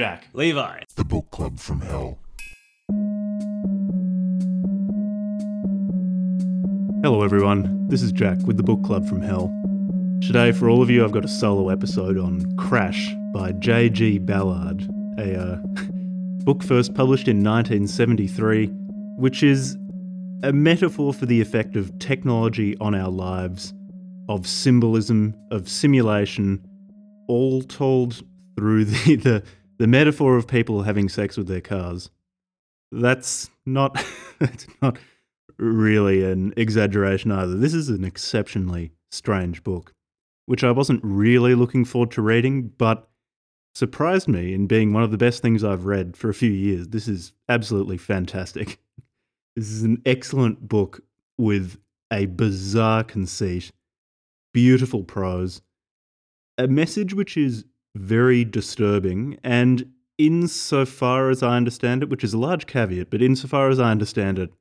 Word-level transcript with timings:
Jack. 0.00 0.28
Levi. 0.32 0.80
The 0.96 1.04
Book 1.04 1.30
Club 1.30 1.58
from 1.58 1.82
Hell. 1.82 2.18
Hello, 7.02 7.22
everyone. 7.22 7.86
This 7.88 8.00
is 8.00 8.10
Jack 8.10 8.38
with 8.46 8.56
the 8.56 8.62
Book 8.62 8.82
Club 8.82 9.06
from 9.06 9.20
Hell. 9.20 9.52
Today, 10.22 10.52
for 10.52 10.70
all 10.70 10.80
of 10.80 10.88
you, 10.88 11.04
I've 11.04 11.12
got 11.12 11.26
a 11.26 11.28
solo 11.28 11.68
episode 11.68 12.16
on 12.16 12.56
Crash 12.56 13.14
by 13.34 13.52
J.G. 13.52 14.20
Ballard, 14.20 14.88
a 15.18 15.38
uh, 15.38 15.56
book 16.44 16.62
first 16.62 16.94
published 16.94 17.28
in 17.28 17.44
1973, 17.44 18.68
which 19.18 19.42
is 19.42 19.76
a 20.42 20.50
metaphor 20.50 21.12
for 21.12 21.26
the 21.26 21.42
effect 21.42 21.76
of 21.76 21.98
technology 21.98 22.74
on 22.78 22.94
our 22.94 23.10
lives, 23.10 23.74
of 24.30 24.46
symbolism, 24.46 25.34
of 25.50 25.68
simulation, 25.68 26.66
all 27.28 27.60
told 27.60 28.22
through 28.56 28.84
the, 28.86 29.16
the, 29.16 29.42
the 29.80 29.86
metaphor 29.86 30.36
of 30.36 30.46
people 30.46 30.82
having 30.82 31.08
sex 31.08 31.38
with 31.38 31.48
their 31.48 31.62
cars. 31.62 32.10
That's 32.92 33.48
not 33.64 33.96
that's 34.38 34.66
not 34.82 34.98
really 35.58 36.22
an 36.22 36.52
exaggeration 36.56 37.32
either. 37.32 37.56
This 37.56 37.72
is 37.72 37.88
an 37.88 38.04
exceptionally 38.04 38.92
strange 39.10 39.64
book, 39.64 39.94
which 40.44 40.62
I 40.62 40.70
wasn't 40.70 41.00
really 41.02 41.54
looking 41.54 41.86
forward 41.86 42.10
to 42.12 42.22
reading, 42.22 42.68
but 42.76 43.08
surprised 43.74 44.28
me 44.28 44.52
in 44.52 44.66
being 44.66 44.92
one 44.92 45.02
of 45.02 45.12
the 45.12 45.18
best 45.18 45.40
things 45.40 45.64
I've 45.64 45.86
read 45.86 46.14
for 46.14 46.28
a 46.28 46.34
few 46.34 46.50
years. 46.50 46.88
This 46.88 47.08
is 47.08 47.32
absolutely 47.48 47.96
fantastic. 47.96 48.78
This 49.56 49.72
is 49.72 49.82
an 49.82 50.00
excellent 50.06 50.68
book 50.68 51.00
with 51.36 51.76
a 52.12 52.26
bizarre 52.26 53.02
conceit, 53.02 53.72
beautiful 54.54 55.02
prose, 55.02 55.60
a 56.56 56.68
message 56.68 57.14
which 57.14 57.36
is 57.36 57.64
very 57.94 58.44
disturbing, 58.44 59.38
and 59.42 59.92
insofar 60.18 61.30
as 61.30 61.42
I 61.42 61.56
understand 61.56 62.02
it, 62.02 62.10
which 62.10 62.24
is 62.24 62.34
a 62.34 62.38
large 62.38 62.66
caveat, 62.66 63.10
but 63.10 63.22
insofar 63.22 63.70
as 63.70 63.80
I 63.80 63.90
understand 63.90 64.38
it, 64.38 64.52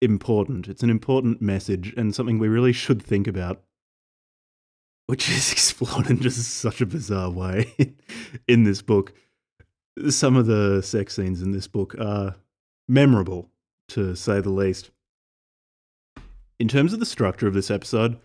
important. 0.00 0.68
It's 0.68 0.82
an 0.82 0.90
important 0.90 1.40
message 1.42 1.94
and 1.96 2.14
something 2.14 2.38
we 2.38 2.48
really 2.48 2.72
should 2.72 3.02
think 3.02 3.26
about, 3.26 3.62
which 5.06 5.28
is 5.28 5.52
explored 5.52 6.10
in 6.10 6.20
just 6.20 6.42
such 6.42 6.80
a 6.80 6.86
bizarre 6.86 7.30
way 7.30 7.74
in 8.48 8.64
this 8.64 8.82
book. 8.82 9.12
Some 10.08 10.36
of 10.36 10.46
the 10.46 10.82
sex 10.82 11.16
scenes 11.16 11.42
in 11.42 11.52
this 11.52 11.66
book 11.66 11.94
are 11.98 12.36
memorable, 12.88 13.50
to 13.88 14.14
say 14.14 14.40
the 14.40 14.50
least. 14.50 14.90
In 16.58 16.68
terms 16.68 16.92
of 16.92 17.00
the 17.00 17.06
structure 17.06 17.46
of 17.46 17.54
this 17.54 17.70
episode, 17.70 18.18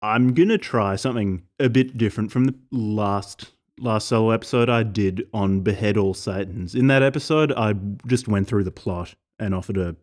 I'm 0.00 0.32
gonna 0.32 0.58
try 0.58 0.96
something 0.96 1.42
a 1.58 1.68
bit 1.68 1.98
different 1.98 2.30
from 2.30 2.44
the 2.44 2.54
last 2.70 3.52
last 3.80 4.08
solo 4.08 4.30
episode 4.30 4.68
I 4.68 4.82
did 4.82 5.28
on 5.32 5.60
Behead 5.60 5.96
All 5.96 6.14
Satans. 6.14 6.74
In 6.74 6.88
that 6.88 7.02
episode, 7.02 7.52
I 7.52 7.74
just 8.06 8.28
went 8.28 8.48
through 8.48 8.64
the 8.64 8.70
plot 8.70 9.14
and 9.38 9.54
offered 9.54 9.76
a 9.76 9.96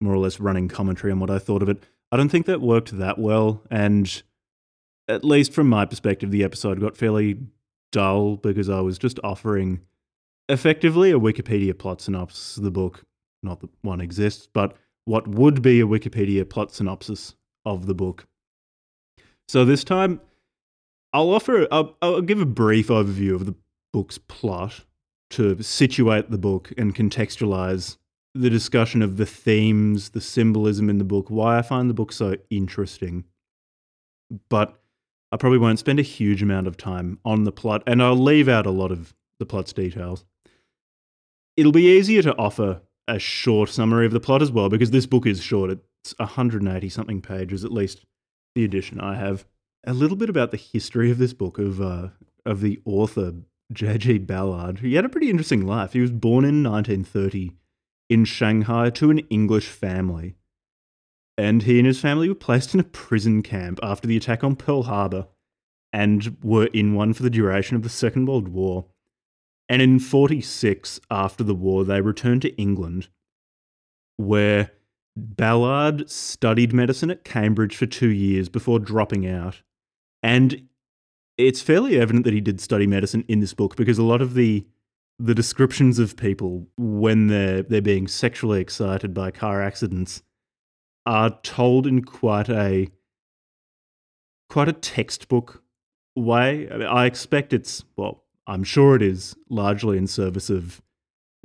more 0.00 0.14
or 0.14 0.18
less 0.18 0.40
running 0.40 0.68
commentary 0.68 1.12
on 1.12 1.20
what 1.20 1.30
I 1.30 1.38
thought 1.38 1.62
of 1.62 1.68
it. 1.68 1.82
I 2.12 2.16
don't 2.16 2.28
think 2.28 2.46
that 2.46 2.60
worked 2.60 2.96
that 2.98 3.18
well, 3.18 3.62
and 3.70 4.22
at 5.08 5.24
least 5.24 5.52
from 5.52 5.68
my 5.68 5.84
perspective, 5.84 6.30
the 6.30 6.44
episode 6.44 6.80
got 6.80 6.96
fairly 6.96 7.38
dull 7.92 8.36
because 8.36 8.68
I 8.68 8.80
was 8.80 8.98
just 8.98 9.18
offering 9.24 9.80
effectively 10.48 11.10
a 11.10 11.18
Wikipedia 11.18 11.76
plot 11.76 12.00
synopsis 12.00 12.56
of 12.56 12.64
the 12.64 12.70
book. 12.70 13.04
Not 13.42 13.60
that 13.60 13.70
one 13.82 14.00
exists, 14.00 14.48
but 14.52 14.76
what 15.04 15.28
would 15.28 15.62
be 15.62 15.80
a 15.80 15.86
Wikipedia 15.86 16.48
plot 16.48 16.72
synopsis 16.72 17.34
of 17.64 17.86
the 17.86 17.94
book. 17.94 18.26
So 19.48 19.64
this 19.64 19.84
time, 19.84 20.20
I'll 21.12 21.30
offer, 21.30 21.66
I'll, 21.70 21.96
I'll 22.02 22.20
give 22.20 22.40
a 22.40 22.46
brief 22.46 22.88
overview 22.88 23.34
of 23.34 23.46
the 23.46 23.54
book's 23.92 24.18
plot 24.18 24.84
to 25.30 25.62
situate 25.62 26.30
the 26.30 26.38
book 26.38 26.72
and 26.76 26.94
contextualize 26.94 27.96
the 28.34 28.50
discussion 28.50 29.02
of 29.02 29.16
the 29.16 29.26
themes, 29.26 30.10
the 30.10 30.20
symbolism 30.20 30.90
in 30.90 30.98
the 30.98 31.04
book, 31.04 31.30
why 31.30 31.58
I 31.58 31.62
find 31.62 31.88
the 31.88 31.94
book 31.94 32.12
so 32.12 32.36
interesting. 32.50 33.24
But 34.50 34.78
I 35.32 35.36
probably 35.36 35.58
won't 35.58 35.78
spend 35.78 35.98
a 35.98 36.02
huge 36.02 36.42
amount 36.42 36.66
of 36.66 36.76
time 36.76 37.18
on 37.24 37.44
the 37.44 37.52
plot, 37.52 37.82
and 37.86 38.02
I'll 38.02 38.16
leave 38.16 38.48
out 38.48 38.66
a 38.66 38.70
lot 38.70 38.92
of 38.92 39.14
the 39.38 39.46
plot's 39.46 39.72
details. 39.72 40.24
It'll 41.56 41.72
be 41.72 41.96
easier 41.96 42.22
to 42.22 42.36
offer 42.36 42.82
a 43.08 43.18
short 43.18 43.70
summary 43.70 44.06
of 44.06 44.12
the 44.12 44.20
plot 44.20 44.42
as 44.42 44.50
well, 44.50 44.68
because 44.68 44.90
this 44.90 45.06
book 45.06 45.26
is 45.26 45.42
short. 45.42 45.70
It's 45.70 46.14
180 46.18 46.88
something 46.88 47.22
pages, 47.22 47.64
at 47.64 47.72
least 47.72 48.04
the 48.56 48.64
edition 48.64 49.00
I 49.00 49.14
have. 49.14 49.46
A 49.86 49.94
little 49.94 50.16
bit 50.16 50.28
about 50.28 50.50
the 50.50 50.56
history 50.56 51.12
of 51.12 51.18
this 51.18 51.32
book, 51.32 51.58
of, 51.58 51.80
uh, 51.80 52.08
of 52.44 52.60
the 52.60 52.80
author, 52.84 53.34
J.G. 53.72 54.18
Ballard. 54.18 54.80
He 54.80 54.94
had 54.94 55.04
a 55.04 55.08
pretty 55.08 55.30
interesting 55.30 55.64
life. 55.64 55.92
He 55.92 56.00
was 56.00 56.10
born 56.10 56.44
in 56.44 56.64
1930 56.64 57.52
in 58.08 58.24
Shanghai 58.24 58.90
to 58.90 59.10
an 59.10 59.20
English 59.30 59.68
family. 59.68 60.34
And 61.38 61.62
he 61.62 61.78
and 61.78 61.86
his 61.86 62.00
family 62.00 62.28
were 62.28 62.34
placed 62.34 62.74
in 62.74 62.80
a 62.80 62.84
prison 62.84 63.42
camp 63.42 63.78
after 63.82 64.08
the 64.08 64.16
attack 64.16 64.42
on 64.42 64.56
Pearl 64.56 64.84
Harbor 64.84 65.28
and 65.92 66.36
were 66.42 66.66
in 66.66 66.94
one 66.94 67.12
for 67.12 67.22
the 67.22 67.30
duration 67.30 67.76
of 67.76 67.82
the 67.82 67.88
Second 67.88 68.26
World 68.26 68.48
War. 68.48 68.86
And 69.68 69.82
in 69.82 69.98
46, 69.98 71.00
after 71.10 71.44
the 71.44 71.54
war, 71.54 71.84
they 71.84 72.00
returned 72.00 72.42
to 72.42 72.56
England, 72.56 73.08
where 74.16 74.70
Ballard 75.16 76.10
studied 76.10 76.74
medicine 76.74 77.10
at 77.10 77.24
Cambridge 77.24 77.76
for 77.76 77.86
two 77.86 78.10
years 78.10 78.48
before 78.48 78.78
dropping 78.78 79.26
out. 79.26 79.62
And 80.22 80.68
it's 81.38 81.62
fairly 81.62 81.98
evident 81.98 82.24
that 82.24 82.34
he 82.34 82.40
did 82.40 82.60
study 82.60 82.86
medicine 82.86 83.24
in 83.26 83.40
this 83.40 83.54
book 83.54 83.76
because 83.76 83.98
a 83.98 84.04
lot 84.04 84.22
of 84.22 84.34
the 84.34 84.66
the 85.18 85.34
descriptions 85.34 85.98
of 85.98 86.16
people 86.16 86.66
when 86.76 87.28
they're 87.28 87.62
they're 87.62 87.80
being 87.80 88.06
sexually 88.06 88.60
excited 88.60 89.14
by 89.14 89.30
car 89.30 89.62
accidents 89.62 90.22
are 91.06 91.38
told 91.42 91.86
in 91.86 92.04
quite 92.04 92.50
a 92.50 92.88
quite 94.50 94.68
a 94.68 94.72
textbook 94.72 95.62
way. 96.14 96.68
I, 96.70 96.76
mean, 96.76 96.86
I 96.86 97.06
expect 97.06 97.52
it's 97.52 97.84
well, 97.96 98.24
I'm 98.46 98.64
sure 98.64 98.96
it 98.96 99.02
is 99.02 99.34
largely 99.48 99.96
in 99.96 100.06
service 100.06 100.50
of 100.50 100.82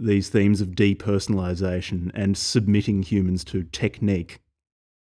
these 0.05 0.29
themes 0.29 0.61
of 0.61 0.69
depersonalization 0.69 2.11
and 2.13 2.37
submitting 2.37 3.03
humans 3.03 3.43
to 3.45 3.63
technique. 3.63 4.39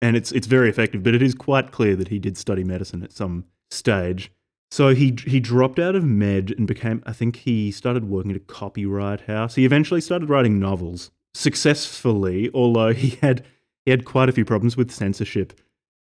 And 0.02 0.16
it's 0.16 0.32
it's 0.32 0.46
very 0.46 0.68
effective, 0.68 1.02
but 1.02 1.14
it 1.14 1.22
is 1.22 1.34
quite 1.34 1.72
clear 1.72 1.96
that 1.96 2.08
he 2.08 2.18
did 2.18 2.36
study 2.36 2.64
medicine 2.64 3.02
at 3.02 3.12
some 3.12 3.44
stage. 3.70 4.32
So 4.70 4.94
he 4.94 5.16
he 5.26 5.40
dropped 5.40 5.78
out 5.78 5.96
of 5.96 6.04
med 6.04 6.54
and 6.56 6.66
became 6.66 7.02
I 7.04 7.12
think 7.12 7.36
he 7.36 7.70
started 7.70 8.08
working 8.08 8.30
at 8.30 8.36
a 8.36 8.40
copyright 8.40 9.22
house. 9.22 9.56
He 9.56 9.64
eventually 9.64 10.00
started 10.00 10.30
writing 10.30 10.58
novels 10.58 11.10
successfully, 11.34 12.50
although 12.54 12.92
he 12.92 13.10
had 13.20 13.44
he 13.84 13.90
had 13.90 14.04
quite 14.04 14.28
a 14.28 14.32
few 14.32 14.44
problems 14.44 14.76
with 14.76 14.90
censorship, 14.90 15.52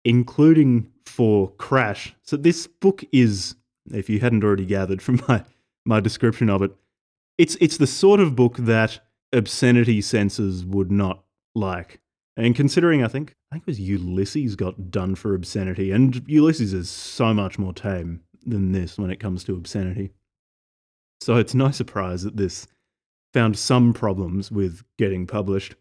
including 0.04 0.90
for 1.04 1.50
Crash. 1.52 2.14
So 2.22 2.36
this 2.36 2.66
book 2.66 3.04
is, 3.12 3.54
if 3.92 4.10
you 4.10 4.18
hadn't 4.20 4.44
already 4.44 4.66
gathered 4.66 5.00
from 5.00 5.22
my 5.28 5.44
my 5.84 6.00
description 6.00 6.50
of 6.50 6.62
it, 6.62 6.72
it's 7.38 7.56
it's 7.60 7.76
the 7.76 7.86
sort 7.86 8.20
of 8.20 8.36
book 8.36 8.56
that 8.56 9.00
obscenity 9.32 10.00
censors 10.00 10.64
would 10.64 10.90
not 10.90 11.24
like. 11.54 12.00
And 12.36 12.54
considering, 12.54 13.02
I 13.02 13.08
think 13.08 13.34
I 13.50 13.54
think 13.54 13.62
it 13.62 13.70
was 13.70 13.80
Ulysses 13.80 14.56
got 14.56 14.90
done 14.90 15.14
for 15.14 15.34
obscenity, 15.34 15.90
and 15.90 16.22
Ulysses 16.26 16.72
is 16.72 16.90
so 16.90 17.32
much 17.32 17.58
more 17.58 17.72
tame 17.72 18.22
than 18.44 18.72
this 18.72 18.98
when 18.98 19.10
it 19.10 19.20
comes 19.20 19.42
to 19.44 19.54
obscenity. 19.54 20.12
So 21.20 21.36
it's 21.36 21.54
no 21.54 21.70
surprise 21.70 22.22
that 22.22 22.36
this 22.36 22.66
found 23.32 23.58
some 23.58 23.92
problems 23.92 24.50
with 24.50 24.82
getting 24.98 25.26
published. 25.26 25.74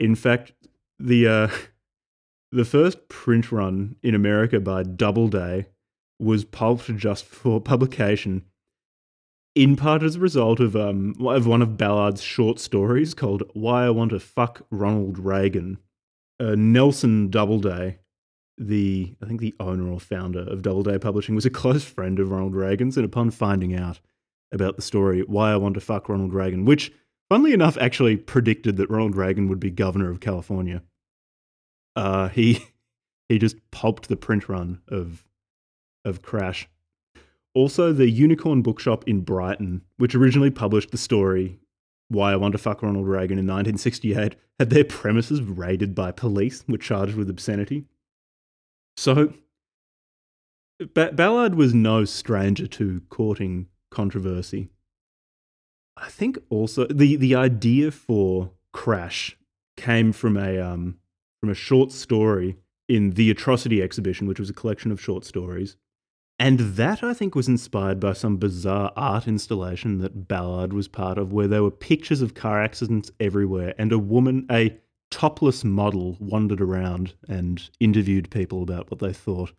In 0.00 0.14
fact, 0.14 0.52
the 0.98 1.26
uh, 1.26 1.48
the 2.52 2.64
first 2.64 3.08
print 3.08 3.50
run 3.50 3.96
in 4.02 4.14
America 4.14 4.60
by 4.60 4.84
Doubleday 4.84 5.66
was 6.20 6.44
pulped 6.44 6.94
just 6.96 7.24
for 7.24 7.60
publication, 7.60 8.44
in 9.54 9.76
part 9.76 10.02
as 10.02 10.16
a 10.16 10.20
result 10.20 10.60
of 10.60 10.74
um 10.74 11.14
of 11.20 11.46
one 11.46 11.62
of 11.62 11.76
Ballard's 11.76 12.22
short 12.22 12.58
stories 12.58 13.14
called 13.14 13.42
"Why 13.54 13.86
I 13.86 13.90
Want 13.90 14.10
to 14.10 14.20
Fuck 14.20 14.66
Ronald 14.70 15.18
Reagan." 15.18 15.78
Uh, 16.40 16.56
Nelson 16.56 17.30
Doubleday, 17.30 18.00
the 18.58 19.14
I 19.22 19.26
think 19.26 19.40
the 19.40 19.54
owner 19.60 19.88
or 19.88 20.00
founder 20.00 20.40
of 20.40 20.62
Doubleday 20.62 20.98
Publishing, 20.98 21.34
was 21.34 21.46
a 21.46 21.50
close 21.50 21.84
friend 21.84 22.18
of 22.18 22.30
Ronald 22.30 22.56
Reagan's, 22.56 22.96
and 22.96 23.04
upon 23.04 23.30
finding 23.30 23.74
out 23.74 24.00
about 24.52 24.76
the 24.76 24.82
story 24.82 25.22
"Why 25.22 25.52
I 25.52 25.56
Want 25.56 25.74
to 25.74 25.80
Fuck 25.80 26.08
Ronald 26.08 26.34
Reagan," 26.34 26.64
which 26.64 26.92
funnily 27.28 27.52
enough 27.52 27.76
actually 27.78 28.16
predicted 28.16 28.76
that 28.76 28.90
Ronald 28.90 29.16
Reagan 29.16 29.48
would 29.48 29.60
be 29.60 29.70
governor 29.70 30.10
of 30.10 30.20
California, 30.20 30.82
uh, 31.94 32.28
he 32.28 32.66
he 33.28 33.38
just 33.38 33.56
pulped 33.70 34.08
the 34.08 34.16
print 34.16 34.48
run 34.48 34.80
of 34.88 35.24
of 36.04 36.20
Crash. 36.20 36.68
Also, 37.54 37.92
the 37.92 38.10
Unicorn 38.10 38.62
Bookshop 38.62 39.06
in 39.06 39.20
Brighton, 39.20 39.82
which 39.96 40.14
originally 40.14 40.50
published 40.50 40.90
the 40.90 40.98
story 40.98 41.58
"Why 42.08 42.32
I 42.32 42.36
Want 42.36 42.52
to 42.52 42.58
Fuck 42.58 42.82
Ronald 42.82 43.06
Reagan" 43.06 43.38
in 43.38 43.46
1968, 43.46 44.34
had 44.58 44.70
their 44.70 44.84
premises 44.84 45.40
raided 45.40 45.94
by 45.94 46.10
police, 46.10 46.64
were 46.68 46.78
charged 46.78 47.14
with 47.14 47.30
obscenity. 47.30 47.84
So, 48.96 49.34
ba- 50.94 51.12
Ballard 51.12 51.54
was 51.54 51.74
no 51.74 52.04
stranger 52.04 52.66
to 52.66 53.02
courting 53.08 53.68
controversy. 53.90 54.68
I 55.96 56.08
think 56.08 56.38
also 56.50 56.86
the 56.86 57.16
the 57.16 57.34
idea 57.36 57.90
for 57.90 58.50
Crash 58.72 59.36
came 59.76 60.12
from 60.12 60.36
a 60.36 60.58
um 60.58 60.98
from 61.40 61.50
a 61.50 61.54
short 61.54 61.92
story 61.92 62.56
in 62.88 63.10
the 63.12 63.30
Atrocity 63.30 63.80
exhibition, 63.80 64.26
which 64.26 64.40
was 64.40 64.50
a 64.50 64.54
collection 64.54 64.90
of 64.90 65.00
short 65.00 65.24
stories. 65.24 65.76
And 66.38 66.58
that 66.58 67.02
I 67.02 67.14
think 67.14 67.34
was 67.34 67.48
inspired 67.48 68.00
by 68.00 68.12
some 68.12 68.38
bizarre 68.38 68.92
art 68.96 69.28
installation 69.28 69.98
that 69.98 70.26
Ballard 70.26 70.72
was 70.72 70.88
part 70.88 71.16
of, 71.16 71.32
where 71.32 71.46
there 71.46 71.62
were 71.62 71.70
pictures 71.70 72.22
of 72.22 72.34
car 72.34 72.62
accidents 72.62 73.10
everywhere, 73.20 73.74
and 73.78 73.92
a 73.92 73.98
woman, 73.98 74.46
a 74.50 74.76
topless 75.10 75.62
model, 75.62 76.16
wandered 76.18 76.60
around 76.60 77.14
and 77.28 77.70
interviewed 77.78 78.30
people 78.30 78.62
about 78.62 78.90
what 78.90 78.98
they 78.98 79.12
thought. 79.12 79.52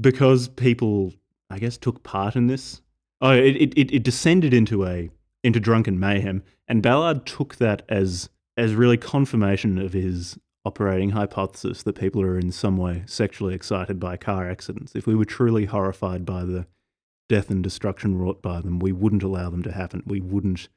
Because 0.00 0.48
people, 0.48 1.12
I 1.50 1.58
guess, 1.58 1.76
took 1.76 2.04
part 2.04 2.36
in 2.36 2.46
this. 2.46 2.82
Oh, 3.20 3.30
it, 3.32 3.56
it, 3.56 3.92
it 3.92 4.02
descended 4.02 4.54
into 4.54 4.86
a 4.86 5.10
into 5.42 5.60
drunken 5.60 5.98
mayhem, 5.98 6.42
and 6.68 6.82
Ballard 6.82 7.24
took 7.26 7.56
that 7.56 7.82
as 7.88 8.28
as 8.56 8.74
really 8.74 8.96
confirmation 8.96 9.78
of 9.78 9.92
his 9.92 10.38
operating 10.66 11.10
hypothesis 11.10 11.84
that 11.84 11.98
people 11.98 12.20
are 12.20 12.36
in 12.36 12.50
some 12.50 12.76
way 12.76 13.04
sexually 13.06 13.54
excited 13.54 14.00
by 14.00 14.16
car 14.16 14.50
accidents. 14.50 14.96
If 14.96 15.06
we 15.06 15.14
were 15.14 15.24
truly 15.24 15.66
horrified 15.66 16.26
by 16.26 16.44
the 16.44 16.66
death 17.28 17.50
and 17.50 17.62
destruction 17.62 18.18
wrought 18.18 18.42
by 18.42 18.60
them, 18.60 18.80
we 18.80 18.90
wouldn't 18.90 19.22
allow 19.22 19.48
them 19.48 19.62
to 19.62 19.70
happen. 19.70 20.02
We 20.06 20.20
wouldn't 20.20 20.68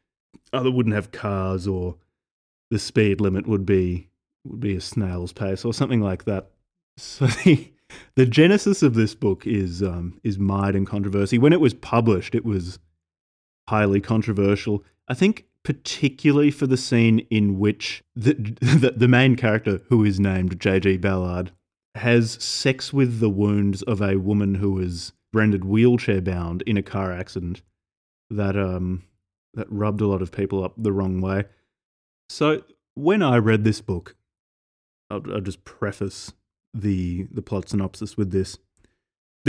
either 0.53 0.69
wouldn't 0.69 0.93
have 0.93 1.11
cars 1.11 1.67
or 1.67 1.95
the 2.69 2.77
speed 2.77 3.19
limit 3.19 3.47
would 3.47 3.65
be 3.65 4.09
would 4.45 4.59
be 4.59 4.75
a 4.75 4.81
snail's 4.81 5.33
pace 5.33 5.65
or 5.65 5.73
something 5.73 6.01
like 6.01 6.25
that. 6.25 6.51
So 6.97 7.25
the 7.43 7.73
the 8.15 8.27
genesis 8.27 8.83
of 8.83 8.93
this 8.93 9.15
book 9.15 9.47
is 9.47 9.81
um, 9.81 10.19
is 10.23 10.37
mired 10.37 10.75
in 10.75 10.85
controversy. 10.85 11.39
When 11.39 11.53
it 11.53 11.59
was 11.59 11.73
published, 11.73 12.35
it 12.35 12.45
was 12.45 12.77
highly 13.67 14.01
controversial. 14.01 14.83
I 15.07 15.15
think 15.15 15.45
particularly 15.63 16.51
for 16.51 16.67
the 16.67 16.77
scene 16.77 17.19
in 17.29 17.59
which 17.59 18.03
the, 18.15 18.33
the, 18.61 18.93
the 18.95 19.07
main 19.07 19.35
character, 19.35 19.81
who 19.89 20.03
is 20.03 20.19
named 20.19 20.59
J.G. 20.59 20.97
Ballard, 20.97 21.51
has 21.95 22.31
sex 22.43 22.93
with 22.93 23.19
the 23.19 23.29
wounds 23.29 23.81
of 23.83 24.01
a 24.01 24.17
woman 24.17 24.55
who 24.55 24.79
is 24.79 25.11
rendered 25.33 25.65
wheelchair 25.65 26.21
bound 26.21 26.61
in 26.63 26.77
a 26.77 26.83
car 26.83 27.11
accident 27.11 27.61
that 28.29 28.57
um 28.57 29.03
that 29.53 29.71
rubbed 29.71 30.01
a 30.01 30.07
lot 30.07 30.21
of 30.21 30.31
people 30.31 30.63
up 30.63 30.73
the 30.77 30.91
wrong 30.91 31.21
way. 31.21 31.45
So 32.29 32.63
when 32.93 33.23
I 33.23 33.37
read 33.37 33.63
this 33.63 33.81
book, 33.81 34.15
I'll, 35.09 35.23
I'll 35.33 35.41
just 35.41 35.63
preface 35.63 36.33
the 36.73 37.27
the 37.31 37.41
plot 37.41 37.69
synopsis 37.69 38.15
with 38.15 38.31
this. 38.31 38.57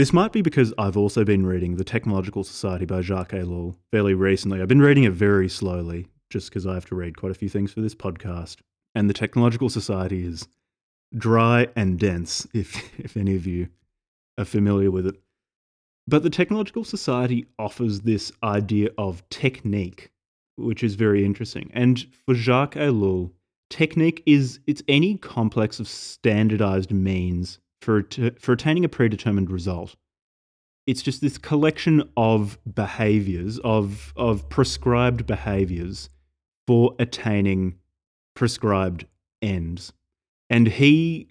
This 0.01 0.13
might 0.13 0.31
be 0.31 0.41
because 0.41 0.73
I've 0.79 0.97
also 0.97 1.23
been 1.23 1.45
reading 1.45 1.75
The 1.75 1.83
Technological 1.83 2.43
Society 2.43 2.85
by 2.85 3.01
Jacques 3.01 3.33
Ellul 3.33 3.75
fairly 3.91 4.15
recently. 4.15 4.59
I've 4.59 4.67
been 4.67 4.81
reading 4.81 5.03
it 5.03 5.13
very 5.13 5.47
slowly, 5.47 6.07
just 6.31 6.49
because 6.49 6.65
I 6.65 6.73
have 6.73 6.87
to 6.87 6.95
read 6.95 7.17
quite 7.17 7.31
a 7.31 7.35
few 7.35 7.49
things 7.49 7.71
for 7.71 7.81
this 7.81 7.93
podcast. 7.93 8.61
And 8.95 9.07
The 9.07 9.13
Technological 9.13 9.69
Society 9.69 10.25
is 10.25 10.47
dry 11.15 11.67
and 11.75 11.99
dense, 11.99 12.47
if, 12.55 12.99
if 12.99 13.15
any 13.15 13.35
of 13.35 13.45
you 13.45 13.67
are 14.39 14.45
familiar 14.45 14.89
with 14.89 15.05
it. 15.05 15.21
But 16.07 16.23
the 16.23 16.31
Technological 16.31 16.83
Society 16.83 17.45
offers 17.59 17.99
this 17.99 18.31
idea 18.41 18.89
of 18.97 19.21
technique, 19.29 20.09
which 20.55 20.83
is 20.83 20.95
very 20.95 21.23
interesting. 21.23 21.69
And 21.75 22.07
for 22.25 22.33
Jacques 22.33 22.73
Ellul, 22.73 23.33
technique 23.69 24.23
is 24.25 24.61
it's 24.65 24.81
any 24.87 25.17
complex 25.19 25.79
of 25.79 25.87
standardized 25.87 26.89
means 26.89 27.59
for, 27.81 28.03
for 28.39 28.53
attaining 28.53 28.85
a 28.85 28.89
predetermined 28.89 29.51
result. 29.51 29.95
It's 30.87 31.01
just 31.01 31.21
this 31.21 31.37
collection 31.37 32.09
of 32.15 32.57
behaviors, 32.71 33.59
of, 33.59 34.13
of 34.15 34.49
prescribed 34.49 35.25
behaviors 35.25 36.09
for 36.67 36.95
attaining 36.99 37.75
prescribed 38.35 39.05
ends. 39.41 39.93
And 40.49 40.67
he, 40.67 41.29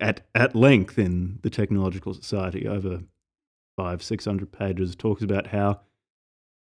at, 0.00 0.26
at 0.34 0.54
length 0.54 0.98
in 0.98 1.38
the 1.42 1.50
Technological 1.50 2.14
Society, 2.14 2.66
over 2.66 3.00
five, 3.76 4.02
600 4.02 4.50
pages, 4.52 4.94
talks 4.94 5.22
about 5.22 5.48
how 5.48 5.80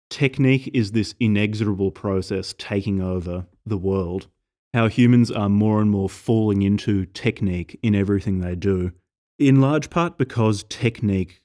technique 0.09 0.71
is 0.75 0.93
this 0.93 1.15
inexorable 1.21 1.91
process 1.91 2.55
taking 2.59 3.01
over 3.01 3.47
the 3.65 3.79
world 3.79 4.27
how 4.73 4.89
humans 4.89 5.31
are 5.31 5.49
more 5.49 5.81
and 5.81 5.91
more 5.91 6.09
falling 6.09 6.63
into 6.63 7.07
technique 7.07 7.79
in 7.83 7.95
everything 7.95 8.41
they 8.41 8.55
do, 8.55 8.93
in 9.41 9.61
large 9.61 9.91
part 9.91 10.19
because 10.19 10.65
technique 10.69 11.43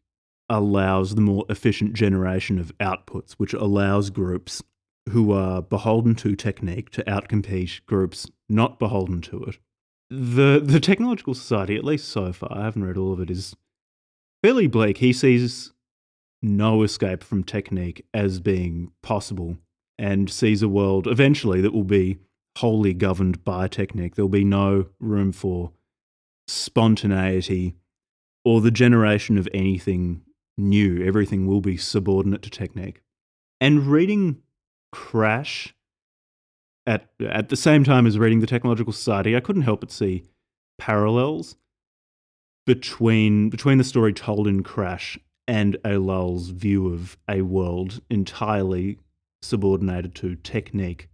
allows 0.50 1.16
the 1.16 1.22
more 1.22 1.46
efficient 1.50 1.94
generation 1.94 2.60
of 2.60 2.78
outputs, 2.78 3.34
which 3.34 3.54
allows 3.54 4.10
groups 4.10 4.62
who 5.10 5.32
are 5.32 5.62
beholden 5.62 6.14
to 6.16 6.36
technique 6.36 6.90
to 6.92 7.04
outcompete 7.06 7.84
groups 7.86 8.28
not 8.50 8.78
beholden 8.78 9.22
to 9.22 9.44
it. 9.46 9.58
The 10.10 10.62
the 10.64 10.80
technological 10.80 11.34
society, 11.34 11.76
at 11.76 11.84
least 11.84 12.10
so 12.10 12.32
far, 12.34 12.50
I 12.52 12.66
haven't 12.66 12.84
read 12.84 12.98
all 12.98 13.14
of 13.14 13.20
it, 13.20 13.32
is 13.32 13.56
fairly 14.44 14.68
bleak. 14.68 14.98
He 14.98 15.14
sees 15.14 15.72
no 16.44 16.84
escape 16.84 17.24
from 17.24 17.44
technique 17.44 18.06
as 18.14 18.40
being 18.40 18.92
possible 19.02 19.58
and 19.98 20.30
sees 20.30 20.62
a 20.62 20.70
world 20.70 21.08
eventually 21.08 21.62
that 21.62 21.74
will 21.74 21.86
be 21.86 22.20
wholly 22.58 22.94
governed 22.94 23.44
by 23.44 23.68
technique. 23.68 24.16
There'll 24.16 24.30
be 24.30 24.44
no 24.44 24.88
room 25.00 25.32
for 25.32 25.72
spontaneity 26.48 27.76
or 28.46 28.62
the 28.62 28.72
generation 28.72 29.38
of 29.38 29.50
anything 29.54 30.22
new. 30.58 31.04
Everything 31.06 31.48
will 31.48 31.60
be 31.60 31.76
subordinate 31.76 32.42
to 32.44 32.50
technique. 32.50 33.02
And 33.60 33.88
reading 33.88 34.42
Crash 34.92 35.76
at 36.86 37.10
at 37.20 37.50
the 37.50 37.58
same 37.58 37.84
time 37.84 38.08
as 38.08 38.18
reading 38.18 38.40
the 38.40 38.48
Technological 38.48 38.94
Society, 38.94 39.36
I 39.36 39.42
couldn't 39.42 39.64
help 39.64 39.82
but 39.82 39.92
see 39.92 40.24
parallels 40.78 41.58
between 42.66 43.50
between 43.50 43.78
the 43.78 43.84
story 43.84 44.14
told 44.14 44.48
in 44.48 44.64
Crash 44.64 45.20
and 45.48 45.76
Ellul's 45.84 46.50
view 46.50 46.94
of 46.94 47.18
a 47.30 47.42
world 47.42 48.00
entirely 48.10 49.00
subordinated 49.42 50.16
to 50.16 50.36
technique 50.36 51.10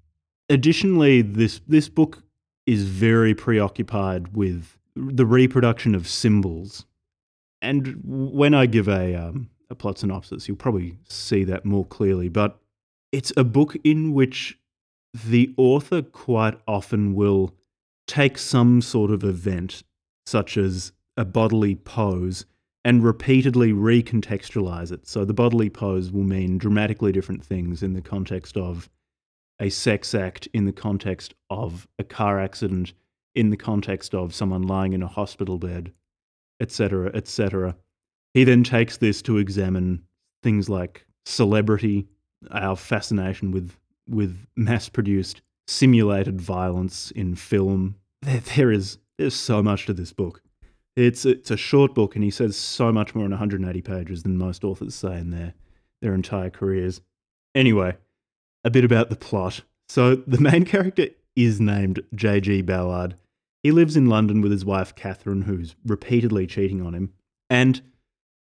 additionally, 0.52 1.22
this 1.22 1.62
this 1.68 1.90
book 1.90 2.24
is 2.68 2.84
very 2.84 3.34
preoccupied 3.34 4.36
with 4.36 4.78
the 4.96 5.26
reproduction 5.26 5.96
of 5.96 6.08
symbols. 6.08 6.86
And 7.62 8.00
when 8.04 8.54
I 8.54 8.66
give 8.66 8.88
a 8.88 9.16
um, 9.16 9.50
a 9.70 9.76
plot 9.76 10.00
synopsis, 10.00 10.48
you'll 10.48 10.58
probably 10.58 10.98
see 11.08 11.44
that 11.46 11.66
more 11.66 11.86
clearly. 11.86 12.30
But 12.30 12.60
it's 13.12 13.34
a 13.38 13.44
book 13.44 13.76
in 13.84 14.14
which 14.14 14.60
the 15.14 15.54
author 15.58 16.02
quite 16.02 16.60
often 16.68 17.14
will 17.14 17.56
take 18.08 18.38
some 18.38 18.82
sort 18.82 19.12
of 19.12 19.24
event, 19.24 19.84
such 20.26 20.58
as 20.58 20.92
a 21.18 21.26
bodily 21.26 21.76
pose, 21.76 22.46
and 22.84 23.04
repeatedly 23.04 23.72
recontextualize 23.72 24.92
it. 24.92 25.08
So 25.08 25.24
the 25.24 25.34
bodily 25.34 25.70
pose 25.70 26.12
will 26.12 26.24
mean 26.24 26.58
dramatically 26.58 27.12
different 27.12 27.44
things 27.44 27.84
in 27.84 27.94
the 27.94 28.02
context 28.02 28.58
of 28.58 28.90
a 29.60 29.70
sex 29.70 30.16
act 30.16 30.48
in 30.54 30.66
the 30.66 30.72
context 30.72 31.36
of 31.50 31.88
a 32.00 32.04
car 32.04 32.40
accident, 32.40 32.94
in 33.36 33.52
the 33.52 33.58
context 33.58 34.16
of 34.16 34.34
someone 34.34 34.64
lying 34.64 34.94
in 34.94 35.04
a 35.04 35.08
hospital 35.08 35.60
bed, 35.60 35.94
etc., 36.62 37.12
etc. 37.14 37.76
He 38.34 38.44
then 38.46 38.64
takes 38.64 38.98
this 38.98 39.22
to 39.24 39.38
examine 39.38 40.04
things 40.44 40.70
like 40.70 41.06
celebrity, 41.26 42.08
our 42.52 42.76
fascination 42.76 43.52
with 43.52 43.76
with 44.08 44.46
mass-produced 44.56 45.42
simulated 45.68 46.42
violence 46.42 47.12
in 47.12 47.36
film. 47.36 47.96
There, 48.22 48.40
there 48.56 48.72
is 48.72 48.98
there's 49.18 49.36
so 49.36 49.62
much 49.62 49.86
to 49.88 49.94
this 49.94 50.14
book. 50.14 50.42
It's 50.96 51.26
it's 51.26 51.52
a 51.52 51.58
short 51.58 51.94
book, 51.94 52.16
and 52.16 52.24
he 52.24 52.32
says 52.32 52.56
so 52.56 52.92
much 52.92 53.16
more 53.16 53.26
in 53.26 53.32
180 53.32 53.82
pages 53.82 54.24
than 54.24 54.38
most 54.38 54.64
authors 54.64 54.96
say 54.96 55.18
in 55.18 55.32
their 55.32 55.54
their 56.02 56.14
entire 56.14 56.50
careers. 56.50 57.02
Anyway, 57.56 57.98
a 58.64 58.70
bit 58.70 58.86
about 58.86 59.10
the 59.10 59.16
plot. 59.16 59.62
So, 59.90 60.16
the 60.16 60.40
main 60.40 60.66
character 60.66 61.08
is 61.36 61.60
named 61.60 62.02
J.G. 62.16 62.62
Ballard. 62.62 63.16
He 63.64 63.72
lives 63.72 63.96
in 63.96 64.08
London 64.08 64.42
with 64.42 64.52
his 64.52 64.66
wife, 64.66 64.96
Catherine, 64.96 65.44
who's 65.44 65.76
repeatedly 65.86 66.48
cheating 66.48 66.82
on 66.82 66.94
him. 66.94 67.14
And 67.50 67.82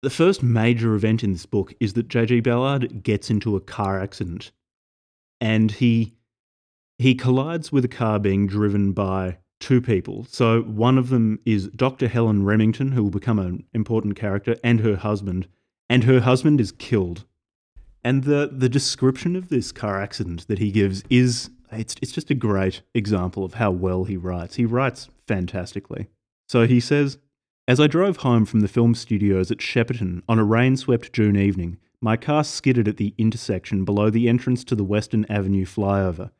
the 0.02 0.10
first 0.10 0.42
major 0.42 0.96
event 0.96 1.24
in 1.24 1.34
this 1.34 1.46
book 1.46 1.74
is 1.80 1.94
that 1.94 2.08
J.G. 2.08 2.40
Ballard 2.42 3.04
gets 3.04 3.30
into 3.30 3.56
a 3.56 3.62
car 3.62 4.00
accident. 4.00 4.52
And 5.40 5.72
he, 5.72 6.14
he 6.98 7.16
collides 7.16 7.72
with 7.72 7.84
a 7.84 7.90
car 7.90 8.20
being 8.20 8.48
driven 8.48 8.94
by 8.94 9.38
two 9.60 9.82
people. 9.82 10.26
So, 10.30 10.62
one 10.62 10.98
of 10.98 11.10
them 11.10 11.40
is 11.46 11.68
Dr. 11.70 12.08
Helen 12.08 12.46
Remington, 12.46 12.94
who 12.94 13.04
will 13.04 13.12
become 13.12 13.40
an 13.40 13.66
important 13.74 14.16
character, 14.16 14.56
and 14.64 14.80
her 14.80 14.96
husband. 14.96 15.48
And 15.90 16.06
her 16.06 16.22
husband 16.22 16.62
is 16.62 16.72
killed 16.72 17.26
and 18.04 18.24
the 18.24 18.50
the 18.52 18.70
description 18.70 19.36
of 19.36 19.50
this 19.50 19.72
car 19.72 20.02
accident 20.02 20.48
that 20.48 20.60
he 20.60 20.72
gives 20.72 21.04
is 21.10 21.50
it's 21.72 21.96
it's 22.02 22.12
just 22.12 22.30
a 22.30 22.36
great 22.36 22.82
example 22.94 23.44
of 23.44 23.56
how 23.56 23.72
well 23.72 24.04
he 24.04 24.18
writes. 24.18 24.56
He 24.56 24.66
writes 24.66 25.10
fantastically. 25.28 26.08
So 26.48 26.68
he 26.68 26.80
says, 26.80 27.18
as 27.68 27.80
I 27.80 27.88
drove 27.88 28.18
home 28.18 28.46
from 28.46 28.60
the 28.60 28.68
film 28.68 28.96
studios 28.96 29.52
at 29.52 29.60
Shepperton 29.60 30.24
on 30.28 30.40
a 30.40 30.44
rain-swept 30.44 31.14
June 31.14 31.38
evening, 31.38 31.78
my 32.02 32.18
car 32.18 32.44
skidded 32.44 32.88
at 32.88 32.98
the 32.98 33.14
intersection 33.18 33.86
below 33.86 34.10
the 34.10 34.28
entrance 34.28 34.64
to 34.66 34.76
the 34.76 34.84
Western 34.84 35.26
Avenue 35.30 35.66
flyover. 35.66 36.32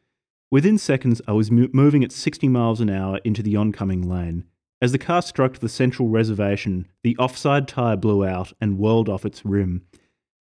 Within 0.50 0.78
seconds, 0.78 1.22
I 1.28 1.32
was 1.32 1.50
mo- 1.50 1.70
moving 1.72 2.04
at 2.04 2.12
60 2.12 2.50
miles 2.50 2.82
an 2.82 2.90
hour 2.90 3.20
into 3.24 3.42
the 3.42 3.56
oncoming 3.56 4.10
lane. 4.10 4.46
As 4.82 4.92
the 4.92 4.98
car 4.98 5.22
struck 5.22 5.60
the 5.60 5.70
central 5.70 6.10
reservation, 6.10 6.88
the 7.04 7.16
offside 7.18 7.68
tyre 7.68 7.96
blew 7.96 8.26
out 8.26 8.52
and 8.60 8.80
whirled 8.80 9.08
off 9.08 9.26
its 9.26 9.46
rim. 9.46 9.86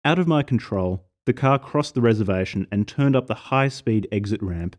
Out 0.05 0.17
of 0.17 0.27
my 0.27 0.41
control, 0.41 1.05
the 1.29 1.33
car 1.33 1.59
crossed 1.59 1.93
the 1.93 2.01
reservation 2.01 2.65
and 2.71 2.87
turned 2.87 3.15
up 3.15 3.27
the 3.27 3.35
high 3.35 3.67
speed 3.67 4.07
exit 4.11 4.41
ramp. 4.41 4.75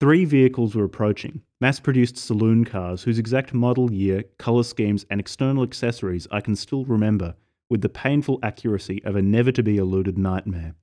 Three 0.00 0.26
vehicles 0.26 0.74
were 0.74 0.84
approaching, 0.84 1.40
mass 1.62 1.80
produced 1.80 2.18
saloon 2.18 2.66
cars 2.66 3.04
whose 3.04 3.18
exact 3.18 3.54
model 3.54 3.90
year, 3.90 4.24
colour 4.36 4.64
schemes, 4.64 5.06
and 5.08 5.18
external 5.18 5.62
accessories 5.62 6.28
I 6.30 6.42
can 6.42 6.56
still 6.56 6.84
remember 6.84 7.36
with 7.70 7.80
the 7.80 7.88
painful 7.88 8.38
accuracy 8.42 9.02
of 9.02 9.16
a 9.16 9.22
never 9.22 9.50
to 9.50 9.62
be 9.62 9.78
eluded 9.78 10.18
nightmare. 10.18 10.74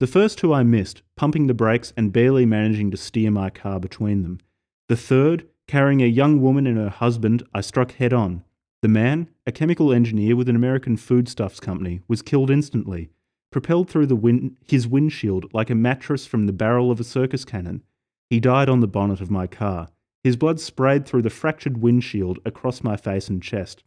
The 0.00 0.08
first 0.08 0.38
two 0.38 0.52
I 0.52 0.64
missed, 0.64 1.02
pumping 1.14 1.46
the 1.46 1.54
brakes 1.54 1.92
and 1.96 2.12
barely 2.12 2.44
managing 2.44 2.90
to 2.90 2.96
steer 2.96 3.30
my 3.30 3.48
car 3.48 3.78
between 3.78 4.22
them. 4.24 4.40
The 4.88 4.96
third, 4.96 5.46
carrying 5.68 6.02
a 6.02 6.06
young 6.06 6.40
woman 6.42 6.66
and 6.66 6.78
her 6.78 6.90
husband, 6.90 7.44
I 7.54 7.60
struck 7.60 7.92
head 7.92 8.12
on. 8.12 8.42
The 8.80 8.88
man, 8.88 9.28
a 9.46 9.52
chemical 9.52 9.92
engineer 9.92 10.34
with 10.34 10.48
an 10.48 10.56
American 10.56 10.96
foodstuffs 10.96 11.60
company, 11.60 12.00
was 12.08 12.22
killed 12.22 12.50
instantly, 12.50 13.10
propelled 13.52 13.88
through 13.88 14.06
the 14.06 14.16
win- 14.16 14.56
his 14.66 14.88
windshield 14.88 15.52
like 15.54 15.70
a 15.70 15.74
mattress 15.76 16.26
from 16.26 16.46
the 16.46 16.52
barrel 16.52 16.90
of 16.90 16.98
a 16.98 17.04
circus 17.04 17.44
cannon. 17.44 17.82
He 18.28 18.40
died 18.40 18.68
on 18.68 18.80
the 18.80 18.88
bonnet 18.88 19.20
of 19.20 19.30
my 19.30 19.46
car. 19.46 19.88
His 20.24 20.36
blood 20.36 20.58
sprayed 20.58 21.06
through 21.06 21.22
the 21.22 21.30
fractured 21.30 21.82
windshield 21.82 22.40
across 22.44 22.82
my 22.82 22.96
face 22.96 23.28
and 23.28 23.42
chest. 23.42 23.84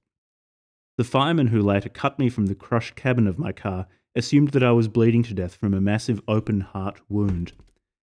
The 0.98 1.04
fireman 1.04 1.48
who 1.48 1.62
later 1.62 1.90
cut 1.90 2.18
me 2.18 2.30
from 2.30 2.46
the 2.46 2.56
crushed 2.56 2.96
cabin 2.96 3.28
of 3.28 3.40
my 3.40 3.52
car 3.52 3.88
assumed 4.16 4.50
that 4.50 4.64
I 4.64 4.72
was 4.72 4.88
bleeding 4.88 5.24
to 5.24 5.34
death 5.34 5.56
from 5.56 5.74
a 5.74 5.82
massive 5.82 6.22
open 6.28 6.62
heart 6.62 7.02
wound. 7.10 7.52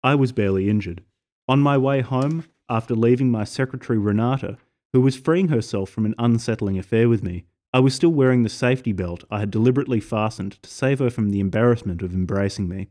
I 0.04 0.16
was 0.16 0.34
barely 0.34 0.70
injured. 0.70 1.04
On 1.48 1.60
my 1.62 1.78
way 1.78 2.02
home, 2.02 2.46
after 2.70 2.96
leaving 2.96 3.32
my 3.32 3.44
secretary 3.44 4.00
Renata, 4.00 4.58
who 4.92 5.02
was 5.02 5.16
freeing 5.16 5.50
herself 5.50 5.90
from 5.90 6.06
an 6.06 6.16
unsettling 6.18 6.78
affair 6.78 7.08
with 7.08 7.24
me, 7.24 7.46
I 7.76 7.80
was 7.80 7.94
still 7.94 8.12
wearing 8.12 8.44
the 8.44 8.50
safety 8.50 8.94
belt 8.94 9.26
I 9.30 9.40
had 9.40 9.52
deliberately 9.52 10.00
fastened 10.00 10.64
to 10.64 10.70
save 10.70 11.00
her 11.00 11.10
from 11.10 11.32
the 11.32 11.42
embarrassment 11.42 12.02
of 12.02 12.14
embracing 12.14 12.70
me. 12.70 12.88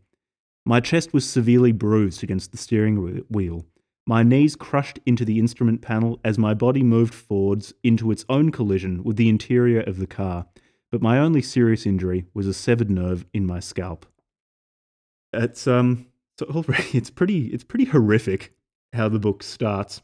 My 0.66 0.80
chest 0.80 1.14
was 1.14 1.26
severely 1.26 1.72
bruised 1.72 2.22
against 2.22 2.52
the 2.52 2.58
steering 2.58 3.24
wheel, 3.30 3.64
my 4.06 4.22
knees 4.22 4.54
crushed 4.54 5.00
into 5.06 5.24
the 5.24 5.38
instrument 5.38 5.80
panel 5.80 6.20
as 6.22 6.36
my 6.36 6.52
body 6.52 6.82
moved 6.82 7.14
forwards 7.14 7.72
into 7.82 8.10
its 8.10 8.26
own 8.28 8.50
collision 8.50 9.02
with 9.02 9.16
the 9.16 9.30
interior 9.30 9.80
of 9.80 9.96
the 9.96 10.06
car, 10.06 10.46
but 10.92 11.00
my 11.00 11.18
only 11.18 11.40
serious 11.40 11.86
injury 11.86 12.26
was 12.34 12.46
a 12.46 12.52
severed 12.52 12.90
nerve 12.90 13.24
in 13.32 13.46
my 13.46 13.60
scalp. 13.60 14.04
It's 15.32 15.66
um 15.66 16.08
so 16.38 16.46
already 16.46 16.84
it's 16.92 17.10
pretty 17.10 17.46
it's 17.46 17.64
pretty 17.64 17.86
horrific 17.86 18.52
how 18.92 19.08
the 19.08 19.18
book 19.18 19.42
starts. 19.42 20.02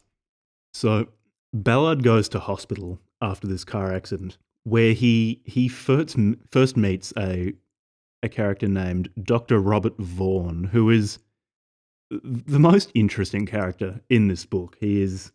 So 0.73 1.09
Ballard 1.53 2.01
goes 2.01 2.27
to 2.29 2.39
hospital 2.39 2.99
after 3.21 3.45
this 3.45 3.63
car 3.63 3.93
accident 3.93 4.39
where 4.63 4.93
he 4.93 5.41
he 5.45 5.67
first 5.67 6.17
first 6.51 6.77
meets 6.77 7.13
a 7.17 7.53
a 8.23 8.29
character 8.29 8.67
named 8.67 9.09
Dr. 9.23 9.59
Robert 9.59 9.97
Vaughan, 9.97 10.65
who 10.65 10.89
is 10.89 11.19
the 12.11 12.59
most 12.59 12.91
interesting 12.93 13.45
character 13.45 14.01
in 14.09 14.27
this 14.27 14.45
book. 14.45 14.77
He 14.79 15.01
is 15.01 15.31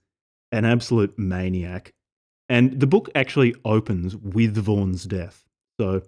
an 0.52 0.64
absolute 0.64 1.18
maniac. 1.18 1.92
And 2.48 2.78
the 2.78 2.86
book 2.86 3.08
actually 3.14 3.54
opens 3.64 4.14
with 4.16 4.56
Vaughan's 4.56 5.04
death. 5.04 5.44
So, 5.80 6.02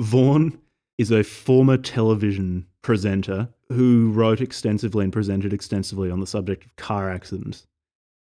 Vaughan 0.00 0.60
is 0.98 1.10
a 1.10 1.24
former 1.24 1.76
television 1.76 2.66
presenter 2.82 3.48
who 3.70 4.12
wrote 4.12 4.40
extensively 4.40 5.04
and 5.04 5.12
presented 5.12 5.52
extensively 5.52 6.10
on 6.10 6.20
the 6.20 6.26
subject 6.26 6.64
of 6.64 6.76
car 6.76 7.10
accidents. 7.10 7.66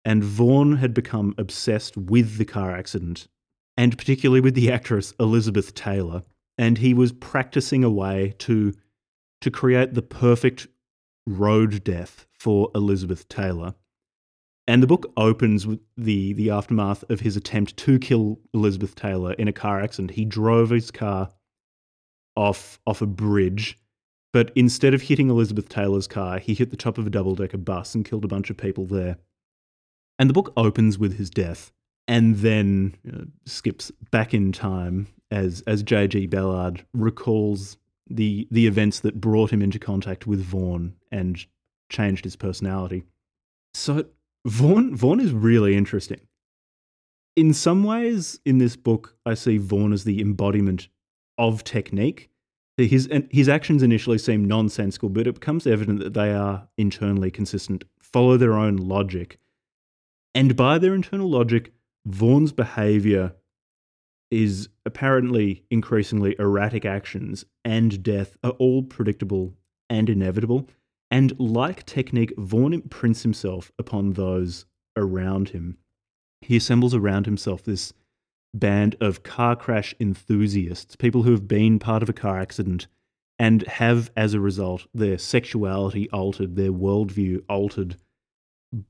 And 0.04 0.24
Vaughan 0.24 0.76
had 0.76 0.94
become 0.94 1.34
obsessed 1.36 1.96
with 1.96 2.38
the 2.38 2.44
car 2.44 2.74
accident, 2.74 3.28
and 3.76 3.96
particularly 3.96 4.40
with 4.40 4.54
the 4.54 4.70
actress 4.70 5.14
Elizabeth 5.18 5.74
Taylor. 5.74 6.22
And 6.58 6.78
he 6.78 6.94
was 6.94 7.12
practicing 7.12 7.82
a 7.82 7.90
way 7.90 8.34
to, 8.38 8.74
to 9.40 9.50
create 9.50 9.94
the 9.94 10.02
perfect 10.02 10.66
road 11.26 11.82
death 11.84 12.26
for 12.38 12.70
Elizabeth 12.74 13.28
Taylor. 13.28 13.74
And 14.68 14.82
the 14.82 14.86
book 14.86 15.10
opens 15.16 15.66
with 15.66 15.80
the, 15.96 16.34
the 16.34 16.50
aftermath 16.50 17.08
of 17.10 17.20
his 17.20 17.36
attempt 17.36 17.76
to 17.78 17.98
kill 17.98 18.38
Elizabeth 18.54 18.94
Taylor 18.94 19.32
in 19.32 19.48
a 19.48 19.52
car 19.52 19.80
accident. 19.80 20.12
He 20.12 20.24
drove 20.24 20.70
his 20.70 20.90
car 20.90 21.30
off, 22.36 22.78
off 22.86 23.02
a 23.02 23.06
bridge, 23.06 23.78
but 24.32 24.52
instead 24.54 24.94
of 24.94 25.02
hitting 25.02 25.28
Elizabeth 25.28 25.68
Taylor's 25.68 26.06
car, 26.06 26.38
he 26.38 26.54
hit 26.54 26.70
the 26.70 26.76
top 26.76 26.96
of 26.96 27.06
a 27.06 27.10
double 27.10 27.34
decker 27.34 27.58
bus 27.58 27.94
and 27.94 28.04
killed 28.04 28.24
a 28.24 28.28
bunch 28.28 28.50
of 28.50 28.56
people 28.56 28.86
there. 28.86 29.16
And 30.18 30.30
the 30.30 30.34
book 30.34 30.52
opens 30.56 30.98
with 30.98 31.18
his 31.18 31.28
death 31.28 31.72
and 32.12 32.36
then 32.36 32.94
you 33.04 33.12
know, 33.12 33.24
skips 33.46 33.90
back 34.10 34.34
in 34.34 34.52
time 34.52 35.06
as, 35.30 35.62
as 35.66 35.82
J.G. 35.82 36.26
Ballard 36.26 36.84
recalls 36.92 37.78
the 38.10 38.46
the 38.50 38.66
events 38.66 39.00
that 39.00 39.18
brought 39.18 39.50
him 39.50 39.62
into 39.62 39.78
contact 39.78 40.26
with 40.26 40.42
Vaughan 40.42 40.94
and 41.10 41.42
changed 41.88 42.24
his 42.24 42.36
personality. 42.36 43.04
So 43.72 44.04
Vaughan 44.44 44.94
Vaughan 44.94 45.20
is 45.20 45.32
really 45.32 45.74
interesting. 45.74 46.20
In 47.34 47.54
some 47.54 47.82
ways, 47.82 48.38
in 48.44 48.58
this 48.58 48.76
book, 48.76 49.16
I 49.24 49.32
see 49.32 49.56
Vaughan 49.56 49.94
as 49.94 50.04
the 50.04 50.20
embodiment 50.20 50.88
of 51.38 51.64
technique. 51.64 52.28
His 52.76 53.08
his 53.30 53.48
actions 53.48 53.82
initially 53.82 54.18
seem 54.18 54.44
nonsensical, 54.44 55.08
but 55.08 55.26
it 55.26 55.34
becomes 55.34 55.66
evident 55.66 56.00
that 56.00 56.12
they 56.12 56.34
are 56.34 56.68
internally 56.76 57.30
consistent, 57.30 57.84
follow 58.00 58.36
their 58.36 58.52
own 58.52 58.76
logic, 58.76 59.38
and 60.34 60.54
by 60.56 60.76
their 60.76 60.94
internal 60.94 61.30
logic, 61.30 61.72
Vaughan's 62.06 62.52
behavior 62.52 63.34
is 64.30 64.68
apparently 64.86 65.64
increasingly 65.70 66.34
erratic 66.38 66.84
actions 66.84 67.44
and 67.64 68.02
death 68.02 68.36
are 68.42 68.52
all 68.52 68.82
predictable 68.82 69.54
and 69.90 70.08
inevitable. 70.08 70.68
And 71.10 71.38
like 71.38 71.84
technique, 71.84 72.32
Vaughan 72.38 72.72
imprints 72.72 73.22
himself 73.22 73.70
upon 73.78 74.14
those 74.14 74.64
around 74.96 75.50
him. 75.50 75.76
He 76.40 76.56
assembles 76.56 76.94
around 76.94 77.26
himself 77.26 77.62
this 77.62 77.92
band 78.54 78.96
of 79.00 79.22
car 79.22 79.54
crash 79.54 79.94
enthusiasts, 80.00 80.96
people 80.96 81.22
who 81.22 81.32
have 81.32 81.46
been 81.46 81.78
part 81.78 82.02
of 82.02 82.08
a 82.08 82.14
car 82.14 82.38
accident 82.38 82.86
and 83.38 83.66
have, 83.66 84.10
as 84.16 84.34
a 84.34 84.40
result, 84.40 84.86
their 84.94 85.18
sexuality 85.18 86.08
altered, 86.10 86.56
their 86.56 86.72
worldview 86.72 87.42
altered 87.48 87.96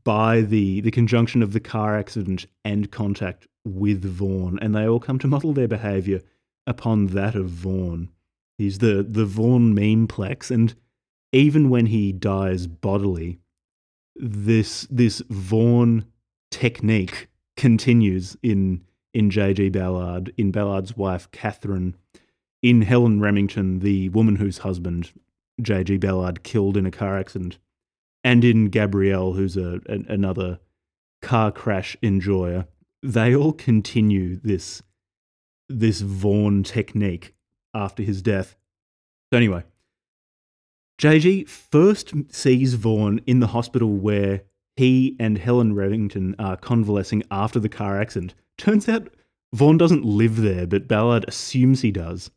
by 0.05 0.41
the, 0.41 0.81
the 0.81 0.91
conjunction 0.91 1.43
of 1.43 1.53
the 1.53 1.61
car 1.61 1.99
accident 1.99 2.47
and 2.65 2.91
contact 2.91 3.47
with 3.65 4.05
Vaughan, 4.05 4.59
and 4.61 4.75
they 4.75 4.87
all 4.87 5.01
come 5.01 5.19
to 5.21 5.27
model 5.27 5.53
their 5.53 5.69
behaviour 5.69 6.21
upon 6.67 7.09
that 7.09 7.35
of 7.35 7.49
Vaughan. 7.49 8.11
He's 8.59 8.79
the, 8.79 9.03
the 9.03 9.25
Vaughan 9.25 9.75
memeplex, 9.75 10.51
and 10.51 10.75
even 11.33 11.71
when 11.71 11.87
he 11.87 12.13
dies 12.13 12.67
bodily, 12.67 13.39
this 14.15 14.87
this 14.91 15.23
Vaughan 15.31 16.05
technique 16.51 17.29
continues 17.57 18.37
in 18.43 18.85
in 19.15 19.31
J.G. 19.31 19.71
Ballard, 19.71 20.33
in 20.37 20.53
Ballard's 20.53 20.97
wife 20.97 21.31
Catherine, 21.33 21.97
in 22.63 22.83
Helen 22.83 23.21
Remington, 23.21 23.81
the 23.81 24.09
woman 24.11 24.37
whose 24.37 24.59
husband 24.59 25.13
J.G. 25.61 25.99
Ballard 25.99 26.43
killed 26.43 26.77
in 26.77 26.87
a 26.87 26.91
car 26.91 27.19
accident, 27.19 27.59
and 28.25 28.45
in 28.45 28.67
Gabrielle, 28.67 29.33
who's 29.33 29.57
a, 29.57 29.81
a 29.89 30.01
another 30.09 30.61
car 31.21 31.53
crash 31.53 31.97
enjoyer 32.03 32.67
they 33.03 33.35
all 33.35 33.53
continue 33.53 34.37
this 34.37 34.83
this 35.69 36.01
Vaughan 36.01 36.63
technique 36.63 37.35
after 37.75 38.03
his 38.03 38.23
death. 38.23 38.57
So 39.33 39.39
anyway, 39.39 39.65
JG 41.01 41.49
first 41.49 42.13
sees 42.31 42.75
Vaughan 42.75 43.21
in 43.27 43.41
the 43.41 43.49
hospital 43.49 43.91
where 43.95 44.43
he 44.77 45.17
and 45.19 45.39
Helen 45.39 45.75
Remington 45.75 46.37
are 46.39 46.57
convalescing 46.57 47.23
after 47.31 47.59
the 47.59 47.69
car 47.69 48.01
accident. 48.01 48.35
Turns 48.59 48.89
out 48.89 49.09
Vaughan 49.55 49.79
doesn't 49.79 50.05
live 50.05 50.37
there, 50.37 50.67
but 50.67 50.89
Ballard 50.89 51.25
assumes 51.27 51.81
he 51.81 51.91
does. 51.91 52.31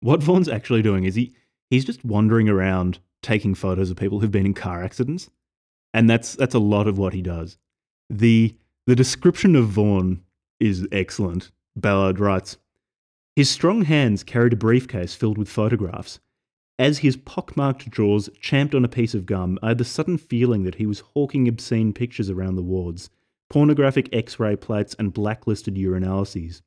What 0.00 0.22
Vaughan's 0.22 0.48
actually 0.48 0.82
doing 0.82 1.04
is 1.04 1.14
he 1.14 1.34
he's 1.70 1.84
just 1.84 2.04
wandering 2.04 2.48
around 2.48 2.98
taking 3.26 3.56
photos 3.56 3.90
of 3.90 3.96
people 3.96 4.20
who've 4.20 4.30
been 4.30 4.46
in 4.46 4.54
car 4.54 4.84
accidents. 4.84 5.28
And 5.92 6.08
that's 6.08 6.36
that's 6.36 6.54
a 6.54 6.60
lot 6.60 6.86
of 6.86 6.96
what 6.96 7.12
he 7.12 7.22
does. 7.22 7.58
The 8.08 8.54
the 8.86 8.94
description 8.94 9.56
of 9.56 9.66
Vaughan 9.66 10.22
is 10.60 10.86
excellent. 10.92 11.50
Ballard 11.74 12.20
writes 12.20 12.56
His 13.34 13.50
strong 13.50 13.82
hands 13.82 14.22
carried 14.22 14.52
a 14.52 14.56
briefcase 14.56 15.14
filled 15.14 15.38
with 15.38 15.48
photographs. 15.48 16.20
As 16.78 16.98
his 16.98 17.16
pockmarked 17.16 17.90
jaws 17.90 18.30
champed 18.40 18.74
on 18.74 18.84
a 18.84 18.88
piece 18.88 19.14
of 19.14 19.26
gum, 19.26 19.58
I 19.62 19.68
had 19.68 19.78
the 19.78 19.84
sudden 19.84 20.18
feeling 20.18 20.62
that 20.62 20.76
he 20.76 20.86
was 20.86 21.00
hawking 21.00 21.48
obscene 21.48 21.92
pictures 21.92 22.30
around 22.30 22.54
the 22.54 22.62
wards, 22.62 23.10
pornographic 23.48 24.08
x 24.12 24.38
ray 24.38 24.54
plates, 24.54 24.94
and 24.98 25.12
blacklisted 25.12 25.74
urinalyses. 25.74 26.62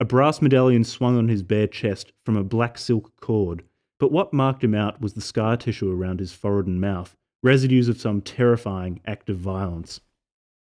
A 0.00 0.04
brass 0.04 0.42
medallion 0.42 0.82
swung 0.82 1.16
on 1.16 1.28
his 1.28 1.44
bare 1.44 1.68
chest 1.68 2.12
from 2.24 2.36
a 2.36 2.42
black 2.42 2.76
silk 2.76 3.12
cord, 3.20 3.62
but 4.02 4.10
what 4.10 4.32
marked 4.32 4.64
him 4.64 4.74
out 4.74 5.00
was 5.00 5.12
the 5.12 5.20
scar 5.20 5.56
tissue 5.56 5.88
around 5.88 6.18
his 6.18 6.32
forehead 6.32 6.66
and 6.66 6.80
mouth, 6.80 7.16
residues 7.40 7.88
of 7.88 8.00
some 8.00 8.20
terrifying 8.20 8.98
act 9.06 9.30
of 9.30 9.36
violence. 9.36 10.00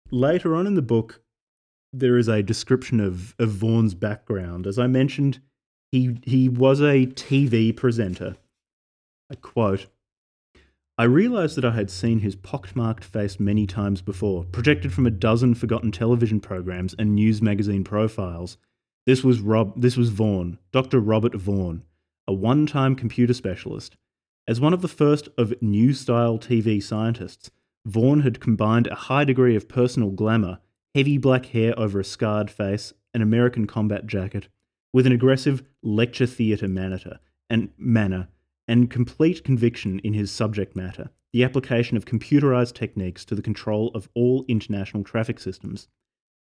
Later 0.10 0.56
on 0.56 0.66
in 0.66 0.74
the 0.74 0.82
book, 0.82 1.22
there 1.94 2.18
is 2.18 2.28
a 2.28 2.42
description 2.42 3.00
of, 3.00 3.36
of 3.38 3.50
Vaughan's 3.50 3.94
background. 3.94 4.66
As 4.66 4.80
I 4.80 4.88
mentioned, 4.88 5.42
he, 5.92 6.18
he 6.24 6.50
was 6.50 6.82
a 6.82 7.06
TV 7.06 7.76
presenter. 7.78 8.36
I 9.32 9.36
quote, 9.36 9.86
I 10.98 11.04
realised 11.04 11.56
that 11.58 11.66
I 11.66 11.76
had 11.76 11.92
seen 11.92 12.22
his 12.22 12.36
pockmarked 12.36 13.04
face 13.04 13.40
many 13.40 13.68
times 13.68 14.02
before, 14.02 14.46
projected 14.46 14.92
from 14.92 15.06
a 15.06 15.12
dozen 15.12 15.54
forgotten 15.54 15.92
television 15.92 16.40
programs 16.40 16.96
and 16.98 17.14
news 17.14 17.44
magazine 17.44 17.84
profiles. 17.84 18.58
This 19.06 19.24
was 19.24 19.40
Rob 19.40 19.80
this 19.80 19.98
was 19.98 20.10
Vaughan, 20.10 20.58
Dr. 20.72 21.00
Robert 21.00 21.36
Vaughan, 21.36 21.84
a 22.30 22.34
one-time 22.34 22.96
computer 22.96 23.34
specialist. 23.34 23.98
As 24.48 24.62
one 24.62 24.72
of 24.72 24.84
the 24.84 24.88
first 24.88 25.30
of 25.36 25.60
new 25.64 25.94
style 25.94 26.38
TV 26.38 26.82
scientists, 26.82 27.50
Vaughan 27.88 28.22
had 28.22 28.40
combined 28.40 28.86
a 28.86 28.94
high 28.94 29.24
degree 29.24 29.56
of 29.56 29.68
personal 29.68 30.12
glamour, 30.12 30.60
heavy 30.94 31.18
black 31.18 31.48
hair 31.48 31.74
over 31.78 32.00
a 32.00 32.04
scarred 32.04 32.52
face, 32.52 32.94
an 33.16 33.24
American 33.24 33.66
combat 33.66 34.06
jacket, 34.06 34.48
with 34.94 35.08
an 35.08 35.12
aggressive 35.12 35.64
lecture 35.82 36.28
theatre 36.28 36.68
manner 36.68 37.20
and 37.50 37.70
manner 37.80 38.28
and 38.68 38.92
complete 38.92 39.44
conviction 39.44 39.98
in 39.98 40.14
his 40.14 40.30
subject 40.30 40.76
matter, 40.76 41.10
the 41.34 41.44
application 41.44 41.98
of 41.98 42.06
computerized 42.06 42.76
techniques 42.76 43.26
to 43.26 43.34
the 43.34 43.42
control 43.42 43.90
of 43.96 44.08
all 44.14 44.46
international 44.48 45.04
traffic 45.04 45.40
systems. 45.40 45.88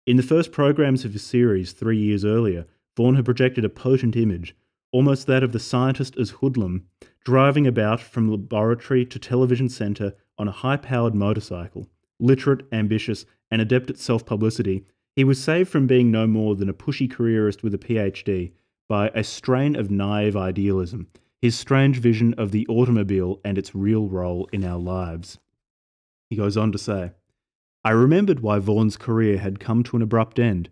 In 0.06 0.18
the 0.18 0.24
first 0.24 0.52
programs 0.52 1.06
of 1.06 1.14
his 1.14 1.24
series 1.24 1.72
three 1.72 2.00
years 2.00 2.26
earlier, 2.26 2.66
Vaughan 2.98 3.16
had 3.16 3.24
projected 3.24 3.64
a 3.64 3.70
potent 3.70 4.18
image, 4.18 4.58
almost 4.92 5.28
that 5.28 5.44
of 5.44 5.52
the 5.52 5.60
scientist 5.60 6.18
as 6.18 6.32
hoodlum, 6.32 6.86
driving 7.24 7.68
about 7.68 8.00
from 8.00 8.30
laboratory 8.30 9.06
to 9.06 9.20
television 9.20 9.70
centre 9.70 10.14
on 10.38 10.48
a 10.48 10.52
high 10.52 10.78
powered 10.78 11.14
motorcycle. 11.14 11.88
Literate, 12.20 12.66
ambitious, 12.72 13.26
and 13.52 13.62
adept 13.62 13.90
at 13.90 13.98
self 13.98 14.26
publicity, 14.26 14.86
he 15.16 15.24
was 15.24 15.42
saved 15.42 15.70
from 15.70 15.88
being 15.88 16.12
no 16.12 16.28
more 16.28 16.56
than 16.56 16.70
a 16.70 16.74
pushy 16.74 17.10
careerist 17.10 17.64
with 17.64 17.74
a 17.74 17.78
PhD 17.78 18.54
by 18.88 19.10
a 19.10 19.24
strain 19.24 19.76
of 19.76 19.92
naive 19.92 20.36
idealism, 20.36 21.08
his 21.42 21.58
strange 21.58 22.00
vision 22.00 22.34
of 22.36 22.52
the 22.52 22.66
automobile 22.68 23.40
and 23.46 23.58
its 23.58 23.76
real 23.76 24.08
role 24.08 24.50
in 24.52 24.64
our 24.64 24.80
lives. 24.80 25.38
He 26.30 26.36
goes 26.36 26.58
on 26.58 26.72
to 26.72 26.78
say, 26.78 27.12
I 27.84 27.92
remembered 27.92 28.42
why 28.42 28.60
Vaughan's 28.60 28.98
career 28.98 29.38
had 29.38 29.60
come 29.60 29.84
to 29.84 29.96
an 29.96 30.02
abrupt 30.02 30.40
end. 30.40 30.70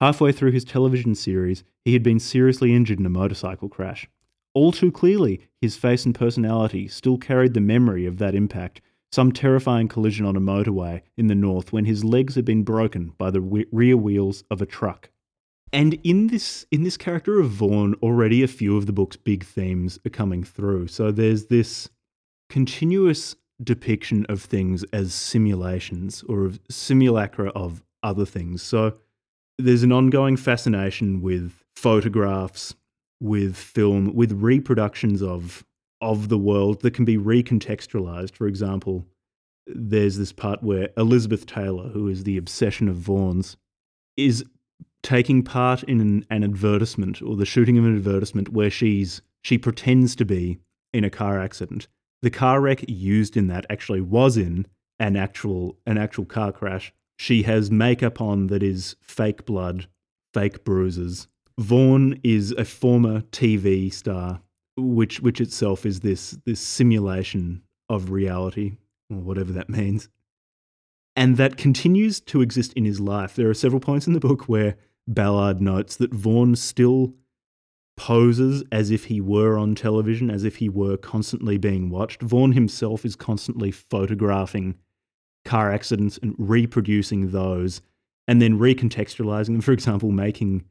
Halfway 0.00 0.32
through 0.32 0.52
his 0.52 0.64
television 0.64 1.14
series, 1.14 1.62
he 1.84 1.92
had 1.92 2.02
been 2.02 2.18
seriously 2.18 2.74
injured 2.74 2.98
in 2.98 3.06
a 3.06 3.10
motorcycle 3.10 3.68
crash. 3.68 4.08
All 4.54 4.72
too 4.72 4.90
clearly, 4.90 5.48
his 5.60 5.76
face 5.76 6.06
and 6.06 6.14
personality 6.14 6.88
still 6.88 7.18
carried 7.18 7.54
the 7.54 7.60
memory 7.60 8.06
of 8.06 8.18
that 8.18 8.34
impact, 8.34 8.80
some 9.12 9.30
terrifying 9.30 9.88
collision 9.88 10.24
on 10.24 10.36
a 10.36 10.40
motorway 10.40 11.02
in 11.16 11.26
the 11.26 11.34
north 11.34 11.72
when 11.72 11.84
his 11.84 12.02
legs 12.04 12.34
had 12.34 12.44
been 12.44 12.62
broken 12.62 13.12
by 13.18 13.30
the 13.30 13.40
rear 13.40 13.96
wheels 13.96 14.42
of 14.50 14.62
a 14.62 14.66
truck. 14.66 15.10
And 15.72 15.94
in 16.02 16.28
this 16.28 16.66
in 16.72 16.82
this 16.82 16.96
character 16.96 17.38
of 17.38 17.50
Vaughan, 17.50 17.94
already 18.02 18.42
a 18.42 18.48
few 18.48 18.76
of 18.76 18.86
the 18.86 18.92
book's 18.92 19.16
big 19.16 19.44
themes 19.44 20.00
are 20.04 20.10
coming 20.10 20.42
through. 20.42 20.88
So 20.88 21.12
there's 21.12 21.46
this 21.46 21.88
continuous 22.48 23.36
depiction 23.62 24.26
of 24.28 24.42
things 24.42 24.82
as 24.92 25.14
simulations 25.14 26.24
or 26.28 26.44
of 26.44 26.58
simulacra 26.68 27.50
of 27.50 27.84
other 28.02 28.24
things. 28.24 28.62
So 28.62 28.94
there's 29.60 29.82
an 29.82 29.92
ongoing 29.92 30.36
fascination 30.36 31.20
with 31.22 31.52
photographs, 31.76 32.74
with 33.20 33.56
film, 33.56 34.14
with 34.14 34.32
reproductions 34.32 35.22
of 35.22 35.64
of 36.00 36.28
the 36.30 36.38
world 36.38 36.80
that 36.80 36.94
can 36.94 37.04
be 37.04 37.18
recontextualized. 37.18 38.34
For 38.34 38.46
example, 38.46 39.06
there's 39.66 40.16
this 40.16 40.32
part 40.32 40.62
where 40.62 40.88
Elizabeth 40.96 41.46
Taylor, 41.46 41.88
who 41.88 42.08
is 42.08 42.24
the 42.24 42.38
obsession 42.38 42.88
of 42.88 42.96
Vaughan's, 42.96 43.56
is 44.16 44.44
taking 45.02 45.42
part 45.42 45.82
in 45.84 46.00
an, 46.00 46.26
an 46.30 46.44
advertisement 46.44 47.22
or 47.22 47.36
the 47.36 47.46
shooting 47.46 47.78
of 47.78 47.84
an 47.84 47.96
advertisement 47.96 48.50
where 48.50 48.70
she's 48.70 49.22
she 49.42 49.56
pretends 49.56 50.14
to 50.16 50.24
be 50.24 50.58
in 50.92 51.04
a 51.04 51.10
car 51.10 51.40
accident. 51.40 51.88
The 52.22 52.30
car 52.30 52.60
wreck 52.60 52.84
used 52.88 53.36
in 53.36 53.46
that 53.46 53.64
actually 53.70 54.02
was 54.02 54.36
in 54.36 54.66
an 54.98 55.16
actual 55.16 55.78
an 55.86 55.98
actual 55.98 56.24
car 56.24 56.52
crash. 56.52 56.92
She 57.22 57.42
has 57.42 57.70
makeup 57.70 58.18
on 58.18 58.46
that 58.46 58.62
is 58.62 58.96
fake 59.02 59.44
blood, 59.44 59.88
fake 60.32 60.64
bruises. 60.64 61.28
Vaughan 61.58 62.18
is 62.24 62.52
a 62.52 62.64
former 62.64 63.20
TV 63.20 63.92
star 63.92 64.40
which 64.74 65.20
which 65.20 65.38
itself 65.38 65.84
is 65.84 66.00
this 66.00 66.30
this 66.46 66.60
simulation 66.60 67.60
of 67.90 68.10
reality 68.10 68.78
or 69.10 69.18
whatever 69.18 69.52
that 69.52 69.68
means. 69.68 70.08
And 71.14 71.36
that 71.36 71.58
continues 71.58 72.22
to 72.22 72.40
exist 72.40 72.72
in 72.72 72.86
his 72.86 73.00
life. 73.00 73.36
There 73.36 73.50
are 73.50 73.54
several 73.54 73.80
points 73.80 74.06
in 74.06 74.14
the 74.14 74.18
book 74.18 74.48
where 74.48 74.76
ballard 75.06 75.60
notes 75.60 75.96
that 75.96 76.14
vaughan 76.14 76.56
still 76.56 77.12
poses 77.98 78.64
as 78.72 78.90
if 78.90 79.04
he 79.04 79.20
were 79.20 79.58
on 79.58 79.74
television 79.74 80.30
as 80.30 80.44
if 80.44 80.56
he 80.56 80.70
were 80.70 80.96
constantly 80.96 81.58
being 81.58 81.90
watched. 81.90 82.22
Vaughan 82.22 82.52
himself 82.52 83.04
is 83.04 83.14
constantly 83.14 83.70
photographing 83.70 84.76
car 85.44 85.72
accidents 85.72 86.18
and 86.22 86.34
reproducing 86.38 87.30
those 87.30 87.80
and 88.28 88.40
then 88.40 88.58
recontextualizing 88.58 89.46
them 89.46 89.60
for 89.60 89.72
example 89.72 90.10
making 90.10 90.64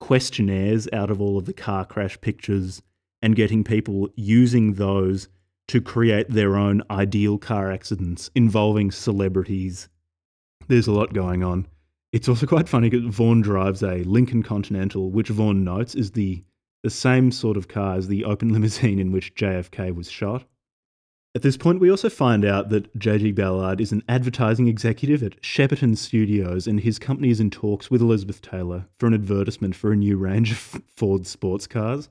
questionnaires 0.00 0.88
out 0.92 1.10
of 1.10 1.20
all 1.20 1.38
of 1.38 1.44
the 1.44 1.52
car 1.52 1.84
crash 1.84 2.20
pictures 2.20 2.82
and 3.22 3.36
getting 3.36 3.64
people 3.64 4.08
using 4.16 4.74
those 4.74 5.28
to 5.68 5.80
create 5.80 6.30
their 6.30 6.56
own 6.56 6.82
ideal 6.90 7.38
car 7.38 7.70
accidents 7.70 8.30
involving 8.34 8.90
celebrities. 8.90 9.88
There's 10.66 10.86
a 10.86 10.92
lot 10.92 11.12
going 11.12 11.44
on. 11.44 11.66
It's 12.12 12.28
also 12.28 12.46
quite 12.46 12.68
funny 12.68 12.88
because 12.88 13.14
Vaughan 13.14 13.42
drives 13.42 13.82
a 13.82 14.02
Lincoln 14.04 14.42
Continental, 14.42 15.10
which 15.10 15.28
Vaughan 15.28 15.64
notes 15.64 15.94
is 15.94 16.12
the, 16.12 16.42
the 16.82 16.90
same 16.90 17.30
sort 17.30 17.58
of 17.58 17.68
car 17.68 17.96
as 17.96 18.08
the 18.08 18.24
open 18.24 18.52
limousine 18.52 18.98
in 18.98 19.12
which 19.12 19.34
JFK 19.34 19.94
was 19.94 20.10
shot. 20.10 20.44
At 21.34 21.42
this 21.42 21.56
point, 21.56 21.78
we 21.78 21.90
also 21.90 22.08
find 22.08 22.44
out 22.44 22.70
that 22.70 22.96
J.G. 22.98 23.32
Ballard 23.32 23.80
is 23.80 23.92
an 23.92 24.02
advertising 24.08 24.66
executive 24.66 25.22
at 25.22 25.40
Shepperton 25.42 25.96
Studios, 25.96 26.66
and 26.66 26.80
his 26.80 26.98
company 26.98 27.30
is 27.30 27.38
in 27.38 27.50
talks 27.50 27.90
with 27.90 28.00
Elizabeth 28.00 28.40
Taylor 28.40 28.86
for 28.98 29.06
an 29.06 29.14
advertisement 29.14 29.76
for 29.76 29.92
a 29.92 29.96
new 29.96 30.16
range 30.16 30.50
of 30.50 30.82
Ford 30.96 31.26
sports 31.26 31.66
cars. 31.66 32.08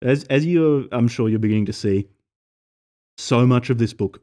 As 0.00 0.24
as 0.24 0.46
you, 0.46 0.88
I'm 0.92 1.08
sure 1.08 1.28
you're 1.28 1.40
beginning 1.40 1.66
to 1.66 1.72
see, 1.72 2.08
so 3.16 3.46
much 3.46 3.68
of 3.68 3.78
this 3.78 3.92
book 3.92 4.22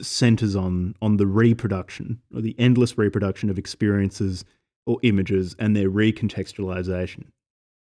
centers 0.00 0.56
on 0.56 0.94
on 1.02 1.18
the 1.18 1.26
reproduction 1.26 2.22
or 2.34 2.40
the 2.40 2.56
endless 2.58 2.96
reproduction 2.96 3.50
of 3.50 3.58
experiences 3.58 4.46
or 4.86 4.98
images 5.02 5.54
and 5.58 5.76
their 5.76 5.90
recontextualization. 5.90 7.26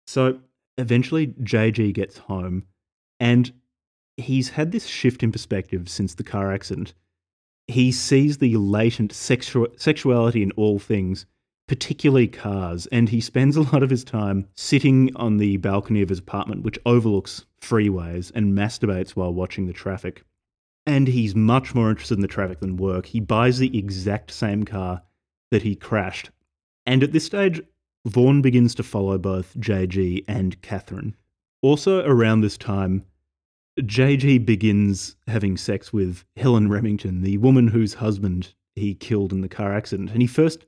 So 0.07 0.39
eventually, 0.77 1.29
JG 1.29 1.95
gets 1.95 2.19
home, 2.19 2.67
and 3.19 3.51
he's 4.17 4.51
had 4.51 4.73
this 4.73 4.87
shift 4.87 5.23
in 5.23 5.33
perspective 5.33 5.89
since 5.89 6.15
the 6.15 6.25
car 6.25 6.53
accident. 6.53 6.95
He 7.69 7.93
sees 7.93 8.39
the 8.39 8.57
latent 8.57 9.13
sexu- 9.13 9.79
sexuality 9.81 10.43
in 10.43 10.51
all 10.53 10.79
things 10.79 11.27
particularly 11.69 12.29
cars, 12.29 12.87
and 12.87 13.09
he 13.09 13.21
spends 13.21 13.57
a 13.57 13.63
lot 13.63 13.83
of 13.83 13.91
his 13.91 14.05
time 14.05 14.47
sitting 14.55 15.15
on 15.17 15.39
the 15.39 15.57
balcony 15.59 16.03
of 16.03 16.09
his 16.09 16.19
apartment, 16.19 16.63
which 16.63 16.79
overlooks 16.85 17.47
freeways, 17.61 18.31
and 18.35 18.53
masturbates 18.53 19.11
while 19.11 19.33
watching 19.33 19.67
the 19.67 19.73
traffic. 19.73 20.23
And 20.85 21.07
he's 21.09 21.35
much 21.35 21.75
more 21.75 21.91
interested 21.91 22.17
in 22.17 22.21
the 22.23 22.29
traffic 22.29 22.61
than 22.61 22.77
work. 22.77 23.07
He 23.07 23.21
buys 23.21 23.59
the 23.59 23.79
exact 23.79 24.33
same 24.33 24.65
car 24.65 25.03
that 25.51 25.63
he 25.63 25.77
crashed. 25.77 26.31
And 26.85 27.03
at 27.03 27.13
this 27.13 27.25
stage, 27.25 27.61
Vaughan 28.05 28.43
begins 28.43 28.75
to 28.75 28.83
follow 28.83 29.17
both 29.17 29.57
JG 29.59 30.25
and 30.27 30.61
Catherine. 30.61 31.15
Also, 31.63 32.05
around 32.05 32.41
this 32.41 32.59
time, 32.59 33.05
JG 33.81 34.45
begins 34.45 35.17
having 35.27 35.57
sex 35.57 35.93
with 35.93 36.25
Helen 36.37 36.69
Remington, 36.69 37.23
the 37.23 37.39
woman 37.39 37.69
whose 37.69 37.95
husband 37.95 38.53
he 38.75 38.95
killed 38.95 39.33
in 39.33 39.41
the 39.41 39.49
car 39.49 39.75
accident. 39.75 40.11
And 40.11 40.21
he 40.21 40.27
first 40.27 40.67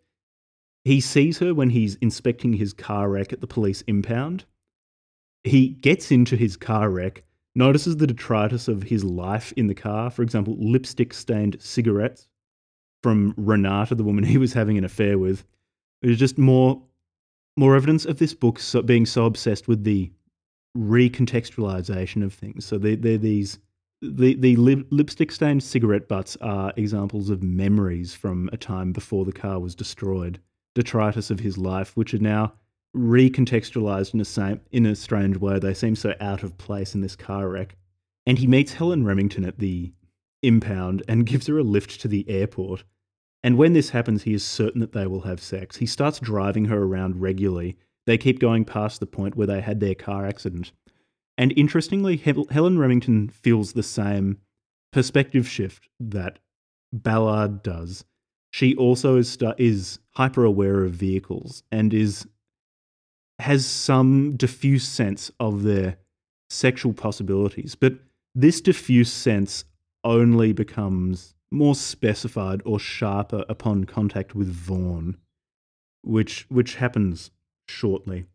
he 0.84 1.00
sees 1.00 1.38
her 1.38 1.54
when 1.54 1.70
he's 1.70 1.94
inspecting 1.96 2.52
his 2.54 2.72
car 2.74 3.08
wreck 3.08 3.32
at 3.32 3.40
the 3.40 3.46
police 3.46 3.82
impound. 3.82 4.44
He 5.42 5.68
gets 5.68 6.10
into 6.10 6.36
his 6.36 6.56
car 6.56 6.90
wreck, 6.90 7.24
notices 7.54 7.96
the 7.96 8.06
detritus 8.06 8.68
of 8.68 8.84
his 8.84 9.02
life 9.02 9.52
in 9.56 9.66
the 9.66 9.74
car, 9.74 10.10
for 10.10 10.22
example, 10.22 10.56
lipstick 10.58 11.14
stained 11.14 11.56
cigarettes 11.60 12.28
from 13.02 13.34
Renata, 13.36 13.94
the 13.94 14.04
woman 14.04 14.24
he 14.24 14.38
was 14.38 14.52
having 14.52 14.78
an 14.78 14.84
affair 14.84 15.18
with. 15.18 15.44
There's 16.02 16.18
just 16.18 16.38
more, 16.38 16.82
more 17.56 17.76
evidence 17.76 18.04
of 18.04 18.18
this 18.18 18.34
book 18.34 18.60
being 18.84 19.06
so 19.06 19.24
obsessed 19.24 19.68
with 19.68 19.84
the 19.84 20.10
recontextualization 20.76 22.24
of 22.24 22.32
things. 22.32 22.64
So 22.64 22.78
they're, 22.78 22.96
they're 22.96 23.18
these 23.18 23.58
the 24.02 24.34
the 24.34 24.56
lip, 24.56 24.86
lipstick 24.90 25.32
stained 25.32 25.62
cigarette 25.62 26.08
butts 26.08 26.36
are 26.40 26.72
examples 26.76 27.30
of 27.30 27.42
memories 27.42 28.14
from 28.14 28.50
a 28.52 28.56
time 28.56 28.92
before 28.92 29.24
the 29.24 29.32
car 29.32 29.58
was 29.58 29.74
destroyed 29.74 30.40
detritus 30.74 31.30
of 31.30 31.40
his 31.40 31.56
life, 31.56 31.96
which 31.96 32.12
are 32.12 32.18
now 32.18 32.52
recontextualized 32.94 34.14
in 34.14 34.20
a 34.20 34.24
same 34.24 34.60
in 34.72 34.86
a 34.86 34.94
strange 34.94 35.36
way. 35.36 35.58
They 35.58 35.74
seem 35.74 35.96
so 35.96 36.14
out 36.20 36.42
of 36.42 36.58
place 36.58 36.94
in 36.94 37.00
this 37.00 37.16
car 37.16 37.48
wreck. 37.48 37.76
And 38.26 38.38
he 38.38 38.46
meets 38.46 38.74
Helen 38.74 39.04
Remington 39.04 39.44
at 39.44 39.58
the 39.58 39.92
impound 40.42 41.02
and 41.08 41.26
gives 41.26 41.46
her 41.46 41.58
a 41.58 41.62
lift 41.62 42.00
to 42.00 42.08
the 42.08 42.28
airport. 42.28 42.84
And 43.42 43.58
when 43.58 43.74
this 43.74 43.90
happens, 43.90 44.22
he 44.22 44.32
is 44.32 44.42
certain 44.42 44.80
that 44.80 44.92
they 44.92 45.06
will 45.06 45.22
have 45.22 45.40
sex. 45.40 45.76
He 45.76 45.86
starts 45.86 46.18
driving 46.18 46.66
her 46.66 46.82
around 46.82 47.20
regularly. 47.20 47.76
They 48.06 48.18
keep 48.18 48.38
going 48.38 48.64
past 48.64 49.00
the 49.00 49.06
point 49.06 49.36
where 49.36 49.46
they 49.46 49.60
had 49.60 49.80
their 49.80 49.94
car 49.94 50.26
accident. 50.26 50.72
And 51.36 51.52
interestingly, 51.56 52.16
Helen 52.16 52.78
Remington 52.78 53.28
feels 53.28 53.72
the 53.72 53.82
same 53.82 54.38
perspective 54.92 55.48
shift 55.48 55.88
that 55.98 56.38
Ballard 56.92 57.62
does. 57.62 58.04
She 58.52 58.76
also 58.76 59.16
is, 59.16 59.36
is 59.58 59.98
hyper 60.12 60.44
aware 60.44 60.84
of 60.84 60.92
vehicles 60.92 61.64
and 61.72 61.92
is 61.92 62.26
has 63.40 63.66
some 63.66 64.36
diffuse 64.36 64.86
sense 64.86 65.28
of 65.40 65.64
their 65.64 65.96
sexual 66.50 66.92
possibilities. 66.92 67.74
But 67.74 67.94
this 68.34 68.60
diffuse 68.60 69.12
sense 69.12 69.64
only 70.04 70.52
becomes 70.52 71.34
more 71.50 71.74
specified 71.74 72.62
or 72.64 72.78
sharper 72.78 73.44
upon 73.48 73.84
contact 73.84 74.34
with 74.34 74.48
Vaughan, 74.48 75.16
which 76.02 76.46
which 76.48 76.76
happens 76.76 77.30
shortly. 77.68 78.26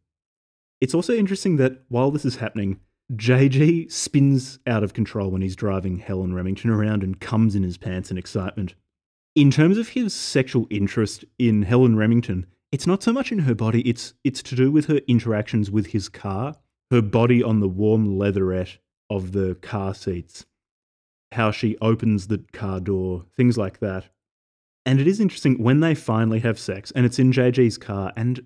It's 0.82 0.94
also 0.94 1.13
interesting 1.13 1.58
that 1.58 1.84
while 1.89 2.12
this 2.12 2.26
is 2.26 2.38
happening, 2.38 2.80
JG 3.13 3.92
spins 3.92 4.60
out 4.68 4.84
of 4.84 4.94
control 4.94 5.32
when 5.32 5.42
he's 5.42 5.56
driving 5.56 5.98
Helen 5.98 6.34
Remington 6.34 6.70
around 6.70 7.04
and 7.04 7.20
comes 7.20 7.56
in 7.56 7.63
his 7.63 7.78
pants 7.78 8.12
in 8.12 8.18
excitement. 8.18 8.76
In 9.36 9.52
terms 9.52 9.78
of 9.78 9.89
his 9.89 10.13
sexual 10.13 10.68
interest 10.70 11.26
in 11.38 11.63
Helen 11.63 11.96
Remington, 11.96 12.46
it's 12.72 12.86
not 12.86 13.02
so 13.02 13.12
much 13.12 13.32
in 13.32 13.39
her 13.39 13.56
body, 13.56 13.82
it's 13.82 14.13
it's 14.24 14.44
to 14.44 14.56
do 14.56 14.72
with 14.72 14.86
her 14.86 15.02
interactions 15.08 15.72
with 15.72 15.88
his 15.88 16.08
car, 16.08 16.56
her 16.92 17.02
body 17.02 17.42
on 17.42 17.60
the 17.60 17.68
warm 17.68 18.18
leatherette 18.18 18.78
of 19.10 19.32
the 19.32 19.56
car 19.56 19.96
seats, 19.96 20.46
how 21.32 21.50
she 21.50 21.78
opens 21.82 22.28
the 22.28 22.44
car 22.54 22.80
door, 22.80 23.26
things 23.36 23.58
like 23.58 23.80
that. 23.80 24.06
And 24.86 25.00
it 25.00 25.08
is 25.08 25.20
interesting 25.20 25.62
when 25.62 25.80
they 25.80 25.96
finally 25.96 26.39
have 26.39 26.60
sex, 26.60 26.92
and 26.92 27.06
it's 27.06 27.20
in 27.20 27.32
JG's 27.32 27.78
car, 27.78 28.13
and 28.15 28.46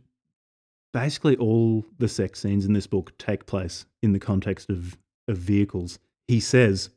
basically 0.93 1.35
all 1.37 1.85
the 1.97 2.07
sex 2.07 2.39
scenes 2.39 2.65
in 2.65 2.73
this 2.73 2.87
book 2.87 3.17
take 3.17 3.45
place 3.45 3.85
in 4.01 4.13
the 4.13 4.19
context 4.19 4.69
of, 4.69 4.97
of 5.27 5.37
vehicles. 5.37 5.99
He 6.27 6.39
says, 6.39 6.89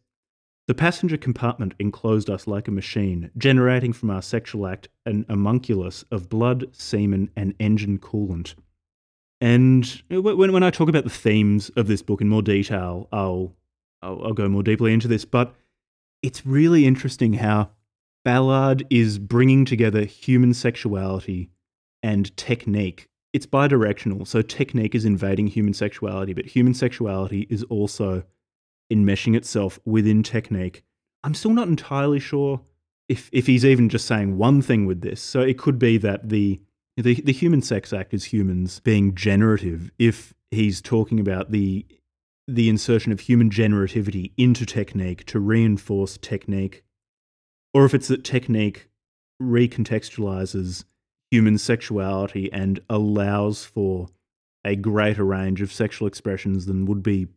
The 0.69 0.75
passenger 0.75 1.17
compartment 1.17 1.75
enclosed 1.81 2.31
us 2.31 2.47
like 2.47 2.69
a 2.69 2.73
machine, 2.73 3.31
generating 3.37 3.93
from 3.93 4.11
our 4.11 4.23
sexual 4.23 4.67
act 4.67 4.89
an 5.05 5.25
homunculus 5.29 6.05
of 6.11 6.29
blood, 6.29 6.67
semen, 6.73 7.31
and 7.35 7.55
engine 7.59 7.99
coolant. 7.99 8.55
And 9.41 10.03
when, 10.09 10.53
when 10.53 10.63
I 10.63 10.71
talk 10.71 10.89
about 10.89 11.05
the 11.05 11.11
themes 11.11 11.71
of 11.77 11.89
this 11.89 12.03
book 12.03 12.21
in 12.21 12.29
more 12.29 12.43
detail, 12.43 13.09
I'll, 13.13 13.55
I'll, 14.03 14.27
I'll 14.27 14.33
go 14.33 14.49
more 14.49 14.63
deeply 14.63 14.93
into 14.93 15.09
this. 15.09 15.25
But 15.25 15.55
it's 16.23 16.47
really 16.47 16.87
interesting 16.87 17.35
how 17.35 17.71
Ballard 18.25 18.87
is 18.91 19.19
bringing 19.19 19.65
together 19.65 20.05
human 20.05 20.55
sexuality 20.55 21.51
and 22.03 22.35
technique. 22.37 23.09
It's 23.37 23.45
bidirectional, 23.45 24.27
so 24.27 24.41
technique 24.41 24.95
is 24.95 25.05
invading 25.05 25.49
human 25.49 25.75
sexuality, 25.75 26.33
but 26.33 26.47
human 26.47 26.73
sexuality 26.73 27.47
is 27.51 27.63
also 27.65 28.23
enmeshing 28.91 29.37
itself 29.37 29.79
within 29.85 30.23
technique. 30.23 30.85
I'm 31.23 31.35
still 31.35 31.51
not 31.51 31.69
entirely 31.69 32.19
sure 32.19 32.63
if 33.11 33.29
if 33.33 33.47
he's 33.47 33.63
even 33.63 33.91
just 33.91 34.07
saying 34.07 34.39
one 34.39 34.63
thing 34.63 34.87
with 34.87 35.03
this. 35.03 35.21
So 35.21 35.43
it 35.43 35.59
could 35.59 35.79
be 35.79 35.99
that 35.99 36.31
the 36.31 36.63
the, 36.97 37.21
the 37.21 37.33
human 37.35 37.61
sex 37.61 37.93
act 37.93 38.15
is 38.15 38.25
humans 38.25 38.81
being 38.81 39.15
generative. 39.15 39.91
If 39.99 40.33
he's 40.51 40.81
talking 40.81 41.21
about 41.21 41.51
the 41.51 41.85
the 42.49 42.71
insertion 42.71 43.13
of 43.13 43.21
human 43.21 43.51
generativity 43.51 44.33
into 44.39 44.65
technique 44.65 45.27
to 45.27 45.39
reinforce 45.39 46.17
technique, 46.17 46.85
or 47.75 47.85
if 47.85 47.93
it's 47.93 48.09
that 48.09 48.25
technique 48.25 48.89
recontextualizes 49.43 50.85
human 51.31 51.59
sexuality 51.59 52.53
and 52.53 52.81
allows 52.89 53.65
for 53.65 54.09
a 54.65 54.77
greater 54.77 55.25
range 55.25 55.61
of 55.61 55.73
sexual 55.73 56.09
expressions 56.09 56.67
than 56.67 56.87
would 56.87 57.03
be 57.03 57.29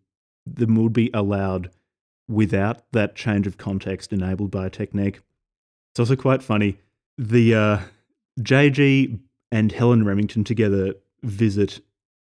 than 0.46 0.76
would 0.76 0.94
be 0.94 1.12
allowed 1.14 1.70
without 2.28 2.84
that 2.92 3.16
change 3.16 3.46
of 3.46 3.58
context 3.58 4.12
enabled 4.14 4.52
by 4.52 4.66
a 4.66 4.70
technique. 4.70 5.20
It's 5.92 6.00
also 6.00 6.16
quite 6.16 6.42
funny. 6.42 6.78
The 7.18 7.56
uh, 7.56 7.80
JG 8.40 9.20
and 9.52 9.72
Helen 9.72 10.06
Remington 10.06 10.44
together 10.44 10.94
visit. 11.24 11.82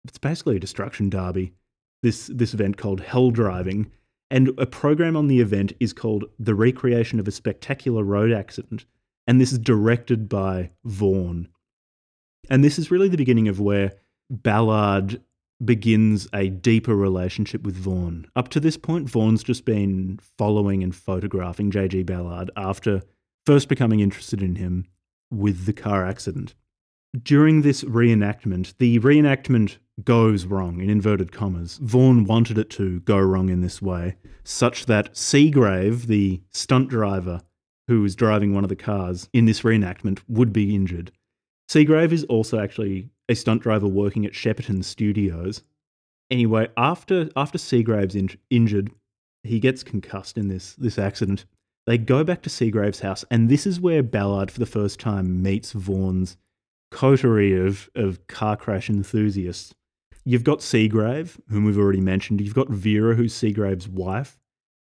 It's 0.06 0.18
basically 0.18 0.56
a 0.56 0.60
destruction 0.60 1.10
derby 1.10 1.54
this 2.02 2.28
this 2.34 2.54
event 2.54 2.78
called 2.78 3.02
Hell 3.02 3.32
Driving, 3.32 3.92
and 4.32 4.50
a 4.58 4.66
program 4.66 5.16
on 5.16 5.28
the 5.28 5.40
event 5.40 5.74
is 5.80 5.94
called 5.94 6.26
The 6.40 6.56
Recreation 6.56 7.20
of 7.20 7.28
a 7.28 7.32
Spectacular 7.32 8.04
Road 8.04 8.32
Accident, 8.32 8.86
and 9.30 9.40
this 9.40 9.52
is 9.52 9.60
directed 9.60 10.28
by 10.28 10.72
Vaughan. 10.84 11.50
And 12.50 12.64
this 12.64 12.80
is 12.80 12.90
really 12.90 13.10
the 13.10 13.16
beginning 13.16 13.48
of 13.48 13.60
where 13.60 13.94
Ballard 14.32 15.22
begins 15.64 16.28
a 16.34 16.50
deeper 16.50 16.96
relationship 16.96 17.62
with 17.62 17.76
Vaughan. 17.76 18.26
Up 18.36 18.48
to 18.48 18.60
this 18.60 18.76
point, 18.76 19.08
Vaughan's 19.08 19.44
just 19.44 19.66
been 19.66 20.20
following 20.40 20.82
and 20.82 20.96
photographing 20.96 21.70
J.G. 21.70 22.02
Ballard 22.04 22.50
after 22.58 23.04
first 23.46 23.70
becoming 23.70 24.00
interested 24.00 24.42
in 24.42 24.56
him 24.56 24.88
with 25.30 25.68
the 25.68 25.74
car 25.74 26.08
accident. 26.08 26.56
During 27.22 27.62
this 27.62 27.84
reenactment, 27.84 28.74
the 28.80 28.98
reenactment 28.98 29.78
goes 30.04 30.46
wrong, 30.46 30.82
in 30.82 30.90
inverted 30.90 31.32
commas. 31.32 31.78
Vaughan 31.84 32.24
wanted 32.24 32.58
it 32.58 32.72
to 32.72 33.02
go 33.02 33.20
wrong 33.20 33.50
in 33.50 33.62
this 33.62 33.80
way, 33.80 34.16
such 34.44 34.88
that 34.88 35.14
Seagrave, 35.14 36.08
the 36.08 36.42
stunt 36.50 36.90
driver 36.90 37.42
who 37.90 38.04
was 38.04 38.16
driving 38.16 38.54
one 38.54 38.64
of 38.64 38.70
the 38.70 38.76
cars 38.76 39.28
in 39.34 39.46
this 39.46 39.62
reenactment, 39.62 40.20
would 40.28 40.54
be 40.54 40.76
injured. 40.76 41.12
Seagrave 41.68 42.12
is 42.12 42.24
also 42.26 42.60
actually 42.60 43.10
a 43.28 43.36
stunt 43.36 43.64
driver 43.64 43.88
working 43.88 44.28
at 44.28 44.34
Shepperton 44.34 44.84
Studios. 44.84 45.64
Anyway, 46.30 46.68
after 46.78 47.30
after 47.36 47.58
Seagrave's 47.58 48.16
in- 48.16 48.38
injured, 48.52 48.92
he 49.44 49.60
gets 49.60 49.84
concussed 49.84 50.38
in 50.38 50.48
this 50.48 50.76
this 50.76 51.00
accident. 51.00 51.46
They 51.88 51.98
go 51.98 52.24
back 52.24 52.44
to 52.44 52.50
Seagrave's 52.50 53.00
house, 53.00 53.26
and 53.32 53.50
this 53.50 53.66
is 53.66 53.80
where 53.80 54.04
Ballard, 54.04 54.52
for 54.52 54.60
the 54.60 54.68
first 54.68 55.00
time, 55.00 55.42
meets 55.42 55.72
Vaughan's 55.72 56.38
coterie 56.92 57.60
of, 57.60 57.90
of 57.96 58.28
car 58.28 58.56
crash 58.56 58.88
enthusiasts. 58.88 59.74
You've 60.26 60.44
got 60.44 60.60
Seagrave, 60.60 61.40
whom 61.50 61.66
we've 61.66 61.78
already 61.80 62.02
mentioned. 62.02 62.42
You've 62.42 62.54
got 62.54 62.70
Vera, 62.70 63.16
who's 63.16 63.34
Seagrave's 63.34 63.88
wife. 63.88 64.39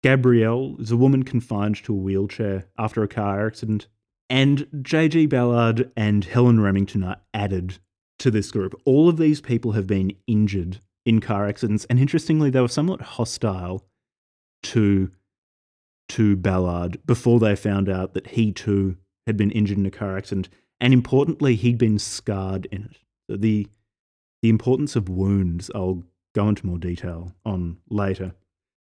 Gabrielle 0.05 0.75
is 0.77 0.91
a 0.91 0.97
woman 0.97 1.23
confined 1.23 1.83
to 1.83 1.91
a 1.91 1.97
wheelchair 1.97 2.67
after 2.77 3.01
a 3.01 3.07
car 3.07 3.47
accident. 3.47 3.87
And 4.29 4.67
J.G. 4.83 5.25
Ballard 5.25 5.91
and 5.97 6.23
Helen 6.23 6.59
Remington 6.59 7.03
are 7.03 7.17
added 7.33 7.79
to 8.19 8.29
this 8.29 8.51
group. 8.51 8.79
All 8.85 9.09
of 9.09 9.17
these 9.17 9.41
people 9.41 9.71
have 9.71 9.87
been 9.87 10.15
injured 10.27 10.77
in 11.07 11.21
car 11.21 11.47
accidents, 11.47 11.87
and 11.89 11.97
interestingly, 11.97 12.51
they 12.51 12.61
were 12.61 12.67
somewhat 12.67 13.01
hostile 13.01 13.83
to 14.61 15.09
to 16.09 16.35
Ballard 16.35 16.99
before 17.07 17.39
they 17.39 17.55
found 17.55 17.89
out 17.89 18.13
that 18.13 18.27
he 18.27 18.51
too 18.51 18.97
had 19.25 19.35
been 19.35 19.49
injured 19.49 19.79
in 19.79 19.87
a 19.87 19.91
car 19.91 20.17
accident 20.19 20.49
and 20.79 20.93
importantly, 20.93 21.55
he'd 21.55 21.79
been 21.79 21.97
scarred 21.97 22.67
in 22.67 22.83
it. 22.83 22.97
The 23.27 23.67
the 24.43 24.49
importance 24.49 24.95
of 24.95 25.09
wounds, 25.09 25.71
I'll 25.73 26.03
go 26.35 26.47
into 26.47 26.67
more 26.67 26.77
detail 26.77 27.33
on 27.43 27.77
later. 27.89 28.35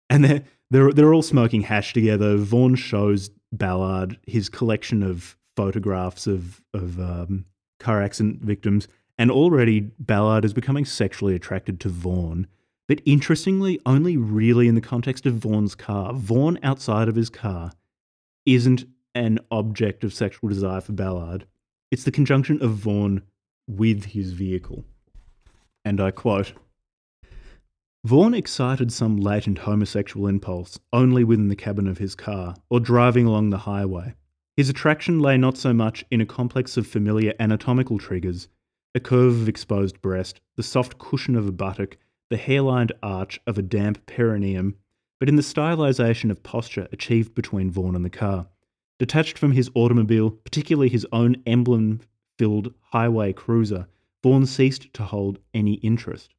And 0.09 0.25
they're 0.25 0.45
they're 0.71 0.93
they're 0.93 1.15
all 1.15 1.23
smoking 1.23 1.63
hash 1.63 1.93
together. 1.93 2.37
Vaughan 2.37 2.75
shows 2.75 3.31
Ballard 3.53 4.19
his 4.27 4.49
collection 4.49 5.03
of 5.03 5.37
photographs 5.57 6.27
of 6.27 6.63
of 6.73 6.99
um, 7.01 7.45
car 7.79 8.03
accident 8.03 8.41
victims, 8.43 8.89
and 9.19 9.31
already 9.31 9.81
Ballard 9.99 10.45
is 10.45 10.53
becoming 10.53 10.85
sexually 10.85 11.35
attracted 11.35 11.81
to 11.81 11.89
Vaughan. 11.89 12.47
But 12.89 13.03
interestingly, 13.05 13.81
only 13.87 14.17
really 14.17 14.67
in 14.67 14.75
the 14.75 14.81
context 14.81 15.25
of 15.25 15.35
Vaughan's 15.35 15.77
car. 15.77 16.13
Vaughan 16.13 16.59
outside 16.63 17.09
of 17.09 17.15
his 17.15 17.31
car 17.31 17.73
isn't 18.47 18.85
an 19.15 19.39
object 19.51 20.03
of 20.03 20.13
sexual 20.13 20.49
desire 20.49 20.81
for 20.81 20.93
Ballard. 20.93 21.47
It's 21.91 22.05
the 22.05 22.11
conjunction 22.11 22.61
of 22.63 22.73
Vaughan 22.73 23.23
with 23.69 24.07
his 24.07 24.33
vehicle. 24.33 24.85
And 25.85 26.01
I 26.01 26.11
quote 26.11 26.53
Vaughan 28.03 28.33
excited 28.33 28.91
some 28.91 29.19
latent 29.19 29.59
homosexual 29.59 30.27
impulse 30.27 30.81
only 30.91 31.23
within 31.23 31.49
the 31.49 31.57
cabin 31.57 31.87
of 31.87 31.99
his 31.99 32.15
car 32.15 32.55
or 32.71 32.81
driving 32.81 33.27
along 33.27 33.51
the 33.51 33.59
highway. 33.59 34.15
His 34.57 34.71
attraction 34.71 35.21
lay 35.21 35.37
not 35.37 35.59
so 35.59 35.75
much 35.75 36.03
in 36.11 36.23
a 36.23 36.27
complex 36.27 36.79
of 36.79 36.87
familiar 36.87 37.35
anatomical 37.39 37.99
triggers 37.99 38.49
a 38.95 39.01
curve 39.01 39.43
of 39.43 39.49
exposed 39.49 40.01
breast, 40.01 40.41
the 40.57 40.63
soft 40.63 40.99
cushion 40.99 41.37
of 41.37 41.47
a 41.47 41.53
buttock, 41.53 41.99
the 42.31 42.39
hairlined 42.39 42.91
arch 43.03 43.39
of 43.47 43.59
a 43.59 43.63
damp 43.63 44.05
perineum, 44.07 44.77
but 45.19 45.29
in 45.29 45.37
the 45.37 45.43
stylization 45.43 46.31
of 46.31 46.43
posture 46.43 46.89
achieved 46.91 47.35
between 47.35 47.71
Vaughan 47.71 47.95
and 47.95 48.05
the 48.05 48.11
car. 48.11 48.49
Detached 48.99 49.39
from 49.39 49.53
his 49.53 49.71
automobile, 49.75 50.31
particularly 50.31 50.89
his 50.89 51.07
own 51.13 51.37
emblem 51.47 52.01
filled 52.39 52.73
highway 52.81 53.33
cruiser, 53.33 53.87
Vaughan 54.23 54.47
ceased 54.47 54.93
to 54.95 55.05
hold 55.05 55.39
any 55.55 55.75
interest. 55.75 56.35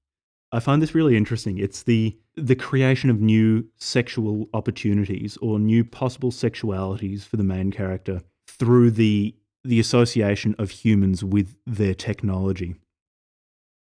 I 0.52 0.60
find 0.60 0.82
this 0.82 0.96
really 0.96 1.16
interesting. 1.16 1.58
It's 1.58 1.84
the 1.84 2.18
the 2.36 2.56
creation 2.56 3.10
of 3.10 3.22
new 3.22 3.68
sexual 3.78 4.50
opportunities 4.54 5.38
or 5.42 5.60
new 5.60 5.84
possible 5.84 6.32
sexualities 6.32 7.24
for 7.24 7.38
the 7.38 7.44
main 7.44 7.72
character 7.72 8.22
through 8.48 8.92
the 8.92 9.36
the 9.64 9.80
association 9.80 10.56
of 10.58 10.72
humans 10.72 11.24
with 11.24 11.56
their 11.66 11.94
technology. 11.94 12.76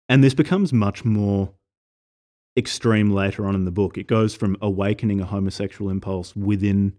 And 0.08 0.23
this 0.23 0.34
becomes 0.34 0.71
much 0.71 1.04
more 1.04 1.54
extreme 2.56 3.10
later 3.10 3.45
on 3.47 3.56
in 3.56 3.65
the 3.65 3.71
book. 3.71 3.97
It 3.97 4.08
goes 4.08 4.36
from 4.36 4.58
awakening 4.62 5.19
a 5.19 5.26
homosexual 5.26 5.89
impulse 5.89 6.36
within 6.36 6.93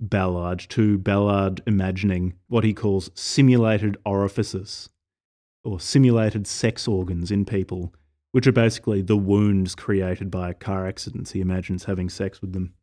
Ballard 0.00 0.60
to 0.70 0.98
Ballard 0.98 1.62
imagining 1.66 2.34
what 2.48 2.64
he 2.64 2.74
calls 2.74 3.10
simulated 3.14 3.96
orifices 4.04 4.90
or 5.64 5.80
simulated 5.80 6.46
sex 6.46 6.88
organs 6.88 7.30
in 7.30 7.44
people, 7.44 7.94
which 8.32 8.46
are 8.46 8.52
basically 8.52 9.02
the 9.02 9.16
wounds 9.16 9.74
created 9.74 10.30
by 10.30 10.52
car 10.52 10.86
accidents. 10.86 11.32
He 11.32 11.40
imagines 11.40 11.84
having 11.84 12.08
sex 12.08 12.40
with 12.40 12.52
them. 12.52 12.74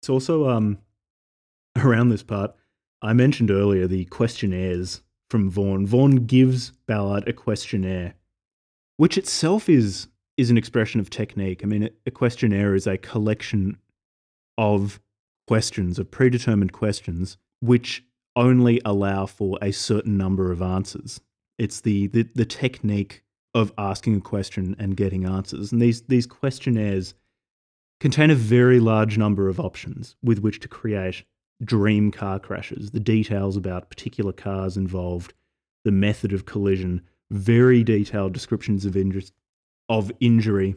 It's 0.00 0.10
also 0.10 0.48
um, 0.48 0.78
around 1.76 2.10
this 2.10 2.22
part. 2.22 2.54
I 3.02 3.12
mentioned 3.12 3.50
earlier 3.50 3.86
the 3.86 4.04
questionnaires 4.06 5.02
from 5.30 5.50
Vaughan. 5.50 5.86
Vaughan 5.86 6.26
gives 6.26 6.70
Ballard 6.86 7.28
a 7.28 7.32
questionnaire, 7.32 8.14
which 8.96 9.18
itself 9.18 9.68
is 9.68 10.08
is 10.36 10.50
an 10.50 10.58
expression 10.58 11.00
of 11.00 11.08
technique. 11.08 11.62
I 11.62 11.66
mean, 11.66 11.88
a 12.04 12.10
questionnaire 12.10 12.74
is 12.74 12.86
a 12.86 12.98
collection 12.98 13.78
of 14.58 15.00
questions, 15.46 15.98
of 15.98 16.10
predetermined 16.10 16.72
questions, 16.72 17.38
which 17.60 18.04
only 18.34 18.80
allow 18.84 19.26
for 19.26 19.58
a 19.62 19.72
certain 19.72 20.16
number 20.16 20.52
of 20.52 20.60
answers. 20.60 21.20
It's 21.58 21.80
the, 21.80 22.08
the, 22.08 22.28
the 22.34 22.44
technique 22.44 23.22
of 23.56 23.72
asking 23.78 24.16
a 24.16 24.20
question 24.20 24.76
and 24.78 24.98
getting 24.98 25.24
answers. 25.24 25.72
And 25.72 25.80
these, 25.80 26.02
these 26.02 26.26
questionnaires 26.26 27.14
contain 28.00 28.30
a 28.30 28.34
very 28.34 28.78
large 28.78 29.16
number 29.16 29.48
of 29.48 29.58
options 29.58 30.14
with 30.22 30.40
which 30.40 30.60
to 30.60 30.68
create 30.68 31.24
dream 31.64 32.10
car 32.10 32.38
crashes, 32.38 32.90
the 32.90 33.00
details 33.00 33.56
about 33.56 33.88
particular 33.88 34.32
cars 34.32 34.76
involved, 34.76 35.32
the 35.86 35.90
method 35.90 36.34
of 36.34 36.44
collision, 36.44 37.00
very 37.30 37.82
detailed 37.82 38.34
descriptions 38.34 38.84
of, 38.84 38.92
inju- 38.92 39.32
of 39.88 40.12
injury. 40.20 40.76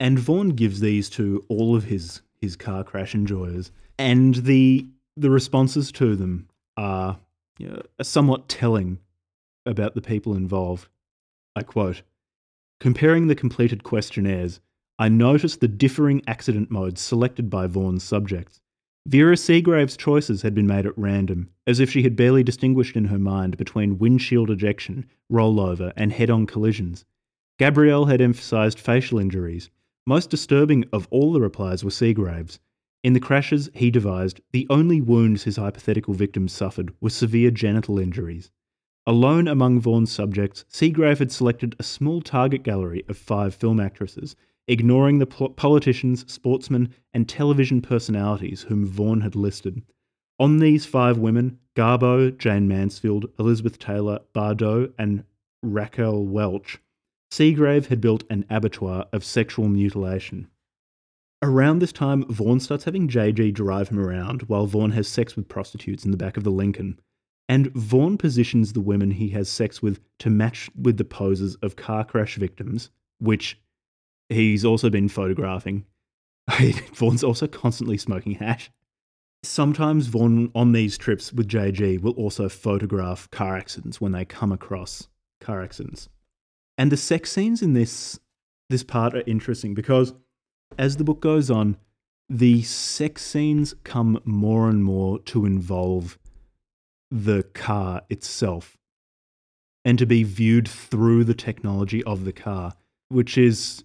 And 0.00 0.18
Vaughan 0.18 0.50
gives 0.50 0.80
these 0.80 1.08
to 1.10 1.44
all 1.48 1.76
of 1.76 1.84
his 1.84 2.22
his 2.40 2.56
car 2.56 2.82
crash 2.82 3.14
enjoyers, 3.14 3.70
and 3.98 4.34
the 4.34 4.84
the 5.16 5.30
responses 5.30 5.92
to 5.92 6.16
them 6.16 6.48
are, 6.76 7.20
you 7.56 7.68
know, 7.68 7.82
are 8.00 8.04
somewhat 8.04 8.48
telling 8.48 8.98
about 9.64 9.94
the 9.94 10.00
people 10.00 10.34
involved. 10.34 10.88
I 11.54 11.62
quote: 11.62 12.02
"Comparing 12.80 13.26
the 13.26 13.34
completed 13.34 13.82
questionnaires, 13.82 14.60
I 14.98 15.08
noticed 15.08 15.60
the 15.60 15.68
differing 15.68 16.22
accident 16.26 16.70
modes 16.70 17.00
selected 17.00 17.50
by 17.50 17.66
Vaughan's 17.66 18.02
subjects. 18.02 18.60
Vera 19.06 19.36
Seagrave's 19.36 19.96
choices 19.96 20.42
had 20.42 20.54
been 20.54 20.66
made 20.66 20.86
at 20.86 20.96
random, 20.96 21.50
as 21.66 21.80
if 21.80 21.90
she 21.90 22.04
had 22.04 22.16
barely 22.16 22.42
distinguished 22.42 22.96
in 22.96 23.06
her 23.06 23.18
mind 23.18 23.56
between 23.56 23.98
windshield 23.98 24.48
ejection, 24.48 25.06
rollover, 25.30 25.92
and 25.96 26.12
head 26.12 26.30
on 26.30 26.46
collisions. 26.46 27.04
Gabrielle 27.58 28.06
had 28.06 28.20
emphasized 28.20 28.78
facial 28.78 29.18
injuries, 29.18 29.70
most 30.06 30.30
disturbing 30.30 30.84
of 30.92 31.06
all 31.10 31.32
the 31.32 31.40
replies 31.40 31.84
were 31.84 31.90
Seagrave's. 31.90 32.60
In 33.02 33.12
the 33.12 33.20
crashes 33.20 33.68
he 33.74 33.90
devised, 33.90 34.40
the 34.52 34.66
only 34.70 35.00
wounds 35.00 35.42
his 35.42 35.56
hypothetical 35.56 36.14
victims 36.14 36.52
suffered 36.52 36.94
were 37.00 37.10
severe 37.10 37.50
genital 37.50 37.98
injuries. 37.98 38.50
Alone 39.06 39.48
among 39.48 39.80
Vaughan's 39.80 40.12
subjects, 40.12 40.64
Seagrave 40.70 41.18
had 41.18 41.32
selected 41.32 41.74
a 41.78 41.82
small 41.82 42.22
target 42.22 42.62
gallery 42.62 43.04
of 43.08 43.18
five 43.18 43.54
film 43.54 43.80
actresses, 43.80 44.36
ignoring 44.68 45.18
the 45.18 45.26
politicians, 45.26 46.24
sportsmen, 46.32 46.94
and 47.12 47.28
television 47.28 47.82
personalities 47.82 48.62
whom 48.62 48.86
Vaughan 48.86 49.22
had 49.22 49.34
listed. 49.34 49.82
On 50.38 50.58
these 50.58 50.86
five 50.86 51.18
women, 51.18 51.58
Garbo, 51.74 52.36
Jayne 52.36 52.68
Mansfield, 52.68 53.26
Elizabeth 53.38 53.78
Taylor, 53.78 54.20
Bardot, 54.34 54.92
and 54.98 55.24
Raquel 55.62 56.24
Welch 56.24 56.78
Seagrave 57.32 57.86
had 57.86 58.00
built 58.00 58.24
an 58.28 58.44
abattoir 58.50 59.06
of 59.10 59.24
sexual 59.24 59.66
mutilation. 59.66 60.48
Around 61.40 61.78
this 61.78 61.92
time, 61.92 62.24
Vaughan 62.28 62.60
starts 62.60 62.84
having 62.84 63.08
JG 63.08 63.54
drive 63.54 63.88
him 63.88 63.98
around 63.98 64.42
while 64.42 64.66
Vaughan 64.66 64.90
has 64.92 65.08
sex 65.08 65.34
with 65.34 65.48
prostitutes 65.48 66.04
in 66.04 66.10
the 66.10 66.16
back 66.18 66.36
of 66.36 66.44
the 66.44 66.50
Lincoln. 66.50 67.00
And 67.48 67.72
Vaughan 67.74 68.16
positions 68.16 68.72
the 68.72 68.80
women 68.80 69.10
he 69.10 69.30
has 69.30 69.48
sex 69.48 69.82
with 69.82 70.00
to 70.20 70.30
match 70.30 70.70
with 70.80 70.96
the 70.96 71.04
poses 71.04 71.56
of 71.56 71.76
car 71.76 72.04
crash 72.04 72.36
victims, 72.36 72.90
which 73.18 73.60
he's 74.28 74.64
also 74.64 74.90
been 74.90 75.08
photographing. 75.08 75.84
Vaughan's 76.94 77.24
also 77.24 77.46
constantly 77.46 77.98
smoking 77.98 78.34
hash. 78.34 78.70
Sometimes 79.42 80.06
Vaughan 80.06 80.50
on 80.54 80.72
these 80.72 80.96
trips 80.96 81.32
with 81.32 81.48
JG 81.48 82.00
will 82.00 82.12
also 82.12 82.48
photograph 82.48 83.28
car 83.30 83.56
accidents 83.56 84.00
when 84.00 84.12
they 84.12 84.24
come 84.24 84.52
across 84.52 85.08
car 85.40 85.62
accidents. 85.62 86.08
And 86.78 86.90
the 86.90 86.96
sex 86.96 87.32
scenes 87.32 87.60
in 87.62 87.72
this 87.74 88.18
this 88.70 88.82
part 88.82 89.14
are 89.14 89.24
interesting 89.26 89.74
because 89.74 90.14
as 90.78 90.96
the 90.96 91.04
book 91.04 91.20
goes 91.20 91.50
on, 91.50 91.76
the 92.28 92.62
sex 92.62 93.22
scenes 93.22 93.74
come 93.84 94.18
more 94.24 94.70
and 94.70 94.82
more 94.82 95.18
to 95.20 95.44
involve 95.44 96.18
the 97.12 97.42
car 97.52 98.00
itself 98.08 98.78
and 99.84 99.98
to 99.98 100.06
be 100.06 100.22
viewed 100.22 100.66
through 100.66 101.24
the 101.24 101.34
technology 101.34 102.02
of 102.04 102.24
the 102.24 102.32
car, 102.32 102.72
which 103.10 103.36
is 103.36 103.84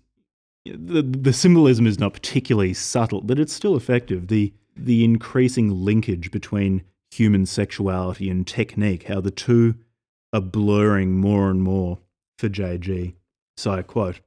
the 0.65 1.01
the 1.01 1.33
symbolism 1.33 1.85
is 1.85 1.99
not 1.99 2.13
particularly 2.13 2.73
subtle, 2.73 3.21
but 3.21 3.37
it's 3.37 3.53
still 3.53 3.75
effective. 3.75 4.27
The 4.27 4.53
the 4.77 5.03
increasing 5.03 5.83
linkage 5.83 6.31
between 6.31 6.83
human 7.11 7.45
sexuality 7.45 8.29
and 8.29 8.47
technique, 8.47 9.03
how 9.03 9.19
the 9.19 9.31
two 9.31 9.75
are 10.31 10.41
blurring 10.41 11.17
more 11.17 11.49
and 11.49 11.61
more 11.61 11.99
for 12.37 12.47
JG. 12.47 13.13
So 13.57 13.71
I 13.71 13.81
quote 13.81 14.21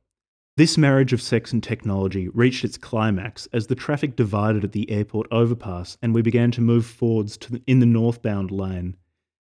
This 0.60 0.76
marriage 0.76 1.14
of 1.14 1.22
sex 1.22 1.54
and 1.54 1.62
technology 1.62 2.28
reached 2.28 2.66
its 2.66 2.76
climax 2.76 3.48
as 3.50 3.68
the 3.68 3.74
traffic 3.74 4.14
divided 4.14 4.62
at 4.62 4.72
the 4.72 4.90
airport 4.90 5.26
overpass 5.32 5.96
and 6.02 6.12
we 6.12 6.20
began 6.20 6.50
to 6.50 6.60
move 6.60 6.84
forwards 6.84 7.38
to 7.38 7.52
the, 7.52 7.62
in 7.66 7.78
the 7.78 7.86
northbound 7.86 8.50
lane. 8.50 8.94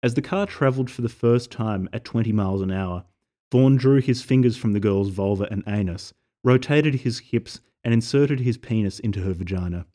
As 0.03 0.15
the 0.15 0.21
car 0.21 0.45
travelled 0.45 0.91
for 0.91 1.01
the 1.01 1.07
first 1.07 1.49
time 1.49 1.87
at 1.93 2.03
20 2.03 2.33
miles 2.33 2.61
an 2.61 2.71
hour, 2.71 3.05
Vaughan 3.53 3.77
drew 3.77 4.01
his 4.01 4.21
fingers 4.21 4.57
from 4.57 4.73
the 4.73 4.81
girl's 4.81 5.07
vulva 5.07 5.47
and 5.49 5.63
anus, 5.65 6.13
rotated 6.43 6.95
his 6.95 7.19
hips, 7.19 7.61
and 7.85 7.93
inserted 7.93 8.41
his 8.41 8.57
penis 8.57 8.99
into 8.99 9.21
her 9.21 9.33
vagina. 9.33 9.85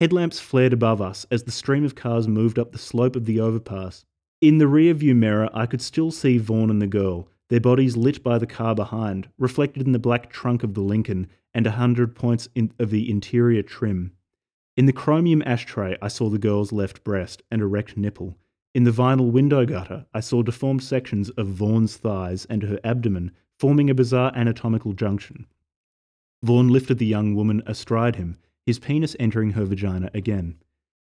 Headlamps 0.00 0.40
flared 0.40 0.72
above 0.72 1.00
us 1.00 1.26
as 1.30 1.44
the 1.44 1.52
stream 1.52 1.84
of 1.84 1.94
cars 1.94 2.26
moved 2.26 2.58
up 2.58 2.72
the 2.72 2.78
slope 2.78 3.14
of 3.14 3.24
the 3.24 3.38
overpass. 3.38 4.04
In 4.40 4.58
the 4.58 4.66
rear 4.66 4.94
view 4.94 5.14
mirror, 5.14 5.48
I 5.54 5.66
could 5.66 5.80
still 5.80 6.10
see 6.10 6.38
Vaughan 6.38 6.70
and 6.70 6.82
the 6.82 6.88
girl, 6.88 7.28
their 7.50 7.60
bodies 7.60 7.96
lit 7.96 8.22
by 8.22 8.38
the 8.38 8.46
car 8.46 8.74
behind, 8.74 9.28
reflected 9.36 9.84
in 9.84 9.92
the 9.92 9.98
black 9.98 10.30
trunk 10.30 10.62
of 10.62 10.74
the 10.74 10.80
Lincoln 10.80 11.26
and 11.52 11.66
a 11.66 11.72
hundred 11.72 12.14
points 12.14 12.48
in, 12.54 12.72
of 12.78 12.90
the 12.90 13.10
interior 13.10 13.62
trim. 13.62 14.12
In 14.76 14.86
the 14.86 14.92
chromium 14.92 15.42
ashtray, 15.44 15.98
I 16.00 16.08
saw 16.08 16.30
the 16.30 16.38
girl's 16.38 16.72
left 16.72 17.02
breast 17.02 17.42
and 17.50 17.60
erect 17.60 17.96
nipple. 17.96 18.38
In 18.72 18.84
the 18.84 18.92
vinyl 18.92 19.32
window 19.32 19.66
gutter, 19.66 20.06
I 20.14 20.20
saw 20.20 20.42
deformed 20.42 20.84
sections 20.84 21.28
of 21.30 21.48
Vaughan's 21.48 21.96
thighs 21.96 22.46
and 22.46 22.62
her 22.62 22.78
abdomen, 22.84 23.32
forming 23.58 23.90
a 23.90 23.94
bizarre 23.94 24.32
anatomical 24.36 24.92
junction. 24.92 25.46
Vaughan 26.44 26.68
lifted 26.68 26.98
the 26.98 27.06
young 27.06 27.34
woman 27.34 27.64
astride 27.66 28.14
him, 28.14 28.38
his 28.64 28.78
penis 28.78 29.16
entering 29.18 29.50
her 29.50 29.64
vagina 29.64 30.08
again. 30.14 30.56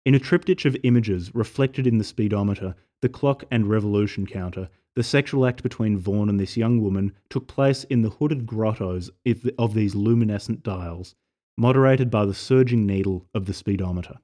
In 0.05 0.15
a 0.15 0.21
triptych 0.21 0.65
of 0.65 0.77
images 0.85 1.35
reflected 1.35 1.89
in 1.89 1.99
the 1.99 2.05
speedometer, 2.05 2.77
the 3.03 3.09
clock 3.09 3.43
and 3.51 3.67
revolution 3.67 4.27
counter, 4.27 4.69
the 4.97 5.03
sexual 5.03 5.45
act 5.45 5.63
between 5.63 5.99
Vaughan 5.99 6.31
and 6.31 6.41
this 6.41 6.57
young 6.57 6.81
woman 6.81 7.13
took 7.29 7.47
place 7.47 7.85
in 7.85 8.01
the 8.01 8.09
hooded 8.09 8.47
grottos 8.47 9.11
of 9.59 9.75
these 9.75 9.95
luminescent 9.95 10.63
dials, 10.63 11.15
moderated 11.59 12.11
by 12.11 12.25
the 12.25 12.33
surging 12.35 12.87
needle 12.87 13.27
of 13.35 13.45
the 13.45 13.53
speedometer. 13.53 14.17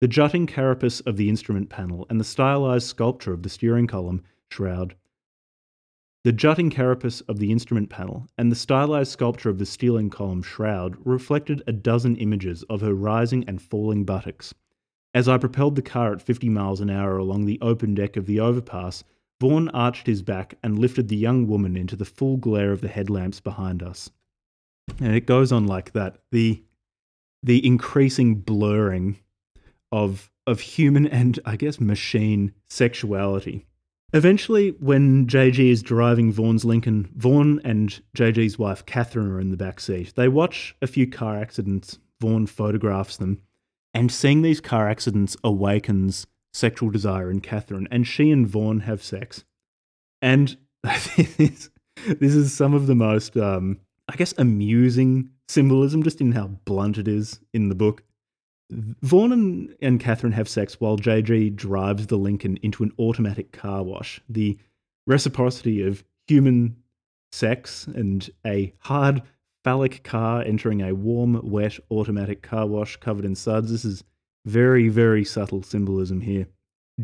The 0.00 0.08
jutting 0.08 0.46
carapace 0.46 1.00
of 1.00 1.18
the 1.18 1.28
instrument 1.28 1.68
panel 1.68 2.06
and 2.08 2.18
the 2.18 2.24
stylized 2.24 2.86
sculpture 2.86 3.34
of 3.34 3.42
the 3.42 3.50
steering 3.50 3.86
column 3.86 4.22
shroud. 4.50 4.94
The 6.24 6.32
jutting 6.32 6.70
carapace 6.70 7.20
of 7.22 7.38
the 7.38 7.52
instrument 7.52 7.90
panel 7.90 8.28
and 8.38 8.50
the 8.50 8.56
stylized 8.56 9.12
sculpture 9.12 9.50
of 9.50 9.58
the 9.58 9.66
steering 9.66 10.08
column 10.08 10.42
shroud 10.42 10.96
reflected 11.04 11.62
a 11.66 11.72
dozen 11.72 12.16
images 12.16 12.62
of 12.70 12.80
her 12.80 12.94
rising 12.94 13.44
and 13.46 13.60
falling 13.60 14.04
buttocks. 14.04 14.54
As 15.12 15.28
I 15.28 15.36
propelled 15.36 15.76
the 15.76 15.82
car 15.82 16.14
at 16.14 16.22
50 16.22 16.48
miles 16.48 16.80
an 16.80 16.88
hour 16.88 17.18
along 17.18 17.44
the 17.44 17.58
open 17.60 17.94
deck 17.94 18.16
of 18.16 18.24
the 18.26 18.40
overpass, 18.40 19.04
Vaughan 19.40 19.68
arched 19.70 20.06
his 20.06 20.22
back 20.22 20.54
and 20.62 20.78
lifted 20.78 21.08
the 21.08 21.16
young 21.16 21.46
woman 21.46 21.76
into 21.76 21.96
the 21.96 22.04
full 22.04 22.36
glare 22.36 22.72
of 22.72 22.80
the 22.80 22.88
headlamps 22.88 23.40
behind 23.40 23.82
us. 23.82 24.10
And 25.00 25.14
it 25.14 25.26
goes 25.26 25.52
on 25.52 25.66
like 25.66 25.92
that. 25.92 26.18
The 26.32 26.62
the 27.42 27.64
increasing 27.64 28.36
blurring 28.36 29.18
of 29.92 30.30
of 30.46 30.60
human 30.60 31.06
and 31.06 31.38
I 31.44 31.56
guess 31.56 31.78
machine 31.78 32.52
sexuality 32.68 33.66
Eventually, 34.14 34.70
when 34.80 35.26
JG 35.26 35.58
is 35.70 35.82
driving 35.82 36.32
Vaughan's 36.32 36.64
Lincoln, 36.64 37.10
Vaughan 37.14 37.60
and 37.62 38.00
JG's 38.16 38.58
wife 38.58 38.86
Catherine 38.86 39.30
are 39.30 39.40
in 39.40 39.50
the 39.50 39.56
back 39.56 39.80
seat. 39.80 40.14
They 40.16 40.28
watch 40.28 40.74
a 40.80 40.86
few 40.86 41.06
car 41.06 41.36
accidents. 41.36 41.98
Vaughan 42.20 42.46
photographs 42.46 43.18
them, 43.18 43.42
and 43.94 44.10
seeing 44.10 44.42
these 44.42 44.60
car 44.60 44.88
accidents 44.88 45.36
awakens 45.44 46.26
sexual 46.52 46.90
desire 46.90 47.30
in 47.30 47.40
Catherine, 47.40 47.88
and 47.90 48.06
she 48.06 48.30
and 48.30 48.46
Vaughan 48.46 48.80
have 48.80 49.02
sex. 49.02 49.44
And 50.20 50.56
this, 50.82 51.70
this 52.06 52.34
is 52.34 52.52
some 52.52 52.74
of 52.74 52.86
the 52.86 52.94
most, 52.94 53.36
um, 53.36 53.78
I 54.08 54.16
guess, 54.16 54.34
amusing 54.38 55.30
symbolism, 55.48 56.02
just 56.02 56.20
in 56.20 56.32
how 56.32 56.48
blunt 56.64 56.98
it 56.98 57.08
is 57.08 57.40
in 57.52 57.68
the 57.68 57.74
book. 57.74 58.02
Vaughan 58.70 59.32
and, 59.32 59.74
and 59.80 60.00
Catherine 60.00 60.32
have 60.32 60.48
sex 60.48 60.78
while 60.78 60.98
JG 60.98 61.56
drives 61.56 62.06
the 62.06 62.18
Lincoln 62.18 62.58
into 62.62 62.82
an 62.82 62.92
automatic 62.98 63.50
car 63.52 63.82
wash. 63.82 64.20
The 64.28 64.58
reciprocity 65.06 65.82
of 65.82 66.04
human 66.26 66.76
sex 67.32 67.86
and 67.86 68.28
a 68.46 68.74
hard 68.80 69.22
phallic 69.64 70.04
car 70.04 70.42
entering 70.42 70.82
a 70.82 70.94
warm, 70.94 71.40
wet 71.42 71.78
automatic 71.90 72.42
car 72.42 72.66
wash 72.66 72.96
covered 72.96 73.24
in 73.24 73.34
suds. 73.34 73.70
This 73.70 73.84
is 73.84 74.04
very, 74.44 74.88
very 74.88 75.24
subtle 75.24 75.62
symbolism 75.62 76.20
here. 76.20 76.46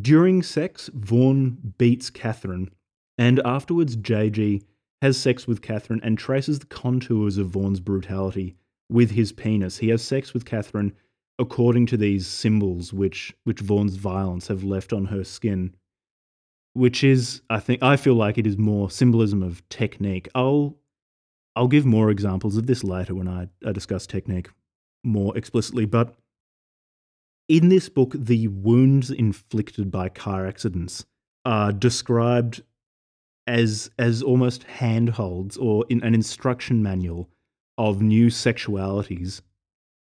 During 0.00 0.42
sex, 0.42 0.90
Vaughan 0.92 1.74
beats 1.78 2.10
Catherine, 2.10 2.70
and 3.16 3.40
afterwards, 3.44 3.96
JG 3.96 4.62
has 5.02 5.16
sex 5.16 5.46
with 5.46 5.62
Catherine 5.62 6.00
and 6.02 6.18
traces 6.18 6.58
the 6.58 6.66
contours 6.66 7.38
of 7.38 7.48
Vaughan's 7.48 7.80
brutality 7.80 8.56
with 8.88 9.12
his 9.12 9.32
penis. 9.32 9.78
He 9.78 9.90
has 9.90 10.02
sex 10.02 10.34
with 10.34 10.44
Catherine 10.44 10.94
according 11.38 11.86
to 11.86 11.96
these 11.96 12.26
symbols 12.26 12.92
which 12.92 13.34
which 13.44 13.60
Vaughan's 13.60 13.96
violence 13.96 14.48
have 14.48 14.64
left 14.64 14.92
on 14.92 15.06
her 15.06 15.24
skin, 15.24 15.74
which 16.72 17.04
is 17.04 17.42
I 17.50 17.60
think 17.60 17.82
I 17.82 17.96
feel 17.96 18.14
like 18.14 18.38
it 18.38 18.46
is 18.46 18.56
more 18.56 18.90
symbolism 18.90 19.42
of 19.42 19.68
technique. 19.68 20.28
I'll 20.34 20.76
I'll 21.56 21.68
give 21.68 21.86
more 21.86 22.10
examples 22.10 22.56
of 22.56 22.66
this 22.66 22.82
later 22.82 23.14
when 23.14 23.28
I, 23.28 23.48
I 23.64 23.72
discuss 23.72 24.06
technique 24.06 24.48
more 25.04 25.36
explicitly, 25.36 25.84
but 25.84 26.16
in 27.48 27.68
this 27.68 27.88
book, 27.88 28.12
the 28.14 28.48
wounds 28.48 29.10
inflicted 29.10 29.90
by 29.90 30.08
car 30.08 30.46
accidents 30.46 31.04
are 31.44 31.72
described 31.72 32.62
as 33.46 33.90
as 33.98 34.22
almost 34.22 34.62
handholds 34.64 35.56
or 35.58 35.84
in 35.90 36.02
an 36.02 36.14
instruction 36.14 36.82
manual 36.82 37.28
of 37.76 38.00
new 38.00 38.28
sexualities 38.28 39.42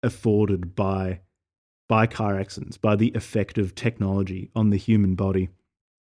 afforded 0.04 0.76
by 0.76 1.22
by 1.88 2.08
car 2.08 2.40
accidents, 2.40 2.78
by 2.78 2.96
the 2.96 3.12
effect 3.16 3.58
of 3.58 3.76
technology 3.76 4.50
on 4.56 4.70
the 4.70 4.78
human 4.78 5.16
body. 5.16 5.50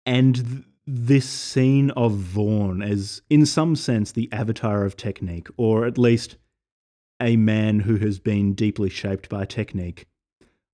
And 0.04 0.34
th- 0.34 0.64
this 0.86 1.28
scene 1.28 1.90
of 1.90 2.12
Vaughan 2.14 2.82
as, 2.82 3.22
in 3.28 3.44
some 3.44 3.76
sense, 3.76 4.10
the 4.10 4.28
avatar 4.32 4.84
of 4.84 4.96
technique, 4.96 5.48
or 5.56 5.84
at 5.84 5.98
least 5.98 6.36
a 7.20 7.36
man 7.36 7.80
who 7.80 7.96
has 7.96 8.18
been 8.18 8.54
deeply 8.54 8.88
shaped 8.88 9.28
by 9.28 9.44
technique, 9.44 10.06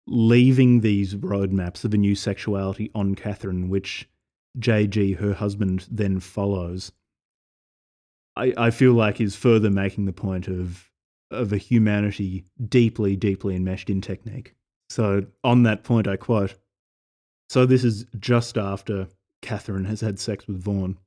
leaving 0.06 0.80
these 0.80 1.14
roadmaps 1.14 1.84
of 1.84 1.94
a 1.94 1.98
new 1.98 2.14
sexuality 2.14 2.90
on 2.94 3.14
Catherine, 3.14 3.68
which 3.68 4.08
JG, 4.58 5.18
her 5.18 5.34
husband, 5.34 5.86
then 5.90 6.20
follows. 6.20 6.92
I, 8.36 8.52
I 8.56 8.70
feel 8.70 8.92
like 8.92 9.20
is 9.20 9.36
further 9.36 9.70
making 9.70 10.06
the 10.06 10.12
point 10.12 10.48
of 10.48 10.90
of 11.30 11.52
a 11.52 11.56
humanity 11.56 12.44
deeply, 12.68 13.16
deeply 13.16 13.56
enmeshed 13.56 13.90
in 13.90 14.00
technique. 14.00 14.54
So, 14.88 15.26
on 15.42 15.64
that 15.64 15.82
point, 15.82 16.06
I 16.06 16.16
quote 16.16 16.54
So, 17.48 17.66
this 17.66 17.84
is 17.84 18.06
just 18.18 18.56
after 18.56 19.08
Catherine 19.42 19.86
has 19.86 20.00
had 20.00 20.18
sex 20.18 20.46
with 20.46 20.62
Vaughan. 20.62 20.98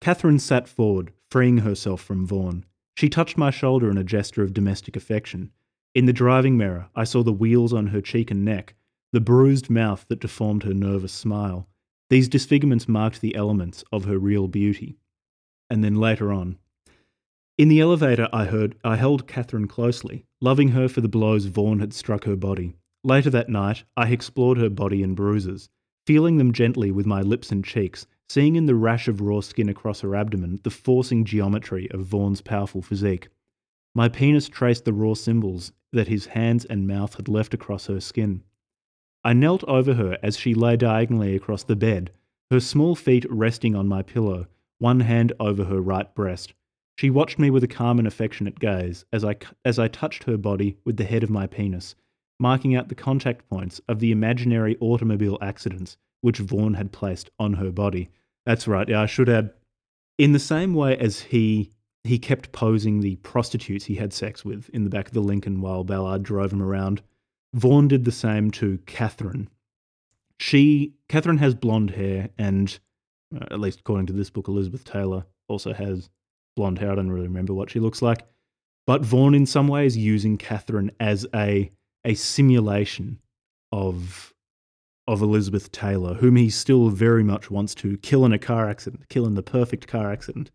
Catherine 0.00 0.38
sat 0.38 0.68
forward, 0.68 1.12
freeing 1.30 1.58
herself 1.58 2.00
from 2.00 2.26
Vaughan. 2.26 2.64
She 2.96 3.08
touched 3.08 3.36
my 3.36 3.50
shoulder 3.50 3.90
in 3.90 3.98
a 3.98 4.04
gesture 4.04 4.42
of 4.42 4.54
domestic 4.54 4.96
affection. 4.96 5.52
In 5.94 6.06
the 6.06 6.12
driving 6.12 6.56
mirror, 6.56 6.88
I 6.94 7.04
saw 7.04 7.22
the 7.22 7.32
wheals 7.32 7.72
on 7.72 7.88
her 7.88 8.00
cheek 8.00 8.30
and 8.30 8.44
neck, 8.44 8.74
the 9.12 9.20
bruised 9.20 9.70
mouth 9.70 10.04
that 10.08 10.20
deformed 10.20 10.62
her 10.62 10.74
nervous 10.74 11.12
smile. 11.12 11.66
These 12.10 12.28
disfigurements 12.28 12.88
marked 12.88 13.20
the 13.20 13.34
elements 13.34 13.82
of 13.90 14.04
her 14.04 14.18
real 14.18 14.48
beauty. 14.48 14.98
And 15.70 15.82
then 15.82 15.96
later 15.96 16.32
on, 16.32 16.58
in 17.58 17.66
the 17.66 17.80
elevator, 17.80 18.28
I 18.32 18.44
heard 18.44 18.76
I 18.84 18.94
held 18.94 19.26
Catherine 19.26 19.66
closely, 19.66 20.24
loving 20.40 20.68
her 20.68 20.88
for 20.88 21.00
the 21.00 21.08
blows 21.08 21.46
Vaughan 21.46 21.80
had 21.80 21.92
struck 21.92 22.24
her 22.24 22.36
body. 22.36 22.76
Later 23.02 23.30
that 23.30 23.48
night, 23.48 23.82
I 23.96 24.10
explored 24.10 24.58
her 24.58 24.70
body 24.70 25.02
and 25.02 25.16
bruises, 25.16 25.68
feeling 26.06 26.38
them 26.38 26.52
gently 26.52 26.92
with 26.92 27.04
my 27.04 27.20
lips 27.20 27.50
and 27.50 27.64
cheeks, 27.64 28.06
seeing 28.28 28.54
in 28.54 28.66
the 28.66 28.76
rash 28.76 29.08
of 29.08 29.20
raw 29.20 29.40
skin 29.40 29.68
across 29.68 30.02
her 30.02 30.14
abdomen 30.14 30.60
the 30.62 30.70
forcing 30.70 31.24
geometry 31.24 31.90
of 31.90 32.06
Vaughan's 32.06 32.40
powerful 32.40 32.80
physique. 32.80 33.28
My 33.92 34.08
penis 34.08 34.48
traced 34.48 34.84
the 34.84 34.92
raw 34.92 35.14
symbols 35.14 35.72
that 35.92 36.08
his 36.08 36.26
hands 36.26 36.64
and 36.64 36.86
mouth 36.86 37.14
had 37.14 37.28
left 37.28 37.54
across 37.54 37.86
her 37.86 38.00
skin. 38.00 38.42
I 39.24 39.32
knelt 39.32 39.64
over 39.64 39.94
her 39.94 40.18
as 40.22 40.36
she 40.36 40.54
lay 40.54 40.76
diagonally 40.76 41.34
across 41.34 41.62
the 41.64 41.76
bed, 41.76 42.12
her 42.50 42.60
small 42.60 42.94
feet 42.94 43.26
resting 43.30 43.74
on 43.74 43.88
my 43.88 44.02
pillow, 44.02 44.46
one 44.78 45.00
hand 45.00 45.32
over 45.40 45.64
her 45.64 45.80
right 45.80 46.12
breast. 46.14 46.54
She 46.96 47.10
watched 47.10 47.38
me 47.38 47.50
with 47.50 47.62
a 47.62 47.68
calm 47.68 47.98
and 47.98 48.08
affectionate 48.08 48.58
gaze 48.58 49.04
as 49.12 49.24
I, 49.24 49.36
as 49.64 49.78
I 49.78 49.88
touched 49.88 50.24
her 50.24 50.36
body 50.36 50.76
with 50.84 50.96
the 50.96 51.04
head 51.04 51.22
of 51.22 51.30
my 51.30 51.46
penis, 51.46 51.94
marking 52.40 52.74
out 52.74 52.88
the 52.88 52.94
contact 52.94 53.48
points 53.48 53.80
of 53.88 54.00
the 54.00 54.10
imaginary 54.10 54.76
automobile 54.80 55.38
accidents 55.40 55.96
which 56.20 56.38
Vaughan 56.38 56.74
had 56.74 56.92
placed 56.92 57.30
on 57.38 57.54
her 57.54 57.70
body. 57.70 58.10
That's 58.46 58.66
right, 58.66 58.88
yeah, 58.88 59.02
I 59.02 59.06
should 59.06 59.28
add. 59.28 59.52
In 60.18 60.32
the 60.32 60.38
same 60.38 60.74
way 60.74 60.96
as 60.98 61.20
he 61.20 61.72
he 62.04 62.18
kept 62.18 62.52
posing 62.52 63.00
the 63.00 63.16
prostitutes 63.16 63.84
he 63.84 63.96
had 63.96 64.12
sex 64.12 64.44
with 64.44 64.68
in 64.70 64.84
the 64.84 64.90
back 64.90 65.08
of 65.08 65.14
the 65.14 65.20
Lincoln 65.20 65.60
while 65.60 65.84
Ballard 65.84 66.22
drove 66.22 66.52
him 66.52 66.62
around, 66.62 67.02
Vaughan 67.54 67.88
did 67.88 68.04
the 68.04 68.12
same 68.12 68.50
to 68.52 68.78
Catherine. 68.86 69.48
She 70.38 70.94
Catherine 71.08 71.38
has 71.38 71.54
blonde 71.54 71.90
hair 71.90 72.30
and 72.38 72.78
uh, 73.34 73.46
at 73.50 73.60
least 73.60 73.80
according 73.80 74.06
to 74.06 74.12
this 74.12 74.30
book 74.30 74.48
Elizabeth 74.48 74.84
Taylor 74.84 75.24
also 75.48 75.72
has 75.72 76.10
blonde 76.56 76.78
hair. 76.78 76.92
I 76.92 76.94
don't 76.94 77.10
really 77.10 77.26
remember 77.26 77.54
what 77.54 77.70
she 77.70 77.80
looks 77.80 78.02
like. 78.02 78.26
But 78.86 79.02
Vaughan, 79.02 79.34
in 79.34 79.44
some 79.44 79.68
ways, 79.68 79.96
using 79.96 80.38
Catherine 80.38 80.90
as 80.98 81.26
a 81.34 81.70
a 82.04 82.14
simulation 82.14 83.18
of 83.72 84.32
of 85.06 85.22
Elizabeth 85.22 85.72
Taylor, 85.72 86.14
whom 86.14 86.36
he 86.36 86.50
still 86.50 86.90
very 86.90 87.24
much 87.24 87.50
wants 87.50 87.74
to 87.76 87.96
kill 87.98 88.24
in 88.24 88.32
a 88.32 88.38
car 88.38 88.68
accident, 88.68 89.08
kill 89.08 89.26
in 89.26 89.34
the 89.34 89.42
perfect 89.42 89.86
car 89.86 90.12
accident, 90.12 90.50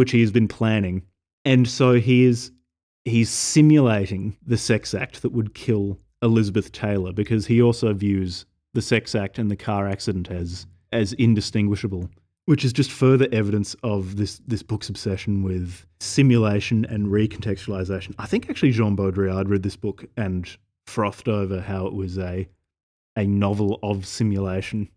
which 0.00 0.12
he 0.12 0.22
has 0.22 0.32
been 0.32 0.48
planning. 0.48 1.02
And 1.44 1.68
so 1.68 2.00
he 2.00 2.24
is 2.24 2.52
he's 3.04 3.28
simulating 3.28 4.34
the 4.46 4.56
sex 4.56 4.94
act 4.94 5.20
that 5.20 5.32
would 5.32 5.52
kill 5.52 5.98
Elizabeth 6.22 6.72
Taylor 6.72 7.12
because 7.12 7.44
he 7.44 7.60
also 7.60 7.92
views 7.92 8.46
the 8.72 8.80
sex 8.80 9.14
act 9.14 9.38
and 9.38 9.50
the 9.50 9.56
car 9.56 9.86
accident 9.86 10.30
as 10.30 10.66
as 10.90 11.12
indistinguishable 11.12 12.08
which 12.46 12.64
is 12.64 12.72
just 12.72 12.90
further 12.90 13.28
evidence 13.30 13.76
of 13.82 14.16
this 14.16 14.40
this 14.46 14.62
book's 14.62 14.88
obsession 14.88 15.42
with 15.42 15.84
simulation 16.00 16.86
and 16.86 17.08
recontextualization. 17.08 18.14
I 18.18 18.24
think 18.24 18.48
actually 18.48 18.72
Jean 18.72 18.96
Baudrillard 18.96 19.50
read 19.50 19.62
this 19.62 19.76
book 19.76 20.06
and 20.16 20.48
frothed 20.86 21.28
over 21.28 21.60
how 21.60 21.86
it 21.86 21.92
was 21.92 22.16
a 22.16 22.48
a 23.16 23.26
novel 23.26 23.78
of 23.82 24.06
simulation. 24.06 24.88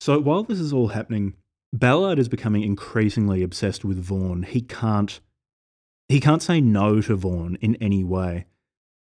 So 0.00 0.18
while 0.18 0.44
this 0.44 0.60
is 0.60 0.72
all 0.72 0.88
happening, 0.88 1.34
Ballard 1.78 2.18
is 2.18 2.28
becoming 2.28 2.62
increasingly 2.62 3.42
obsessed 3.42 3.84
with 3.84 3.98
Vaughan. 3.98 4.44
He 4.44 4.62
can't 4.62 5.20
he 6.08 6.20
can't 6.20 6.42
say 6.42 6.60
no 6.60 7.00
to 7.02 7.16
Vaughan 7.16 7.58
in 7.60 7.74
any 7.76 8.04
way. 8.04 8.46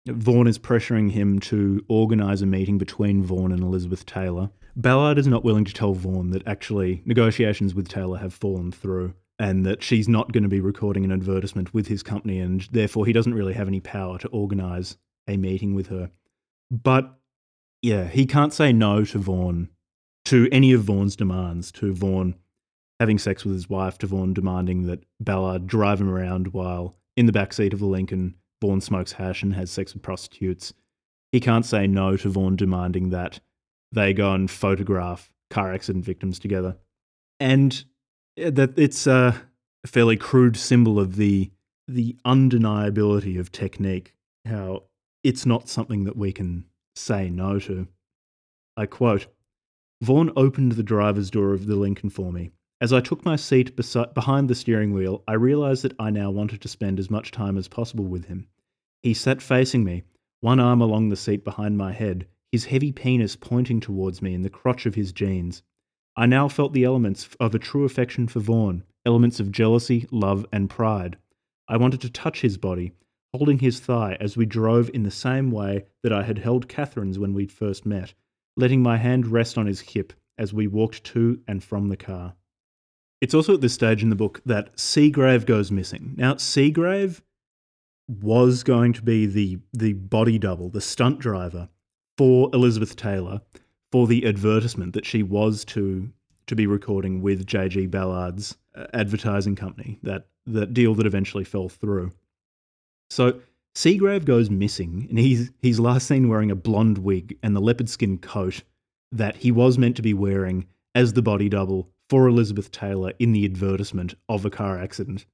Vaughan 0.06 0.46
is 0.46 0.58
pressuring 0.58 1.12
him 1.12 1.38
to 1.40 1.84
organize 1.88 2.42
a 2.42 2.46
meeting 2.46 2.76
between 2.76 3.22
Vaughan 3.22 3.50
and 3.50 3.62
Elizabeth 3.62 4.04
Taylor. 4.04 4.50
Ballard 4.76 5.18
is 5.18 5.26
not 5.26 5.42
willing 5.42 5.64
to 5.64 5.72
tell 5.72 5.94
Vaughan 5.94 6.30
that 6.30 6.46
actually 6.46 7.02
negotiations 7.04 7.74
with 7.74 7.88
Taylor 7.88 8.18
have 8.18 8.34
fallen 8.34 8.70
through 8.70 9.14
and 9.38 9.64
that 9.64 9.82
she's 9.82 10.08
not 10.08 10.32
going 10.32 10.42
to 10.42 10.48
be 10.48 10.60
recording 10.60 11.04
an 11.04 11.12
advertisement 11.12 11.72
with 11.72 11.88
his 11.88 12.02
company 12.02 12.38
and 12.38 12.68
therefore 12.70 13.06
he 13.06 13.12
doesn't 13.12 13.34
really 13.34 13.54
have 13.54 13.68
any 13.68 13.80
power 13.80 14.18
to 14.18 14.28
organize 14.28 14.96
a 15.26 15.36
meeting 15.36 15.74
with 15.74 15.88
her. 15.88 16.10
But 16.70 17.18
yeah, 17.80 18.06
he 18.06 18.26
can't 18.26 18.52
say 18.52 18.72
no 18.72 19.04
to 19.06 19.18
Vaughan, 19.18 19.70
to 20.26 20.48
any 20.52 20.72
of 20.72 20.82
Vaughan's 20.82 21.16
demands, 21.16 21.72
to 21.72 21.92
Vaughn 21.92 22.34
having 23.02 23.18
sex 23.18 23.44
with 23.44 23.52
his 23.52 23.68
wife, 23.68 23.98
to 23.98 24.06
demanding 24.32 24.86
that 24.86 25.04
Ballard 25.18 25.66
drive 25.66 26.00
him 26.00 26.08
around 26.08 26.52
while 26.52 26.94
in 27.16 27.26
the 27.26 27.32
back 27.32 27.52
seat 27.52 27.72
of 27.72 27.80
the 27.80 27.86
Lincoln, 27.86 28.36
Vaughan 28.60 28.80
smokes 28.80 29.10
hash 29.10 29.42
and 29.42 29.56
has 29.56 29.72
sex 29.72 29.92
with 29.92 30.04
prostitutes. 30.04 30.72
He 31.32 31.40
can't 31.40 31.66
say 31.66 31.88
no 31.88 32.16
to 32.18 32.28
Vaughan 32.28 32.54
demanding 32.54 33.10
that 33.10 33.40
they 33.90 34.12
go 34.12 34.32
and 34.32 34.48
photograph 34.48 35.32
car 35.50 35.72
accident 35.72 36.04
victims 36.04 36.38
together. 36.38 36.76
And 37.40 37.84
uh, 38.40 38.50
that 38.50 38.78
it's 38.78 39.08
a 39.08 39.42
fairly 39.84 40.16
crude 40.16 40.56
symbol 40.56 41.00
of 41.00 41.16
the 41.16 41.50
the 41.88 42.16
undeniability 42.24 43.36
of 43.36 43.50
technique, 43.50 44.14
how 44.46 44.84
it's 45.24 45.44
not 45.44 45.68
something 45.68 46.04
that 46.04 46.16
we 46.16 46.30
can 46.30 46.66
say 46.94 47.28
no 47.28 47.58
to. 47.58 47.88
I 48.76 48.86
quote 48.86 49.26
Vaughan 50.00 50.30
opened 50.36 50.72
the 50.72 50.84
driver's 50.84 51.32
door 51.32 51.52
of 51.52 51.66
the 51.66 51.74
Lincoln 51.74 52.10
for 52.10 52.32
me. 52.32 52.52
As 52.82 52.92
I 52.92 53.00
took 53.00 53.24
my 53.24 53.36
seat 53.36 53.76
besi- 53.76 54.12
behind 54.12 54.50
the 54.50 54.56
steering 54.56 54.92
wheel, 54.92 55.22
I 55.28 55.34
realized 55.34 55.84
that 55.84 55.94
I 56.00 56.10
now 56.10 56.32
wanted 56.32 56.60
to 56.62 56.68
spend 56.68 56.98
as 56.98 57.12
much 57.12 57.30
time 57.30 57.56
as 57.56 57.68
possible 57.68 58.06
with 58.06 58.24
him. 58.24 58.48
He 59.04 59.14
sat 59.14 59.40
facing 59.40 59.84
me, 59.84 60.02
one 60.40 60.58
arm 60.58 60.80
along 60.80 61.08
the 61.08 61.14
seat 61.14 61.44
behind 61.44 61.78
my 61.78 61.92
head, 61.92 62.26
his 62.50 62.64
heavy 62.64 62.90
penis 62.90 63.36
pointing 63.36 63.78
towards 63.78 64.20
me 64.20 64.34
in 64.34 64.42
the 64.42 64.50
crotch 64.50 64.84
of 64.84 64.96
his 64.96 65.12
jeans. 65.12 65.62
I 66.16 66.26
now 66.26 66.48
felt 66.48 66.72
the 66.72 66.82
elements 66.82 67.28
of 67.38 67.54
a 67.54 67.60
true 67.60 67.84
affection 67.84 68.26
for 68.26 68.40
Vaughan, 68.40 68.82
elements 69.06 69.38
of 69.38 69.52
jealousy, 69.52 70.08
love, 70.10 70.44
and 70.52 70.68
pride. 70.68 71.18
I 71.68 71.76
wanted 71.76 72.00
to 72.00 72.10
touch 72.10 72.40
his 72.40 72.58
body, 72.58 72.94
holding 73.32 73.60
his 73.60 73.78
thigh 73.78 74.16
as 74.18 74.36
we 74.36 74.44
drove 74.44 74.90
in 74.92 75.04
the 75.04 75.12
same 75.12 75.52
way 75.52 75.84
that 76.02 76.12
I 76.12 76.24
had 76.24 76.38
held 76.38 76.68
Catherine's 76.68 77.20
when 77.20 77.32
we'd 77.32 77.52
first 77.52 77.86
met, 77.86 78.12
letting 78.56 78.82
my 78.82 78.96
hand 78.96 79.28
rest 79.28 79.56
on 79.56 79.66
his 79.66 79.82
hip 79.82 80.12
as 80.36 80.52
we 80.52 80.66
walked 80.66 81.04
to 81.04 81.40
and 81.46 81.62
from 81.62 81.88
the 81.88 81.96
car. 81.96 82.34
It's 83.22 83.34
also 83.34 83.54
at 83.54 83.60
this 83.60 83.72
stage 83.72 84.02
in 84.02 84.10
the 84.10 84.16
book 84.16 84.42
that 84.46 84.76
Seagrave 84.76 85.46
goes 85.46 85.70
missing. 85.70 86.14
Now, 86.16 86.34
Seagrave 86.34 87.20
was 88.08 88.64
going 88.64 88.92
to 88.94 89.02
be 89.02 89.26
the 89.26 89.60
the 89.72 89.92
body 89.92 90.40
double, 90.40 90.68
the 90.68 90.80
stunt 90.80 91.20
driver 91.20 91.68
for 92.18 92.50
Elizabeth 92.52 92.96
Taylor 92.96 93.40
for 93.92 94.08
the 94.08 94.26
advertisement 94.26 94.92
that 94.94 95.06
she 95.06 95.22
was 95.22 95.64
to 95.66 96.10
to 96.48 96.56
be 96.56 96.66
recording 96.66 97.22
with 97.22 97.46
JG 97.46 97.88
Ballard's 97.92 98.58
uh, 98.74 98.86
advertising 98.92 99.54
company. 99.54 100.00
That 100.02 100.26
that 100.46 100.74
deal 100.74 100.96
that 100.96 101.06
eventually 101.06 101.44
fell 101.44 101.68
through. 101.68 102.10
So 103.08 103.40
Seagrave 103.76 104.24
goes 104.24 104.50
missing, 104.50 105.06
and 105.08 105.18
he's 105.20 105.52
he's 105.60 105.78
last 105.78 106.08
seen 106.08 106.28
wearing 106.28 106.50
a 106.50 106.56
blonde 106.56 106.98
wig 106.98 107.38
and 107.44 107.54
the 107.54 107.60
leopard 107.60 107.88
skin 107.88 108.18
coat 108.18 108.64
that 109.12 109.36
he 109.36 109.52
was 109.52 109.78
meant 109.78 109.94
to 109.94 110.02
be 110.02 110.12
wearing 110.12 110.66
as 110.96 111.12
the 111.12 111.22
body 111.22 111.48
double 111.48 111.88
for 112.12 112.28
Elizabeth 112.28 112.70
Taylor 112.70 113.14
in 113.18 113.32
the 113.32 113.46
advertisement 113.46 114.12
of 114.28 114.44
a 114.44 114.50
car 114.50 114.78
accident. 114.78 115.24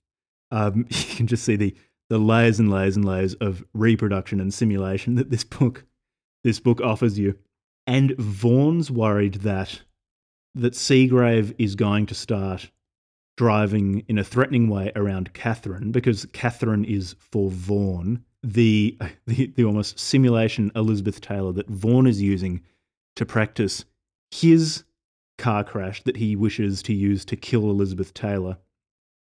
Um, 0.52 0.86
you 0.90 1.16
can 1.16 1.26
just 1.26 1.42
see 1.42 1.56
the 1.56 1.74
the 2.08 2.18
layers 2.18 2.60
and 2.60 2.70
layers 2.70 2.94
and 2.94 3.04
layers 3.04 3.34
of 3.34 3.64
reproduction 3.74 4.40
and 4.40 4.54
simulation 4.54 5.16
that 5.16 5.28
this 5.28 5.42
book 5.42 5.84
this 6.44 6.60
book 6.60 6.80
offers 6.80 7.18
you. 7.18 7.36
And 7.88 8.12
Vaughan's 8.16 8.92
worried 8.92 9.40
that 9.40 9.80
that 10.54 10.74
Seagrave 10.74 11.52
is 11.58 11.74
going 11.74 12.06
to 12.06 12.14
start 12.14 12.70
driving 13.36 14.04
in 14.06 14.16
a 14.16 14.22
threatening 14.22 14.68
way 14.68 14.92
around 14.94 15.34
Catherine 15.34 15.90
because 15.90 16.26
Catherine 16.32 16.84
is 16.84 17.16
for 17.18 17.50
Vaughan 17.50 18.24
the, 18.44 18.96
the 19.26 19.48
the 19.56 19.64
almost 19.64 19.98
simulation 19.98 20.70
Elizabeth 20.76 21.20
Taylor 21.20 21.50
that 21.54 21.68
Vaughan 21.68 22.06
is 22.06 22.22
using 22.22 22.62
to 23.16 23.26
practice 23.26 23.84
his 24.30 24.84
car 25.38 25.64
crash 25.64 26.02
that 26.02 26.16
he 26.16 26.36
wishes 26.36 26.82
to 26.82 26.92
use 26.92 27.24
to 27.24 27.36
kill 27.36 27.70
Elizabeth 27.70 28.12
Taylor. 28.12 28.58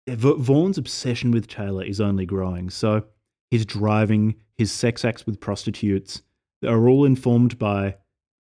Vaughan's 0.08 0.78
obsession 0.78 1.30
with 1.30 1.46
Taylor 1.46 1.84
is 1.84 2.00
only 2.00 2.24
growing, 2.24 2.70
so 2.70 3.04
his 3.50 3.66
driving, 3.66 4.34
his 4.56 4.72
sex 4.72 5.04
acts 5.04 5.26
with 5.26 5.38
prostitutes 5.40 6.22
are 6.66 6.88
all 6.88 7.04
informed 7.04 7.58
by 7.58 7.96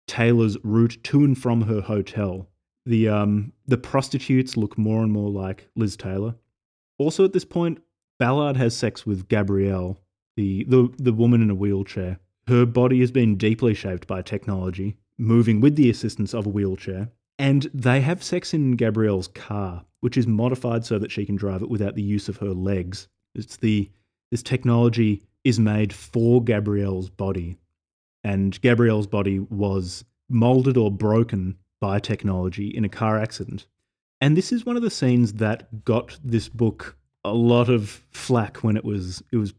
Taylor's 0.07 0.57
route 0.63 0.99
to 1.05 1.25
and 1.25 1.37
from 1.37 1.63
her 1.63 1.81
hotel. 1.81 2.49
The 2.87 3.09
um 3.09 3.53
the 3.67 3.79
prostitutes 3.79 4.57
look 4.57 4.77
more 4.77 5.03
and 5.03 5.11
more 5.11 5.31
like 5.31 5.69
Liz 5.75 5.97
Taylor. 5.97 6.35
Also 6.99 7.25
at 7.25 7.33
this 7.33 7.47
point, 7.47 7.81
Ballard 8.19 8.57
has 8.57 8.77
sex 8.77 9.05
with 9.05 9.29
Gabrielle, 9.29 9.99
the, 10.37 10.65
the, 10.65 10.93
the 10.99 11.13
woman 11.13 11.43
in 11.43 11.51
a 11.51 11.55
wheelchair. 11.55 12.19
Her 12.47 12.67
body 12.67 13.01
has 13.01 13.11
been 13.11 13.37
deeply 13.37 13.75
shaped 13.75 14.07
by 14.07 14.23
technology, 14.23 14.97
moving 15.19 15.61
with 15.61 15.77
the 15.77 15.91
assistance 15.91 16.35
of 16.35 16.47
a 16.47 16.51
wheelchair. 16.51 17.09
And 17.39 17.69
they 17.75 18.01
have 18.01 18.23
sex 18.23 18.55
in 18.55 18.73
Gabrielle's 18.73 19.29
car, 19.29 19.85
which 20.01 20.17
is 20.17 20.27
modified 20.27 20.85
so 20.85 20.99
that 20.99 21.11
she 21.11 21.27
can 21.27 21.37
drive 21.37 21.63
it 21.63 21.71
without 21.71 21.95
the 21.95 22.03
use 22.03 22.29
of 22.29 22.37
her 22.39 22.53
legs. 22.53 23.09
It's 23.35 23.57
the 23.57 23.91
this 24.31 24.43
technology 24.43 25.23
is 25.43 25.61
made 25.61 25.93
for 25.93 26.43
Gabrielle's 26.43 27.11
body, 27.11 27.59
and 28.23 28.61
Gabrielle's 28.61 29.07
body 29.07 29.39
was 29.39 30.05
molded 30.29 30.77
or 30.77 30.91
broken 30.91 31.57
by 31.81 31.99
technology 31.99 32.69
in 32.69 32.85
a 32.85 32.89
car 32.89 33.19
accident. 33.19 33.67
And 34.21 34.37
this 34.37 34.53
is 34.53 34.65
one 34.65 34.77
of 34.77 34.83
the 34.83 34.91
scenes 34.91 35.35
that 35.35 35.85
got 35.85 36.19
this 36.25 36.49
book 36.49 36.97
a 37.25 37.33
lot 37.33 37.69
of 37.69 38.03
flack 38.11 38.59
when 38.59 38.77
it 38.77 38.85
was 38.85 39.23
it 39.33 39.37
was 39.37 39.55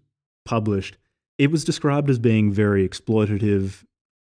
published, 0.45 0.97
it 1.37 1.51
was 1.51 1.63
described 1.63 2.09
as 2.09 2.19
being 2.19 2.51
very 2.51 2.87
exploitative, 2.87 3.83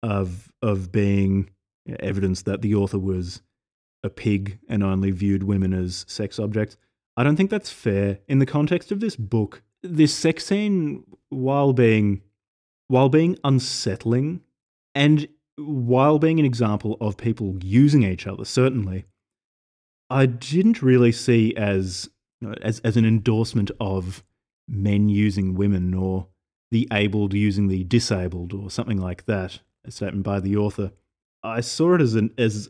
of 0.04 0.52
of 0.62 0.92
being 0.92 1.50
evidence 2.00 2.44
that 2.44 2.62
the 2.62 2.76
author 2.76 3.00
was 3.00 3.42
a 4.04 4.10
pig 4.10 4.60
and 4.70 4.84
only 4.84 5.12
viewed 5.12 5.44
women 5.44 5.74
as 5.74 6.06
sex 6.08 6.40
objects. 6.40 6.78
I 7.18 7.24
don't 7.24 7.36
think 7.36 7.50
that's 7.50 7.72
fair 7.72 8.20
in 8.28 8.40
the 8.40 8.46
context 8.46 8.92
of 8.92 9.00
this 9.00 9.16
book. 9.16 9.62
This 9.84 10.14
sex 10.14 10.46
scene, 10.46 11.04
while 11.30 11.74
being 11.74 12.22
while 12.88 13.10
being 13.10 13.38
unsettling, 13.44 14.42
and 14.96 15.28
while 15.58 16.18
being 16.18 16.40
an 16.40 16.46
example 16.46 16.98
of 17.00 17.18
people 17.18 17.58
using 17.62 18.04
each 18.04 18.26
other, 18.26 18.46
certainly, 18.46 19.06
I 20.10 20.26
didn't 20.26 20.82
really 20.82 21.12
see 21.12 21.56
as 21.56 22.10
as 22.62 22.80
as 22.80 22.98
an 22.98 23.06
endorsement 23.06 23.72
of 23.80 24.24
men 24.68 25.10
using 25.10 25.56
women 25.56 25.94
or 25.94 26.28
the 26.72 26.88
abled 26.94 27.34
using 27.34 27.68
the 27.68 27.84
disabled 27.84 28.54
or 28.54 28.70
something 28.70 28.98
like 28.98 29.26
that, 29.26 29.60
a 29.86 29.92
statement 29.92 30.24
by 30.24 30.40
the 30.40 30.56
author. 30.56 30.92
I 31.44 31.62
saw 31.62 31.96
it 31.96 32.02
as 32.02 32.16
an 32.16 32.32
as 32.38 32.70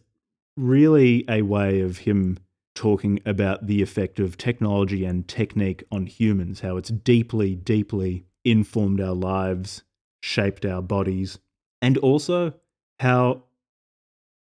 really 0.55 1.25
a 1.29 1.41
way 1.41 1.81
of 1.81 1.99
him 1.99 2.37
talking 2.75 3.19
about 3.25 3.67
the 3.67 3.81
effect 3.81 4.19
of 4.19 4.37
technology 4.37 5.05
and 5.05 5.27
technique 5.27 5.83
on 5.91 6.05
humans, 6.05 6.61
how 6.61 6.77
it's 6.77 6.89
deeply, 6.89 7.55
deeply 7.55 8.25
informed 8.45 9.01
our 9.01 9.13
lives, 9.13 9.83
shaped 10.21 10.65
our 10.65 10.81
bodies, 10.81 11.39
and 11.81 11.97
also 11.97 12.53
how 12.99 13.43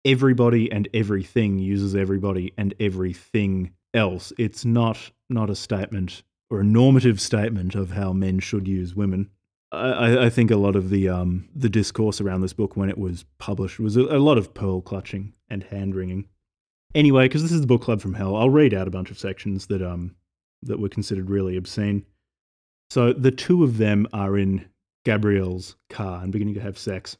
everybody 0.04 0.70
and 0.70 0.88
everything 0.94 1.58
uses 1.58 1.94
everybody 1.94 2.52
and 2.56 2.74
everything 2.78 3.72
else. 3.94 4.32
It's 4.38 4.64
not 4.64 5.10
not 5.30 5.50
a 5.50 5.56
statement 5.56 6.22
or 6.50 6.60
a 6.60 6.64
normative 6.64 7.20
statement 7.20 7.74
of 7.74 7.90
how 7.90 8.12
men 8.12 8.38
should 8.38 8.66
use 8.66 8.94
women. 8.94 9.30
I, 9.70 10.26
I 10.26 10.30
think 10.30 10.50
a 10.50 10.56
lot 10.56 10.76
of 10.76 10.88
the 10.90 11.08
um, 11.08 11.48
the 11.54 11.68
discourse 11.68 12.20
around 12.20 12.40
this 12.40 12.54
book 12.54 12.76
when 12.76 12.88
it 12.88 12.98
was 12.98 13.24
published 13.38 13.78
was 13.78 13.96
a, 13.96 14.02
a 14.02 14.18
lot 14.18 14.38
of 14.38 14.54
pearl 14.54 14.80
clutching 14.80 15.34
and 15.50 15.62
hand 15.62 15.94
wringing. 15.94 16.26
Anyway, 16.94 17.26
because 17.26 17.42
this 17.42 17.52
is 17.52 17.60
the 17.60 17.66
book 17.66 17.82
club 17.82 18.00
from 18.00 18.14
hell, 18.14 18.34
I'll 18.34 18.48
read 18.48 18.72
out 18.72 18.88
a 18.88 18.92
bunch 18.92 19.10
of 19.10 19.18
sections 19.18 19.66
that 19.66 19.82
um 19.82 20.14
that 20.62 20.80
were 20.80 20.88
considered 20.88 21.30
really 21.30 21.56
obscene. 21.56 22.06
So 22.90 23.12
the 23.12 23.30
two 23.30 23.62
of 23.62 23.76
them 23.76 24.06
are 24.12 24.38
in 24.38 24.66
Gabrielle's 25.04 25.76
car 25.90 26.22
and 26.22 26.32
beginning 26.32 26.54
to 26.54 26.60
have 26.60 26.78
sex. 26.78 27.16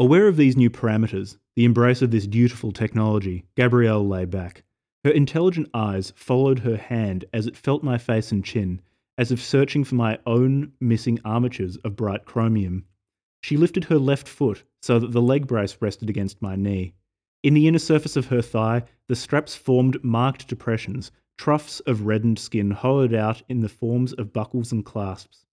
Aware 0.00 0.28
of 0.28 0.36
these 0.36 0.56
new 0.56 0.70
parameters, 0.70 1.38
the 1.56 1.64
embrace 1.64 2.02
of 2.02 2.10
this 2.10 2.26
dutiful 2.26 2.72
technology, 2.72 3.44
Gabrielle 3.56 4.06
lay 4.06 4.24
back, 4.24 4.64
her 5.04 5.10
intelligent 5.10 5.68
eyes 5.74 6.12
followed 6.16 6.60
her 6.60 6.76
hand 6.76 7.24
as 7.32 7.46
it 7.46 7.56
felt 7.56 7.82
my 7.82 7.98
face 7.98 8.30
and 8.30 8.44
chin, 8.44 8.80
as 9.18 9.30
if 9.30 9.42
searching 9.42 9.84
for 9.84 9.96
my 9.96 10.18
own 10.24 10.72
missing 10.80 11.18
armatures 11.24 11.76
of 11.78 11.96
bright 11.96 12.24
chromium. 12.24 12.84
She 13.42 13.56
lifted 13.58 13.84
her 13.84 13.98
left 13.98 14.26
foot 14.26 14.64
so 14.80 14.98
that 14.98 15.12
the 15.12 15.20
leg 15.20 15.46
brace 15.46 15.76
rested 15.80 16.08
against 16.08 16.40
my 16.40 16.56
knee. 16.56 16.94
In 17.42 17.52
the 17.52 17.68
inner 17.68 17.78
surface 17.78 18.16
of 18.16 18.28
her 18.28 18.40
thigh, 18.40 18.84
the 19.08 19.16
straps 19.16 19.54
formed 19.54 20.02
marked 20.02 20.48
depressions, 20.48 21.10
troughs 21.36 21.80
of 21.80 22.06
reddened 22.06 22.38
skin 22.38 22.70
hollowed 22.70 23.12
out 23.12 23.42
in 23.48 23.60
the 23.60 23.68
forms 23.68 24.12
of 24.14 24.32
buckles 24.32 24.72
and 24.72 24.84
clasps. 24.84 25.44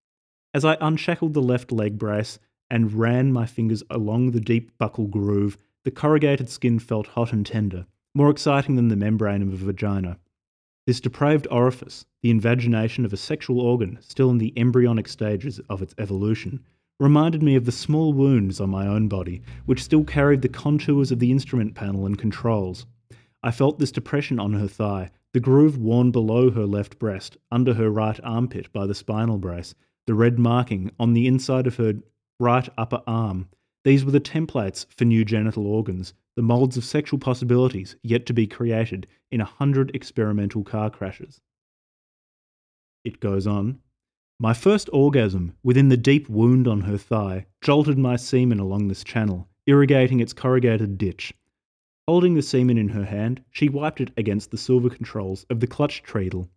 As 0.54 0.64
I 0.64 0.78
unshackled 0.80 1.34
the 1.34 1.42
left 1.42 1.72
leg 1.72 1.98
brace 1.98 2.40
and 2.70 2.94
ran 2.94 3.34
my 3.34 3.46
fingers 3.46 3.84
along 3.90 4.32
the 4.32 4.40
deep 4.40 4.78
buckle 4.78 5.08
groove, 5.08 5.58
the 5.84 5.92
corrugated 5.92 6.50
skin 6.50 6.80
felt 6.80 7.08
hot 7.08 7.34
and 7.34 7.46
tender 7.46 7.88
more 8.16 8.30
exciting 8.30 8.78
than 8.78 8.88
the 8.88 8.96
membrane 8.96 9.42
of 9.42 9.54
a 9.54 9.58
vagina. 9.58 10.18
This 10.88 11.02
depraved 11.02 11.48
orifice, 11.50 12.06
the 12.22 12.30
invagination 12.30 13.06
of 13.06 13.14
a 13.14 13.18
sexual 13.18 13.60
organ 13.60 13.98
still 14.02 14.30
in 14.30 14.38
the 14.38 14.54
embryonic 14.56 15.08
stages 15.08 15.60
of 15.68 15.82
its 15.82 15.96
evolution, 15.98 16.64
reminded 17.00 17.42
me 17.42 17.56
of 17.56 17.66
the 17.66 17.72
small 17.72 18.14
wounds 18.14 18.62
on 18.62 18.70
my 18.70 18.86
own 18.88 19.08
body, 19.08 19.42
which 19.66 19.84
still 19.84 20.04
carried 20.04 20.42
the 20.42 20.50
contours 20.50 21.12
of 21.12 21.20
the 21.20 21.32
instrument 21.32 21.74
panel 21.74 22.06
and 22.06 22.18
controls. 22.18 22.86
I 23.42 23.52
felt 23.52 23.80
this 23.80 23.92
depression 23.92 24.40
on 24.40 24.54
her 24.54 24.68
thigh, 24.68 25.12
the 25.34 25.40
groove 25.40 25.78
worn 25.78 26.12
below 26.12 26.52
her 26.52 26.66
left 26.66 26.98
breast, 27.00 27.36
under 27.52 27.74
her 27.74 27.90
right 27.90 28.20
armpit 28.24 28.72
by 28.72 28.86
the 28.86 28.96
spinal 28.96 29.38
brace, 29.38 29.76
the 30.08 30.14
red 30.14 30.40
marking 30.40 30.92
on 31.00 31.14
the 31.14 31.28
inside 31.28 31.68
of 31.68 31.78
her 31.78 31.96
right 32.40 32.70
upper 32.78 33.02
arm. 33.08 33.50
These 33.84 34.06
were 34.06 34.12
the 34.12 34.20
templates 34.20 34.86
for 34.96 35.06
new 35.06 35.26
genital 35.26 35.68
organs, 35.68 36.14
the 36.36 36.42
molds 36.42 36.78
of 36.78 36.84
sexual 36.84 37.20
possibilities 37.20 37.96
yet 38.04 38.26
to 38.26 38.34
be 38.34 38.48
created 38.48 39.08
in 39.32 39.42
a 39.42 39.46
hundred 39.46 39.96
experimental 39.96 40.64
car 40.64 40.90
crashes. 40.90 41.42
It 43.04 43.20
goes 43.20 43.48
on. 43.48 43.80
My 44.40 44.54
first 44.54 44.90
orgasm, 44.92 45.56
within 45.64 45.88
the 45.88 45.96
deep 45.96 46.28
wound 46.28 46.68
on 46.68 46.82
her 46.82 46.98
thigh, 46.98 47.46
jolted 47.62 47.98
my 47.98 48.18
semen 48.18 48.60
along 48.60 48.88
this 48.88 49.04
channel, 49.04 49.48
irrigating 49.66 50.20
its 50.20 50.34
corrugated 50.34 50.98
ditch. 50.98 51.34
Holding 52.08 52.36
the 52.36 52.42
semen 52.42 52.78
in 52.78 52.90
her 52.90 53.06
hand, 53.06 53.44
she 53.50 53.70
wiped 53.70 54.02
it 54.02 54.12
against 54.18 54.52
the 54.52 54.58
silver 54.58 54.90
controls 54.90 55.46
of 55.50 55.62
the 55.62 55.68
clutch 55.68 56.04
treadle. 56.04 56.50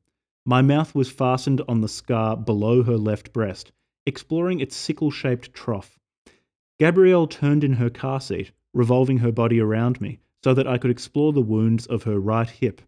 My 0.44 0.60
mouth 0.60 0.94
was 0.94 1.10
fastened 1.10 1.62
on 1.68 1.80
the 1.80 1.88
scar 1.88 2.36
below 2.36 2.82
her 2.82 2.96
left 2.96 3.32
breast, 3.32 3.70
exploring 4.06 4.60
its 4.60 4.74
sickle 4.74 5.10
shaped 5.10 5.54
trough. 5.54 5.98
Gabrielle 6.80 7.26
turned 7.26 7.62
in 7.62 7.74
her 7.74 7.90
car 7.90 8.20
seat, 8.20 8.50
revolving 8.74 9.18
her 9.18 9.32
body 9.32 9.60
around 9.60 10.00
me 10.00 10.20
so 10.44 10.54
that 10.54 10.66
I 10.66 10.78
could 10.78 10.90
explore 10.90 11.32
the 11.32 11.40
wounds 11.40 11.86
of 11.86 12.04
her 12.04 12.18
right 12.18 12.48
hip. 12.48 12.82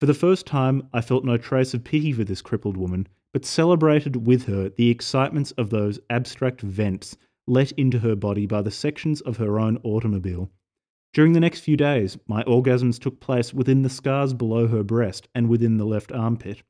For 0.00 0.06
the 0.06 0.14
first 0.14 0.46
time, 0.46 0.88
I 0.92 1.00
felt 1.00 1.24
no 1.24 1.36
trace 1.36 1.74
of 1.74 1.84
pity 1.84 2.12
for 2.12 2.24
this 2.24 2.42
crippled 2.42 2.76
woman, 2.76 3.06
but 3.32 3.44
celebrated 3.44 4.26
with 4.26 4.46
her 4.46 4.68
the 4.68 4.90
excitements 4.90 5.52
of 5.52 5.70
those 5.70 6.00
abstract 6.10 6.60
vents 6.60 7.16
let 7.46 7.72
into 7.72 8.00
her 8.00 8.14
body 8.14 8.46
by 8.46 8.62
the 8.62 8.70
sections 8.70 9.20
of 9.20 9.36
her 9.38 9.58
own 9.58 9.78
automobile. 9.84 10.50
During 11.12 11.32
the 11.32 11.40
next 11.40 11.60
few 11.60 11.76
days, 11.76 12.16
my 12.26 12.42
orgasms 12.44 12.98
took 12.98 13.20
place 13.20 13.52
within 13.52 13.82
the 13.82 13.90
scars 13.90 14.32
below 14.32 14.66
her 14.68 14.82
breast 14.82 15.28
and 15.34 15.48
within 15.48 15.76
the 15.76 15.84
left 15.84 16.10
armpit, 16.12 16.62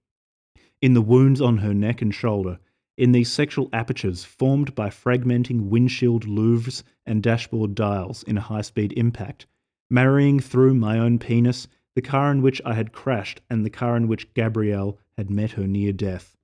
in 0.81 0.95
the 0.95 1.03
wounds 1.03 1.41
on 1.41 1.59
her 1.59 1.73
neck 1.73 2.03
and 2.03 2.15
shoulder, 2.15 2.59
in 3.03 3.11
these 3.11 3.33
sexual 3.33 3.69
apertures 3.73 4.23
formed 4.23 4.77
by 4.77 4.89
fragmenting 4.89 5.63
windshield 5.63 6.25
louvres 6.25 6.85
and 7.05 7.21
dashboard 7.21 7.75
dials 7.75 8.23
in 8.23 8.39
a 8.39 8.43
high 8.43 8.61
speed 8.61 8.93
impact, 8.97 9.45
marrying 9.91 10.39
through 10.39 10.73
my 10.73 11.01
own 11.01 11.19
penis 11.19 11.67
the 11.97 12.01
car 12.01 12.31
in 12.31 12.43
which 12.43 12.63
I 12.65 12.75
had 12.75 12.93
crashed 12.93 13.41
and 13.51 13.67
the 13.67 13.71
car 13.71 13.97
in 13.97 14.07
which 14.07 14.33
Gabrielle 14.35 14.99
had 15.19 15.31
met 15.31 15.51
her 15.53 15.67
near 15.67 15.93
death. 15.93 16.37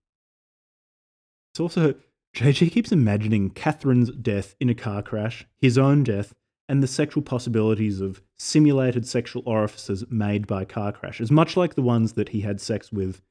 It's 1.52 1.60
also, 1.60 1.94
JG 2.34 2.72
keeps 2.72 2.90
imagining 2.90 3.50
Catherine's 3.50 4.10
death 4.10 4.56
in 4.58 4.68
a 4.68 4.74
car 4.74 5.00
crash, 5.00 5.46
his 5.60 5.78
own 5.78 6.02
death, 6.02 6.34
and 6.68 6.82
the 6.82 6.88
sexual 6.88 7.22
possibilities 7.22 8.00
of 8.00 8.20
simulated 8.36 9.06
sexual 9.06 9.44
orifices 9.46 10.04
made 10.10 10.48
by 10.48 10.64
car 10.64 10.90
crashes, 10.90 11.30
much 11.30 11.56
like 11.56 11.76
the 11.76 11.82
ones 11.82 12.14
that 12.14 12.30
he 12.30 12.40
had 12.40 12.60
sex 12.60 12.90
with 12.90 13.22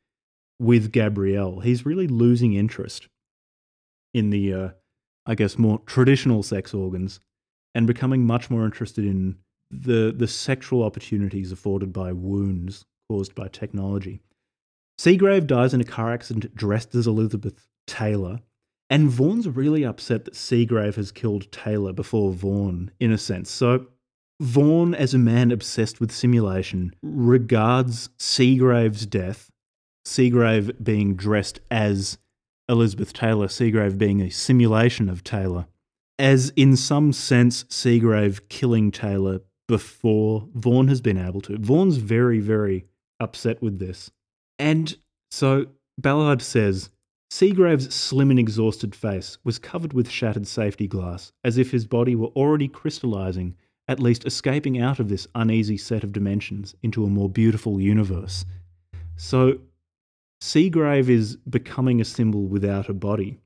with 0.59 0.93
Gabrielle. 0.93 1.59
He's 1.59 1.85
really 1.85 2.07
losing 2.07 2.53
interest 2.53 3.09
in 4.17 4.29
the, 4.31 4.53
uh, 4.53 4.69
I 5.25 5.35
guess, 5.35 5.57
more 5.57 5.79
traditional 5.85 6.43
sex 6.43 6.73
organs 6.73 7.19
and 7.75 7.85
becoming 7.85 8.25
much 8.25 8.49
more 8.49 8.65
interested 8.65 9.05
in 9.05 9.37
the 9.69 10.13
the 10.15 10.27
sexual 10.27 10.83
opportunities 10.83 11.51
afforded 11.51 11.91
by 11.91 12.11
wounds 12.13 12.85
caused 13.09 13.35
by 13.35 13.47
technology. 13.47 14.21
Seagrave 14.99 15.45
dies 15.45 15.73
in 15.73 15.81
a 15.81 15.85
car 15.85 16.11
accident 16.11 16.55
dressed 16.55 16.95
as 16.95 17.05
Elizabeth 17.05 17.67
Taylor, 17.85 18.39
and 18.89 19.09
Vaughan's 19.09 19.47
really 19.47 19.85
upset 19.85 20.25
that 20.25 20.33
Seagrave 20.33 20.95
has 20.95 21.11
killed 21.11 21.51
Taylor 21.51 21.93
before 21.93 22.31
Vaughan, 22.31 22.91
in 22.99 23.11
a 23.11 23.17
sense. 23.17 23.51
So 23.51 23.87
Vaughn, 24.39 24.93
as 24.95 25.13
a 25.13 25.19
man 25.19 25.51
obsessed 25.51 25.99
with 25.99 26.11
simulation, 26.11 26.93
regards 27.01 28.09
Seagrave's 28.17 29.05
death, 29.05 29.51
Seagrave 30.05 30.83
being 30.83 31.15
dressed 31.15 31.59
as 31.69 32.17
Elizabeth 32.69 33.13
Taylor, 33.13 33.47
Seagrave 33.47 33.97
being 33.97 34.21
a 34.21 34.29
simulation 34.29 35.09
of 35.09 35.23
Taylor, 35.23 35.67
as 36.19 36.51
in 36.55 36.75
some 36.75 37.13
sense 37.13 37.63
Seagrave 37.65 38.49
killing 38.49 38.91
Taylor 38.91 39.41
before 39.67 40.47
Vaughan 40.53 40.87
has 40.87 41.01
been 41.01 41.17
able 41.17 41.41
to. 41.41 41.57
Vaughan's 41.57 41.97
very, 41.97 42.39
very 42.39 42.85
upset 43.19 43.61
with 43.61 43.79
this. 43.79 44.11
And 44.59 44.95
so 45.31 45.67
Ballard 45.97 46.41
says 46.41 46.89
Seagrave's 47.31 47.93
slim 47.93 48.31
and 48.31 48.39
exhausted 48.39 48.95
face 48.95 49.37
was 49.43 49.59
covered 49.59 49.93
with 49.93 50.09
shattered 50.09 50.47
safety 50.47 50.87
glass, 50.87 51.31
as 51.43 51.57
if 51.57 51.71
his 51.71 51.85
body 51.85 52.15
were 52.15 52.27
already 52.27 52.67
crystallizing, 52.67 53.55
at 53.87 53.99
least 53.99 54.25
escaping 54.25 54.79
out 54.79 54.99
of 54.99 55.09
this 55.09 55.27
uneasy 55.35 55.77
set 55.77 56.03
of 56.03 56.13
dimensions 56.13 56.75
into 56.81 57.03
a 57.03 57.09
more 57.09 57.29
beautiful 57.29 57.81
universe. 57.81 58.45
So 59.17 59.59
Seagrave 60.41 61.09
is 61.09 61.37
becoming 61.37 61.99
a 61.99 62.05
symbol 62.05 62.45
without 62.45 62.89
a 62.89 62.93
body. 62.93 63.39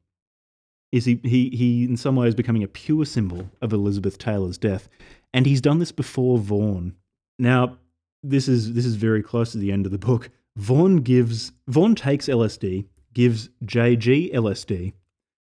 Is 0.91 1.05
he, 1.05 1.21
he, 1.23 1.49
he 1.49 1.83
in 1.85 1.95
some 1.95 2.17
ways 2.17 2.35
becoming 2.35 2.63
a 2.63 2.67
pure 2.67 3.05
symbol 3.05 3.49
of 3.61 3.71
Elizabeth 3.71 4.17
Taylor's 4.17 4.57
death? 4.57 4.89
and 5.33 5.45
he's 5.45 5.61
done 5.61 5.79
this 5.79 5.91
before 5.91 6.37
Vaughan. 6.37 6.95
Now, 7.39 7.77
this 8.23 8.47
is 8.47 8.73
this 8.73 8.85
is 8.85 8.95
very 8.95 9.23
close 9.23 9.51
to 9.51 9.57
the 9.57 9.71
end 9.71 9.85
of 9.85 9.91
the 9.91 9.97
book. 9.97 10.29
Vaughan 10.57 10.97
gives 10.97 11.53
Vaughan 11.67 11.95
takes 11.95 12.27
LSD, 12.27 12.85
gives 13.13 13.49
JG 13.65 14.33
LSD, 14.33 14.93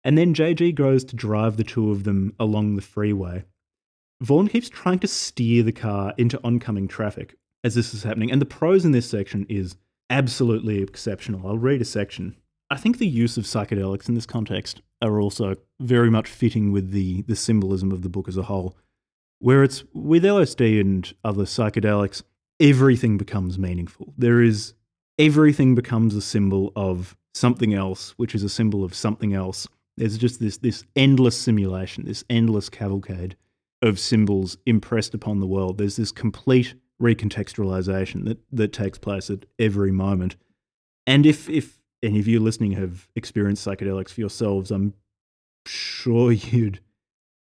and 0.05 0.19
then 0.19 0.35
JG 0.35 0.75
goes 0.75 1.05
to 1.05 1.17
drive 1.17 1.57
the 1.57 1.65
two 1.65 1.91
of 1.91 2.05
them 2.05 2.35
along 2.39 2.77
the 2.77 2.83
freeway. 2.83 3.45
Vaughan 4.21 4.49
keeps 4.49 4.69
trying 4.69 4.99
to 5.01 5.09
steer 5.09 5.63
the 5.63 5.73
car 5.73 6.13
into 6.17 6.41
oncoming 6.43 6.89
traffic 6.89 7.37
as 7.65 7.75
this 7.75 7.95
is 7.95 8.03
happening, 8.03 8.31
and 8.31 8.41
the 8.41 8.47
prose 8.47 8.85
in 8.85 8.93
this 8.93 9.09
section 9.09 9.47
is 9.49 9.77
absolutely 10.11 10.83
exceptional. 10.83 11.47
I'll 11.47 11.59
read 11.59 11.81
a 11.81 11.85
section. 11.85 12.37
I 12.71 12.77
think 12.77 12.99
the 12.99 13.07
use 13.07 13.37
of 13.37 13.45
psychedelics 13.45 14.09
in 14.09 14.15
this 14.15 14.27
context 14.27 14.83
are 15.03 15.21
also 15.21 15.57
very 15.81 16.11
much 16.11 16.29
fitting 16.29 16.73
with 16.73 16.91
the, 16.91 17.23
the 17.23 17.37
symbolism 17.37 17.93
of 17.93 18.03
the 18.03 18.09
book 18.09 18.29
as 18.29 18.37
a 18.37 18.45
whole 18.45 18.77
where 19.39 19.63
it's 19.63 19.85
with 19.93 20.25
LSD 20.25 20.81
and 20.81 21.13
other 21.25 21.45
psychedelics, 21.45 22.23
everything 22.61 23.19
becomes 23.19 23.59
meaningful. 23.59 24.15
There 24.17 24.43
is 24.43 24.75
everything 25.19 25.75
becomes 25.75 26.15
a 26.15 26.23
symbol 26.23 26.73
of 26.77 27.17
something 27.35 27.75
else, 27.75 28.15
which 28.17 28.35
is 28.35 28.43
a 28.43 28.49
symbol 28.49 28.85
of 28.85 28.95
something 28.95 29.35
else. 29.35 29.67
There's 29.97 30.19
just 30.19 30.41
this 30.41 30.59
this 30.59 30.85
endless 30.95 31.37
simulation, 31.39 32.05
this 32.05 32.25
endless 32.31 32.69
cavalcade 32.69 33.37
of 33.83 33.99
symbols 33.99 34.57
impressed 34.67 35.15
upon 35.15 35.41
the 35.41 35.47
world. 35.47 35.79
There's 35.79 35.97
this 35.97 36.13
complete 36.13 36.75
recontextualization 37.01 38.25
that, 38.25 38.39
that 38.53 38.73
takes 38.73 38.99
place 38.99 39.31
at 39.31 39.45
every 39.59 39.93
moment. 39.93 40.37
And 41.07 41.27
if 41.27 41.49
if 41.49 41.81
any 42.03 42.19
of 42.19 42.27
you 42.27 42.41
listening 42.41 42.73
have 42.73 43.09
experienced 43.15 43.67
psychedelics 43.67 44.11
for 44.11 44.21
yourselves, 44.21 44.71
I'm 44.71 44.95
sure 45.67 46.33
you'd 46.33 46.81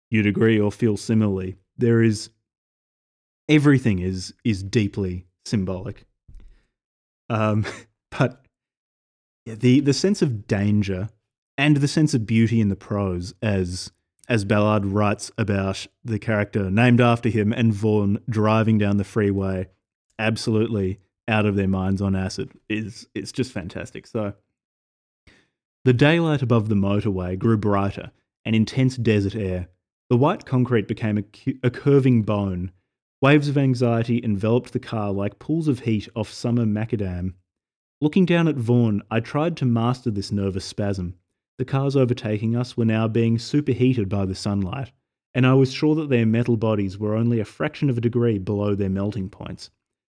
you'd 0.09 0.27
agree 0.27 0.59
or 0.59 0.71
feel 0.71 0.97
similarly 0.97 1.55
there 1.77 2.01
is 2.01 2.29
everything 3.49 3.99
is 3.99 4.33
is 4.43 4.63
deeply 4.63 5.25
symbolic. 5.45 6.05
Um, 7.29 7.65
but 8.11 8.45
the 9.45 9.79
the 9.79 9.93
sense 9.93 10.21
of 10.21 10.47
danger 10.47 11.09
and 11.57 11.77
the 11.77 11.87
sense 11.87 12.13
of 12.13 12.25
beauty 12.25 12.59
in 12.59 12.69
the 12.69 12.75
prose, 12.75 13.33
as 13.41 13.91
as 14.29 14.45
Ballard 14.45 14.85
writes 14.85 15.31
about 15.37 15.87
the 16.03 16.19
character 16.19 16.69
named 16.69 17.01
after 17.01 17.29
him 17.29 17.51
and 17.51 17.73
Vaughan 17.73 18.19
driving 18.29 18.77
down 18.77 18.97
the 18.97 19.03
freeway, 19.03 19.67
absolutely 20.17 20.99
out 21.27 21.45
of 21.45 21.55
their 21.55 21.67
minds 21.67 22.01
on 22.01 22.15
acid, 22.15 22.51
is 22.69 23.07
it's 23.13 23.31
just 23.31 23.51
fantastic. 23.51 24.07
So. 24.07 24.33
The 25.85 25.93
daylight 25.93 26.41
above 26.41 26.69
the 26.69 26.75
motorway 26.75 27.37
grew 27.37 27.57
brighter, 27.57 28.11
and 28.45 28.55
intense 28.55 28.95
desert 28.95 29.35
air 29.35 29.67
the 30.13 30.17
white 30.17 30.45
concrete 30.45 30.87
became 30.87 31.17
a, 31.17 31.23
cu- 31.23 31.57
a 31.63 31.71
curving 31.71 32.21
bone. 32.21 32.71
Waves 33.21 33.47
of 33.47 33.57
anxiety 33.57 34.21
enveloped 34.23 34.71
the 34.71 34.79
car 34.79 35.11
like 35.11 35.39
pools 35.39 35.67
of 35.67 35.79
heat 35.79 36.07
off 36.15 36.29
summer 36.29 36.65
macadam. 36.65 37.33
Looking 37.99 38.25
down 38.25 38.47
at 38.47 38.55
Vaughan, 38.55 39.01
I 39.09 39.21
tried 39.21 39.57
to 39.57 39.65
master 39.65 40.11
this 40.11 40.31
nervous 40.31 40.65
spasm. 40.65 41.15
The 41.59 41.65
cars 41.65 41.95
overtaking 41.95 42.55
us 42.55 42.75
were 42.75 42.85
now 42.85 43.07
being 43.07 43.37
superheated 43.37 44.09
by 44.09 44.25
the 44.25 44.33
sunlight, 44.33 44.91
and 45.35 45.45
I 45.45 45.53
was 45.53 45.71
sure 45.71 45.93
that 45.95 46.09
their 46.09 46.25
metal 46.25 46.57
bodies 46.57 46.97
were 46.97 47.15
only 47.15 47.39
a 47.39 47.45
fraction 47.45 47.89
of 47.89 47.97
a 47.97 48.01
degree 48.01 48.39
below 48.39 48.73
their 48.73 48.89
melting 48.89 49.29
points, 49.29 49.69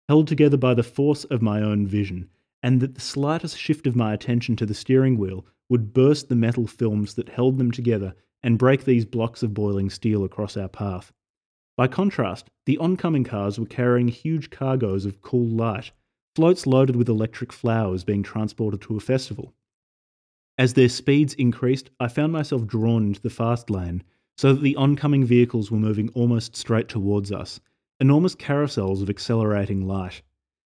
held 0.08 0.28
together 0.28 0.58
by 0.58 0.74
the 0.74 0.82
force 0.82 1.24
of 1.24 1.40
my 1.40 1.62
own 1.62 1.86
vision, 1.86 2.28
and 2.62 2.80
that 2.80 2.94
the 2.94 3.00
slightest 3.00 3.56
shift 3.58 3.86
of 3.86 3.96
my 3.96 4.12
attention 4.12 4.54
to 4.56 4.66
the 4.66 4.74
steering 4.74 5.16
wheel 5.16 5.46
would 5.70 5.94
burst 5.94 6.28
the 6.28 6.36
metal 6.36 6.66
films 6.66 7.14
that 7.14 7.30
held 7.30 7.56
them 7.56 7.70
together 7.70 8.14
and 8.42 8.58
break 8.58 8.84
these 8.84 9.06
blocks 9.06 9.42
of 9.42 9.54
boiling 9.54 9.88
steel 9.88 10.24
across 10.24 10.56
our 10.56 10.68
path. 10.68 11.10
By 11.76 11.88
contrast, 11.88 12.50
the 12.66 12.76
oncoming 12.76 13.24
cars 13.24 13.58
were 13.58 13.64
carrying 13.64 14.08
huge 14.08 14.50
cargoes 14.50 15.06
of 15.06 15.22
cool 15.22 15.46
light, 15.46 15.92
floats 16.36 16.66
loaded 16.66 16.96
with 16.96 17.08
electric 17.08 17.50
flowers 17.50 18.04
being 18.04 18.22
transported 18.22 18.82
to 18.82 18.96
a 18.96 19.00
festival. 19.00 19.54
As 20.60 20.74
their 20.74 20.90
speeds 20.90 21.32
increased, 21.32 21.88
I 22.00 22.08
found 22.08 22.34
myself 22.34 22.66
drawn 22.66 23.06
into 23.06 23.22
the 23.22 23.30
fast 23.30 23.70
lane, 23.70 24.02
so 24.36 24.52
that 24.52 24.60
the 24.60 24.76
oncoming 24.76 25.24
vehicles 25.24 25.70
were 25.70 25.78
moving 25.78 26.10
almost 26.10 26.54
straight 26.54 26.86
towards 26.86 27.32
us, 27.32 27.60
enormous 27.98 28.34
carousels 28.34 29.00
of 29.00 29.08
accelerating 29.08 29.86
light. 29.86 30.20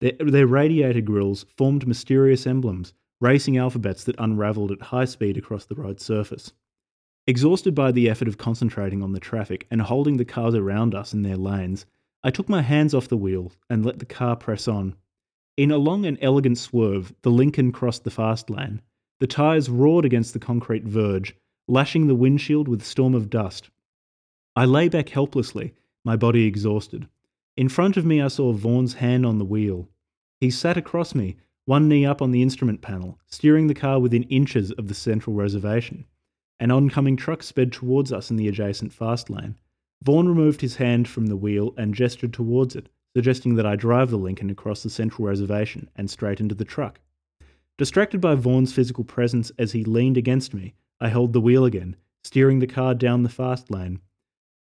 Their, 0.01 0.13
their 0.21 0.47
radiator 0.47 1.01
grills 1.01 1.47
formed 1.57 1.89
mysterious 1.89 2.47
emblems, 2.47 2.95
racing 3.21 3.57
alphabets 3.57 4.05
that 4.05 4.15
unravelled 4.21 4.71
at 4.71 4.83
high 4.83 5.05
speed 5.05 5.37
across 5.37 5.65
the 5.65 5.75
road's 5.75 6.05
surface. 6.05 6.53
Exhausted 7.27 7.75
by 7.75 7.91
the 7.91 8.09
effort 8.09 8.29
of 8.29 8.39
concentrating 8.39 9.03
on 9.03 9.11
the 9.11 9.19
traffic 9.19 9.67
and 9.69 9.83
holding 9.83 10.17
the 10.17 10.25
cars 10.25 10.55
around 10.55 10.95
us 10.95 11.13
in 11.13 11.23
their 11.23 11.37
lanes, 11.37 11.87
I 12.23 12.31
took 12.31 12.49
my 12.49 12.63
hands 12.63 12.95
off 12.95 13.09
the 13.09 13.17
wheel 13.17 13.51
and 13.69 13.85
let 13.85 13.99
the 13.99 14.07
car 14.07 14.37
press 14.37 14.69
on. 14.69 14.95
In 15.57 15.73
a 15.73 15.77
long 15.77 16.07
and 16.07 16.19
elegant 16.23 16.59
swerve, 16.59 17.13
the 17.23 17.33
Lincoln 17.33 17.73
crossed 17.73 18.05
the 18.05 18.13
fast 18.13 18.49
lane. 18.49 18.81
The 19.23 19.29
tyres 19.29 19.71
roared 19.71 20.05
against 20.05 20.33
the 20.33 20.41
concrete 20.41 20.83
verge, 20.83 21.37
lashing 21.69 22.09
the 22.09 22.15
windshield 22.17 22.67
with 22.67 22.83
a 22.83 22.85
storm 22.85 23.15
of 23.15 23.31
dust. 23.31 23.71
I 24.57 24.65
lay 24.65 24.89
back 24.89 25.11
helplessly, 25.11 25.75
my 26.05 26.17
body 26.17 26.45
exhausted. 26.45 27.07
In 27.57 27.69
front 27.69 27.97
of 27.97 28.05
me, 28.05 28.21
I 28.21 28.27
saw 28.27 28.53
Vaughan's 28.53 28.95
hand 28.95 29.25
on 29.25 29.39
the 29.39 29.45
wheel. 29.45 29.89
He 30.41 30.51
sat 30.51 30.77
across 30.77 31.15
me, 31.15 31.37
one 31.67 31.89
knee 31.89 32.05
up 32.05 32.21
on 32.21 32.33
the 32.33 32.43
instrument 32.43 32.83
panel, 32.83 33.21
steering 33.29 33.69
the 33.69 33.75
car 33.75 34.01
within 34.01 34.25
inches 34.25 34.73
of 34.73 34.89
the 34.89 34.93
central 34.93 35.37
reservation. 35.37 36.05
An 36.59 36.73
oncoming 36.73 37.17
truck 37.17 37.45
sped 37.45 37.71
towards 37.73 38.13
us 38.13 38.29
in 38.29 38.37
the 38.37 38.49
adjacent 38.49 38.93
fast 38.93 39.31
lane. 39.31 39.55
Vaughan 40.03 40.27
removed 40.27 40.63
his 40.63 40.75
hand 40.75 41.07
from 41.07 41.27
the 41.27 41.37
wheel 41.37 41.75
and 41.77 41.95
gestured 41.95 42.33
towards 42.33 42.75
it, 42.75 42.89
suggesting 43.15 43.55
that 43.55 43.67
I 43.67 43.77
drive 43.77 44.11
the 44.11 44.19
Lincoln 44.19 44.51
across 44.51 44.83
the 44.83 44.91
central 44.91 45.29
reservation 45.29 45.89
and 45.95 46.11
straight 46.11 46.41
into 46.41 46.57
the 46.57 46.65
truck. 46.65 46.99
Distracted 47.79 48.21
by 48.21 48.35
Vaughan's 48.35 48.73
physical 48.73 49.03
presence 49.03 49.51
as 49.59 49.73
he 49.73 49.83
leaned 49.83 50.19
against 50.19 50.53
me, 50.53 50.75
I 51.01 51.09
held 51.09 51.33
the 51.33 51.41
wheel 51.41 51.65
again, 51.65 51.97
steering 52.23 52.59
the 52.59 52.67
car 52.67 52.95
down 52.95 53.23
the 53.23 53.29
fast 53.29 53.71
lane. 53.71 54.01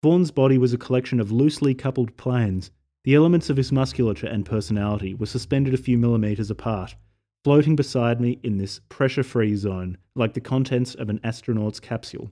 Vaughan's 0.01 0.31
body 0.31 0.57
was 0.57 0.73
a 0.73 0.77
collection 0.77 1.19
of 1.19 1.31
loosely 1.31 1.75
coupled 1.75 2.15
planes. 2.15 2.71
The 3.03 3.13
elements 3.13 3.49
of 3.49 3.57
his 3.57 3.71
musculature 3.71 4.27
and 4.27 4.45
personality 4.45 5.13
were 5.13 5.25
suspended 5.25 5.73
a 5.73 5.77
few 5.77 5.97
millimeters 5.97 6.49
apart, 6.49 6.95
floating 7.43 7.75
beside 7.75 8.21
me 8.21 8.39
in 8.43 8.57
this 8.57 8.79
pressure 8.87 9.23
free 9.23 9.55
zone, 9.55 9.97
like 10.15 10.33
the 10.33 10.39
contents 10.39 10.95
of 10.95 11.09
an 11.09 11.19
astronaut's 11.23 11.79
capsule. 11.79 12.31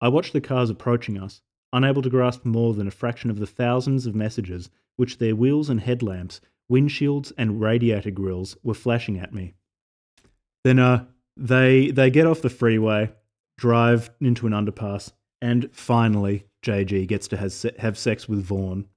I 0.00 0.08
watched 0.08 0.32
the 0.32 0.40
cars 0.40 0.70
approaching 0.70 1.18
us, 1.18 1.42
unable 1.72 2.00
to 2.02 2.10
grasp 2.10 2.44
more 2.44 2.72
than 2.72 2.88
a 2.88 2.90
fraction 2.90 3.28
of 3.28 3.38
the 3.38 3.46
thousands 3.46 4.06
of 4.06 4.14
messages 4.14 4.70
which 4.96 5.18
their 5.18 5.36
wheels 5.36 5.68
and 5.68 5.80
headlamps, 5.80 6.40
windshields, 6.72 7.32
and 7.36 7.60
radiator 7.60 8.10
grills 8.10 8.56
were 8.62 8.74
flashing 8.74 9.18
at 9.18 9.34
me. 9.34 9.54
Then 10.66 10.80
uh, 10.80 11.04
they 11.36 11.92
they 11.92 12.10
get 12.10 12.26
off 12.26 12.42
the 12.42 12.50
freeway, 12.50 13.12
drive 13.56 14.10
into 14.20 14.48
an 14.48 14.52
underpass, 14.52 15.12
and 15.40 15.70
finally 15.72 16.44
JG 16.64 17.06
gets 17.06 17.28
to 17.28 17.36
has, 17.36 17.64
have 17.78 17.96
sex 17.96 18.28
with 18.28 18.42
Vaughan. 18.42 18.88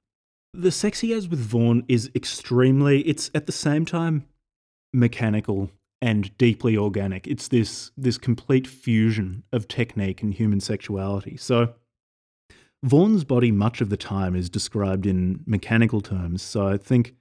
The 0.55 0.72
sex 0.72 1.01
he 1.01 1.11
has 1.11 1.28
with 1.28 1.38
Vaughan 1.38 1.86
is 1.88 2.09
extremely. 2.15 3.01
It's 3.01 3.30
at 3.36 3.45
the 3.45 3.51
same 3.51 3.86
time 3.86 4.26
mechanical 4.93 5.70
and 6.01 6.36
deeply 6.39 6.76
organic. 6.76 7.28
It's 7.28 7.49
this 7.49 7.91
this 7.95 8.17
complete 8.17 8.65
fusion 8.65 9.43
of 9.53 9.67
technique 9.67 10.24
and 10.24 10.34
human 10.34 10.61
sexuality. 10.61 11.38
So 11.38 11.76
Vaughan's 12.82 13.26
body 13.26 13.51
much 13.51 13.80
of 13.80 13.89
the 13.89 13.97
time 13.97 14.36
is 14.36 14.49
described 14.49 15.05
in 15.05 15.41
mechanical 15.45 16.01
terms. 16.01 16.41
So 16.41 16.67
I 16.67 16.78
think 16.78 17.13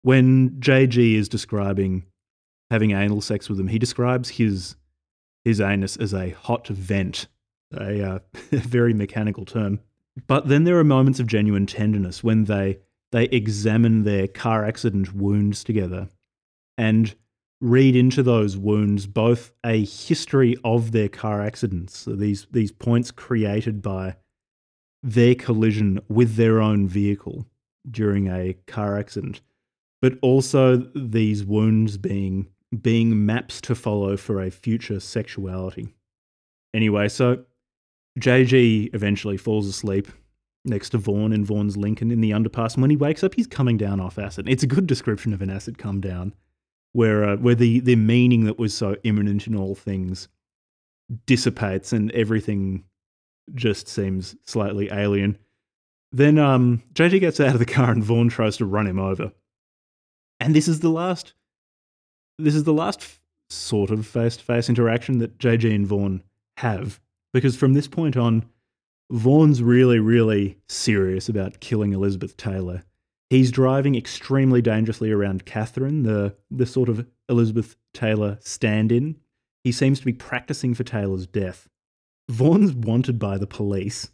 when 0.00 0.52
JG 0.60 1.14
is 1.14 1.28
describing 1.28 2.06
having 2.72 2.92
anal 2.92 3.20
sex 3.20 3.50
with 3.50 3.60
him, 3.60 3.68
he 3.68 3.78
describes 3.78 4.30
his 4.30 4.76
his 5.44 5.60
anus 5.60 5.96
as 5.96 6.14
a 6.14 6.30
hot 6.30 6.68
vent, 6.68 7.26
a 7.74 8.02
uh, 8.02 8.18
very 8.50 8.94
mechanical 8.94 9.44
term. 9.44 9.78
But 10.26 10.48
then 10.48 10.64
there 10.64 10.78
are 10.78 10.84
moments 10.84 11.20
of 11.20 11.26
genuine 11.26 11.66
tenderness 11.66 12.24
when 12.24 12.44
they 12.44 12.78
they 13.12 13.24
examine 13.24 14.04
their 14.04 14.26
car 14.26 14.64
accident 14.64 15.14
wounds 15.14 15.62
together 15.62 16.08
and 16.78 17.14
read 17.60 17.94
into 17.94 18.22
those 18.22 18.56
wounds 18.56 19.06
both 19.06 19.52
a 19.64 19.84
history 19.84 20.56
of 20.64 20.92
their 20.92 21.08
car 21.08 21.42
accidents, 21.42 21.98
so 21.98 22.16
these 22.16 22.46
these 22.50 22.72
points 22.72 23.10
created 23.10 23.82
by 23.82 24.16
their 25.02 25.34
collision 25.34 26.00
with 26.08 26.36
their 26.36 26.60
own 26.60 26.88
vehicle 26.88 27.46
during 27.90 28.28
a 28.28 28.54
car 28.66 28.96
accident, 28.98 29.42
but 30.00 30.14
also 30.22 30.76
these 30.94 31.44
wounds 31.44 31.98
being 31.98 32.46
being 32.80 33.26
maps 33.26 33.60
to 33.62 33.74
follow 33.74 34.16
for 34.16 34.40
a 34.40 34.50
future 34.50 35.00
sexuality. 35.00 35.88
Anyway, 36.72 37.08
so 37.08 37.44
JG 38.18 38.94
eventually 38.94 39.36
falls 39.36 39.66
asleep 39.66 40.08
next 40.64 40.90
to 40.90 40.98
Vaughan 40.98 41.32
in 41.32 41.44
Vaughan's 41.44 41.76
Lincoln 41.76 42.10
in 42.10 42.20
the 42.20 42.30
underpass. 42.30 42.74
And 42.74 42.82
when 42.82 42.90
he 42.90 42.96
wakes 42.96 43.24
up, 43.24 43.34
he's 43.34 43.46
coming 43.46 43.76
down 43.76 44.00
off 44.00 44.18
acid. 44.18 44.48
It's 44.48 44.62
a 44.62 44.68
good 44.68 44.86
description 44.86 45.32
of 45.32 45.42
an 45.42 45.50
acid 45.50 45.76
come 45.78 46.00
down, 46.00 46.34
where 46.92 47.24
uh, 47.24 47.36
where 47.36 47.54
the 47.54 47.80
the 47.80 47.96
meaning 47.96 48.44
that 48.44 48.58
was 48.58 48.74
so 48.74 48.96
imminent 49.04 49.46
in 49.46 49.56
all 49.56 49.74
things 49.74 50.28
dissipates 51.26 51.92
and 51.92 52.10
everything 52.12 52.84
just 53.54 53.88
seems 53.88 54.36
slightly 54.46 54.88
alien. 54.90 55.36
Then 56.12 56.38
um, 56.38 56.82
JG 56.94 57.20
gets 57.20 57.40
out 57.40 57.54
of 57.54 57.58
the 57.58 57.66
car 57.66 57.90
and 57.90 58.04
Vaughan 58.04 58.28
tries 58.28 58.56
to 58.58 58.66
run 58.66 58.86
him 58.86 58.98
over. 58.98 59.32
And 60.40 60.54
this 60.54 60.68
is 60.68 60.80
the 60.80 60.90
last. 60.90 61.34
This 62.42 62.56
is 62.56 62.64
the 62.64 62.72
last 62.72 63.20
sort 63.50 63.90
of 63.90 64.04
face-to-face 64.04 64.68
interaction 64.68 65.18
that 65.18 65.38
JG 65.38 65.72
and 65.72 65.86
Vaughan 65.86 66.24
have, 66.56 67.00
because 67.32 67.54
from 67.54 67.74
this 67.74 67.86
point 67.86 68.16
on, 68.16 68.44
Vaughan's 69.12 69.62
really, 69.62 70.00
really 70.00 70.58
serious 70.68 71.28
about 71.28 71.60
killing 71.60 71.92
Elizabeth 71.92 72.36
Taylor. 72.36 72.82
He's 73.30 73.52
driving 73.52 73.94
extremely 73.94 74.60
dangerously 74.60 75.12
around 75.12 75.46
Catherine, 75.46 76.02
the 76.02 76.34
the 76.50 76.66
sort 76.66 76.88
of 76.88 77.06
Elizabeth 77.28 77.76
Taylor 77.94 78.38
stand-in. 78.40 79.18
He 79.62 79.70
seems 79.70 80.00
to 80.00 80.04
be 80.04 80.12
practicing 80.12 80.74
for 80.74 80.82
Taylor's 80.82 81.26
death. 81.28 81.68
Vaughan's 82.28 82.72
wanted 82.72 83.20
by 83.20 83.38
the 83.38 83.46
police, 83.46 84.10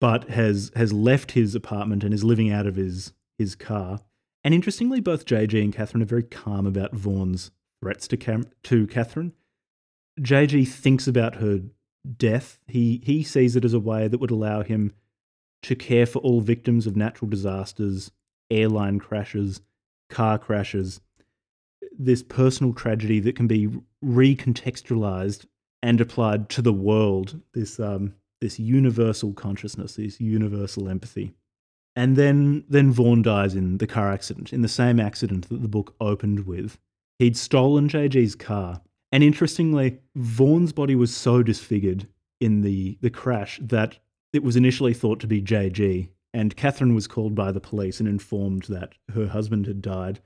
but 0.00 0.28
has 0.30 0.72
has 0.74 0.92
left 0.92 1.32
his 1.32 1.54
apartment 1.54 2.02
and 2.02 2.12
is 2.12 2.24
living 2.24 2.50
out 2.50 2.66
of 2.66 2.74
his 2.74 3.12
his 3.38 3.54
car. 3.54 4.00
And 4.42 4.54
interestingly, 4.54 5.00
both 5.00 5.24
JG 5.24 5.62
and 5.62 5.72
Catherine 5.72 6.02
are 6.02 6.06
very 6.06 6.24
calm 6.24 6.66
about 6.66 6.94
Vaughan's 6.94 7.52
threats 7.80 8.08
to 8.08 8.16
Cam- 8.16 8.50
to 8.64 8.86
Catherine. 8.86 9.32
JG 10.20 10.68
thinks 10.68 11.06
about 11.06 11.36
her 11.36 11.60
death. 12.16 12.58
He 12.66 13.00
he 13.04 13.22
sees 13.22 13.56
it 13.56 13.64
as 13.64 13.74
a 13.74 13.80
way 13.80 14.08
that 14.08 14.18
would 14.18 14.30
allow 14.30 14.62
him 14.62 14.92
to 15.62 15.74
care 15.74 16.06
for 16.06 16.18
all 16.20 16.40
victims 16.40 16.86
of 16.86 16.96
natural 16.96 17.28
disasters, 17.28 18.10
airline 18.50 18.98
crashes, 18.98 19.60
car 20.08 20.38
crashes, 20.38 21.00
this 21.98 22.22
personal 22.22 22.72
tragedy 22.72 23.20
that 23.20 23.36
can 23.36 23.46
be 23.46 23.68
recontextualized 24.04 25.46
and 25.82 26.00
applied 26.00 26.48
to 26.50 26.62
the 26.62 26.72
world 26.72 27.40
this 27.52 27.78
um, 27.78 28.14
this 28.40 28.58
universal 28.58 29.32
consciousness, 29.32 29.96
this 29.96 30.20
universal 30.20 30.88
empathy. 30.88 31.34
And 31.96 32.16
then 32.16 32.64
then 32.68 32.92
Vaughan 32.92 33.22
dies 33.22 33.54
in 33.54 33.78
the 33.78 33.86
car 33.86 34.10
accident, 34.10 34.52
in 34.52 34.62
the 34.62 34.68
same 34.68 35.00
accident 35.00 35.48
that 35.48 35.62
the 35.62 35.68
book 35.68 35.94
opened 36.00 36.46
with. 36.46 36.78
He'd 37.20 37.36
stolen 37.36 37.86
JG's 37.86 38.34
car. 38.34 38.80
And 39.12 39.22
interestingly, 39.22 39.98
Vaughan's 40.16 40.72
body 40.72 40.94
was 40.94 41.14
so 41.14 41.42
disfigured 41.42 42.08
in 42.40 42.62
the, 42.62 42.96
the 43.02 43.10
crash 43.10 43.60
that 43.62 43.98
it 44.32 44.42
was 44.42 44.56
initially 44.56 44.94
thought 44.94 45.20
to 45.20 45.26
be 45.26 45.42
JG. 45.42 46.08
And 46.32 46.56
Catherine 46.56 46.94
was 46.94 47.06
called 47.06 47.34
by 47.34 47.52
the 47.52 47.60
police 47.60 48.00
and 48.00 48.08
informed 48.08 48.62
that 48.70 48.94
her 49.12 49.26
husband 49.26 49.66
had 49.66 49.82
died. 49.82 50.20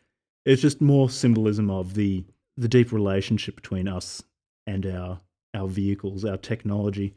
It's 0.44 0.62
just 0.62 0.80
more 0.80 1.10
symbolism 1.10 1.68
of 1.68 1.94
the 1.94 2.24
the 2.56 2.68
deep 2.68 2.92
relationship 2.92 3.56
between 3.56 3.88
us 3.88 4.22
and 4.64 4.86
our 4.86 5.20
our 5.52 5.66
vehicles, 5.66 6.24
our 6.24 6.36
technology. 6.36 7.14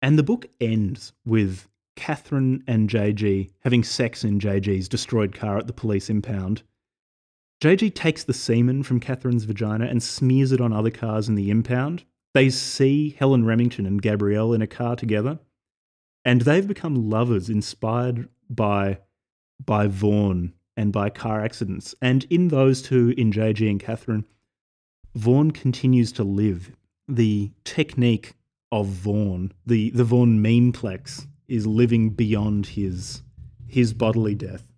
And 0.00 0.16
the 0.16 0.22
book 0.22 0.46
ends 0.60 1.14
with 1.24 1.66
Catherine 1.96 2.62
and 2.68 2.88
JG 2.88 3.50
having 3.60 3.82
sex 3.82 4.22
in 4.22 4.38
JG's 4.38 4.88
destroyed 4.88 5.34
car 5.34 5.58
at 5.58 5.66
the 5.66 5.72
police 5.72 6.08
impound. 6.08 6.62
JG 7.60 7.94
takes 7.94 8.24
the 8.24 8.32
semen 8.32 8.82
from 8.82 9.00
Catherine's 9.00 9.44
vagina 9.44 9.84
and 9.84 10.02
smears 10.02 10.50
it 10.50 10.60
on 10.60 10.72
other 10.72 10.90
cars 10.90 11.28
in 11.28 11.34
the 11.34 11.50
impound. 11.50 12.04
They 12.32 12.48
see 12.48 13.16
Helen 13.18 13.44
Remington 13.44 13.84
and 13.84 14.00
Gabrielle 14.00 14.54
in 14.54 14.62
a 14.62 14.66
car 14.66 14.96
together, 14.96 15.38
and 16.24 16.42
they've 16.42 16.66
become 16.66 17.10
lovers 17.10 17.50
inspired 17.50 18.28
by, 18.48 19.00
by 19.64 19.88
Vaughan 19.88 20.54
and 20.76 20.92
by 20.92 21.10
car 21.10 21.44
accidents. 21.44 21.94
And 22.00 22.24
in 22.30 22.48
those 22.48 22.80
two, 22.80 23.12
in 23.18 23.30
JG 23.30 23.68
and 23.68 23.80
Catherine, 23.80 24.24
Vaughan 25.14 25.50
continues 25.50 26.12
to 26.12 26.24
live 26.24 26.72
the 27.06 27.50
technique 27.64 28.34
of 28.72 28.86
Vaughan, 28.86 29.52
the 29.66 29.90
the 29.90 30.04
Vaughan 30.04 30.42
memeplex, 30.42 31.26
is 31.48 31.66
living 31.66 32.10
beyond 32.10 32.66
his 32.66 33.22
his 33.66 33.92
bodily 33.92 34.34
death. 34.34 34.69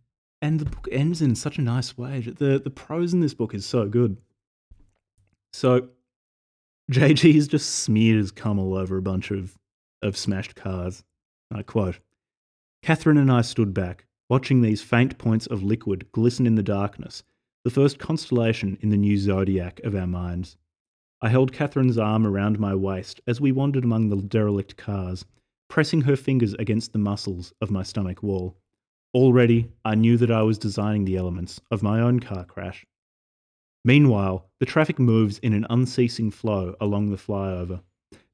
And 0.43 0.59
the 0.59 0.66
book 0.66 0.88
ends 0.93 1.22
in 1.22 1.34
such 1.36 1.57
a 1.57 1.62
nice 1.62 1.97
way. 1.97 2.20
The 2.20 2.59
the 2.59 2.70
prose 2.70 3.14
in 3.14 3.20
this 3.20 3.32
book 3.32 3.55
is 3.55 3.64
so 3.64 3.88
good. 3.88 4.18
So 5.53 5.88
JG 6.90 7.34
has 7.34 7.49
just 7.49 7.70
smeared 7.70 8.18
his 8.18 8.32
cum 8.32 8.59
all 8.59 8.74
over 8.74 8.97
a 8.97 9.03
bunch 9.03 9.30
of, 9.30 9.57
of 10.03 10.16
smashed 10.16 10.57
cars. 10.57 11.05
I 11.51 11.62
quote 11.62 12.01
Catherine 12.82 13.18
and 13.18 13.30
I 13.30 13.43
stood 13.43 13.72
back, 13.72 14.07
watching 14.28 14.61
these 14.61 14.82
faint 14.82 15.16
points 15.16 15.47
of 15.47 15.62
liquid 15.62 16.11
glisten 16.11 16.47
in 16.47 16.57
the 16.57 16.62
darkness, 16.62 17.22
the 17.64 17.70
first 17.70 17.99
constellation 17.99 18.76
in 18.80 18.90
the 18.90 18.97
new 18.97 19.16
zodiac 19.16 19.80
of 19.84 19.95
our 19.95 20.07
minds. 20.07 20.57
I 21.20 21.28
held 21.28 21.53
Catherine's 21.53 21.99
arm 21.99 22.26
around 22.26 22.59
my 22.59 22.74
waist 22.74 23.20
as 23.28 23.40
we 23.40 23.53
wandered 23.53 23.84
among 23.84 24.09
the 24.09 24.16
derelict 24.16 24.76
cars, 24.76 25.24
pressing 25.68 26.01
her 26.01 26.16
fingers 26.16 26.55
against 26.55 26.93
the 26.93 26.99
muscles 26.99 27.53
of 27.61 27.70
my 27.70 27.84
stomach 27.84 28.24
wall. 28.24 28.57
Already, 29.14 29.70
I 29.84 29.94
knew 29.94 30.16
that 30.16 30.30
I 30.30 30.42
was 30.42 30.56
designing 30.56 31.04
the 31.04 31.16
elements 31.16 31.60
of 31.70 31.82
my 31.82 32.00
own 32.00 32.20
car 32.20 32.44
crash. 32.44 32.86
Meanwhile, 33.84 34.48
the 34.58 34.66
traffic 34.66 34.98
moves 34.98 35.38
in 35.38 35.52
an 35.52 35.66
unceasing 35.68 36.30
flow 36.30 36.76
along 36.80 37.10
the 37.10 37.16
flyover. 37.16 37.82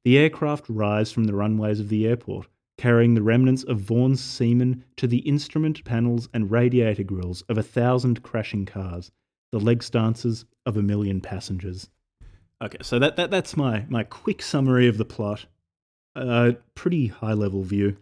The 0.05 0.17
aircraft 0.17 0.69
rise 0.69 1.11
from 1.11 1.25
the 1.25 1.35
runways 1.35 1.81
of 1.81 1.89
the 1.89 2.07
airport, 2.07 2.47
carrying 2.77 3.13
the 3.13 3.21
remnants 3.21 3.63
of 3.63 3.81
Vaughan's 3.81 4.23
semen 4.23 4.85
to 4.95 5.05
the 5.05 5.17
instrument 5.19 5.83
panels 5.83 6.29
and 6.33 6.49
radiator 6.49 7.03
grills 7.03 7.41
of 7.49 7.57
a 7.57 7.63
thousand 7.63 8.23
crashing 8.23 8.65
cars, 8.65 9.11
the 9.51 9.59
leg 9.59 9.83
stances 9.83 10.45
of 10.65 10.77
a 10.77 10.81
million 10.81 11.19
passengers. 11.19 11.89
Okay, 12.61 12.77
so 12.81 12.99
that, 12.99 13.17
that 13.17 13.31
that's 13.31 13.57
my, 13.57 13.85
my 13.89 14.03
quick 14.03 14.41
summary 14.41 14.87
of 14.87 14.97
the 14.97 15.05
plot. 15.05 15.45
A 16.15 16.19
uh, 16.19 16.51
pretty 16.73 17.07
high 17.07 17.33
level 17.33 17.63
view. 17.63 17.97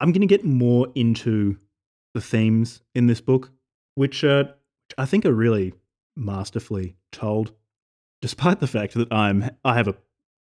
I'm 0.00 0.10
going 0.10 0.20
to 0.20 0.26
get 0.26 0.44
more 0.44 0.88
into 0.94 1.58
the 2.14 2.20
themes 2.20 2.82
in 2.94 3.06
this 3.06 3.20
book, 3.20 3.50
which 3.94 4.24
uh, 4.24 4.44
I 4.98 5.06
think 5.06 5.24
are 5.24 5.32
really 5.32 5.74
masterfully 6.16 6.96
told. 7.10 7.52
Despite 8.20 8.60
the 8.60 8.66
fact 8.66 8.94
that 8.94 9.12
I'm 9.12 9.50
I 9.64 9.74
have 9.74 9.88
a 9.88 9.96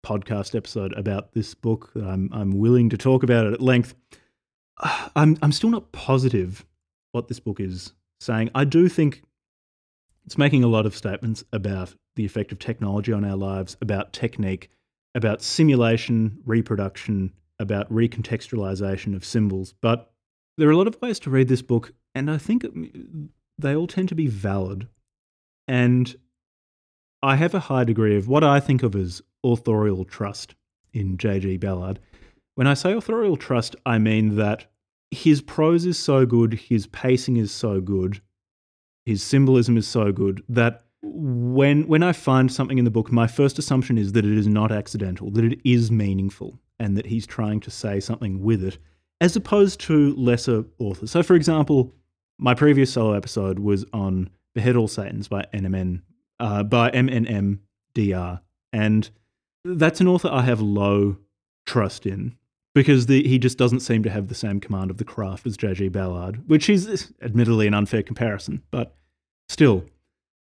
podcast 0.05 0.55
episode 0.55 0.93
about 0.93 1.34
this 1.34 1.53
book 1.53 1.91
I'm 1.95 2.30
I'm 2.32 2.51
willing 2.51 2.89
to 2.89 2.97
talk 2.97 3.24
about 3.24 3.45
it 3.45 3.53
at 3.53 3.62
length, 3.62 3.95
I'm 5.16 5.38
I'm 5.41 5.51
still 5.51 5.70
not 5.70 5.91
positive 5.91 6.66
what 7.12 7.28
this 7.28 7.39
book 7.39 7.60
is 7.60 7.93
saying. 8.20 8.49
I 8.55 8.64
do 8.64 8.88
think 8.89 9.24
it's 10.26 10.38
making 10.38 10.64
a 10.64 10.68
lot 10.68 10.86
of 10.86 10.95
statements 10.95 11.43
about 11.53 11.95
the 12.16 12.26
effect 12.26 12.51
of 12.51 12.60
technology 12.60 13.14
on 13.14 13.24
our 13.24 13.38
lives, 13.38 13.78
about 13.82 14.12
technique, 14.12 14.70
about 15.16 15.41
simulation, 15.41 16.39
reproduction, 16.45 17.32
about 17.60 17.91
recontextualization 17.91 19.16
of 19.16 19.24
symbols. 19.24 19.74
But 19.82 20.12
there 20.58 20.68
are 20.68 20.72
a 20.72 20.78
lot 20.78 20.88
of 20.88 21.01
ways 21.01 21.20
to 21.20 21.30
read 21.30 21.47
this 21.47 21.62
book, 21.62 21.93
and 22.16 22.30
I 22.30 22.38
think 22.38 22.66
they 23.58 23.76
all 23.76 23.88
tend 23.88 24.10
to 24.10 24.16
be 24.16 24.28
valid. 24.28 24.88
And 25.68 26.16
I 27.22 27.36
have 27.36 27.53
a 27.53 27.60
high 27.60 27.84
degree 27.84 28.16
of 28.16 28.28
what 28.28 28.43
I 28.43 28.60
think 28.60 28.84
of 28.84 28.95
as 28.95 29.22
authorial 29.43 30.05
trust 30.05 30.55
in 30.93 31.18
J.G. 31.18 31.58
Ballard. 31.58 31.99
When 32.55 32.68
I 32.68 32.74
say 32.74 32.93
authorial 32.93 33.38
trust, 33.38 33.76
I 33.86 33.99
mean 33.99 34.36
that 34.38 34.66
his 35.12 35.41
prose 35.41 35.86
is 35.86 35.97
so 35.97 36.26
good, 36.26 36.53
his 36.53 36.88
pacing 36.88 37.38
is 37.38 37.51
so 37.51 37.80
good, 37.82 38.22
his 39.05 39.24
symbolism 39.24 39.78
is 39.78 39.88
so 39.88 40.12
good 40.12 40.43
that 40.49 40.84
when 41.03 41.88
when 41.88 42.03
I 42.03 42.12
find 42.12 42.51
something 42.51 42.78
in 42.78 42.86
the 42.86 42.91
book, 42.91 43.12
my 43.12 43.28
first 43.28 43.60
assumption 43.60 43.97
is 43.97 44.14
that 44.14 44.26
it 44.26 44.38
is 44.38 44.47
not 44.47 44.72
accidental, 44.72 45.32
that 45.32 45.45
it 45.45 45.60
is 45.64 45.91
meaningful, 45.91 46.60
and 46.80 46.97
that 46.97 47.05
he's 47.05 47.28
trying 47.28 47.60
to 47.62 47.72
say 47.72 47.99
something 47.99 48.41
with 48.41 48.64
it, 48.64 48.78
as 49.22 49.36
opposed 49.36 49.80
to 49.82 50.15
lesser 50.15 50.65
authors. 50.80 51.11
So, 51.11 51.24
for 51.24 51.36
example, 51.36 51.93
my 52.38 52.53
previous 52.53 52.93
solo 52.93 53.13
episode 53.13 53.59
was 53.59 53.86
on 53.93 54.30
Behead 54.53 54.76
All 54.76 54.88
Satans 54.88 55.28
by 55.28 55.45
NMN 55.53 56.01
uh, 56.39 56.63
by 56.63 56.91
MNMDR, 56.91 58.41
and 58.72 59.09
that's 59.65 59.99
an 60.01 60.07
author 60.07 60.30
I 60.32 60.43
have 60.43 60.61
low 60.61 61.18
trust 61.65 62.05
in 62.05 62.36
because 62.76 63.07
the, 63.07 63.28
he 63.28 63.39
just 63.39 63.57
doesn't 63.57 63.80
seem 63.80 64.03
to 64.03 64.09
have 64.09 64.28
the 64.28 64.36
same 64.36 64.59
command 64.59 64.91
of 64.91 64.97
the 64.97 65.03
craft 65.03 65.47
as 65.47 65.57
J.G. 65.57 65.89
Ballard, 65.89 66.47
which 66.47 66.70
is 66.70 67.11
admittedly 67.24 67.65
an 67.65 67.74
unfair 67.74 68.03
comparison, 68.03 68.61
but 68.70 68.95
still, 69.49 69.84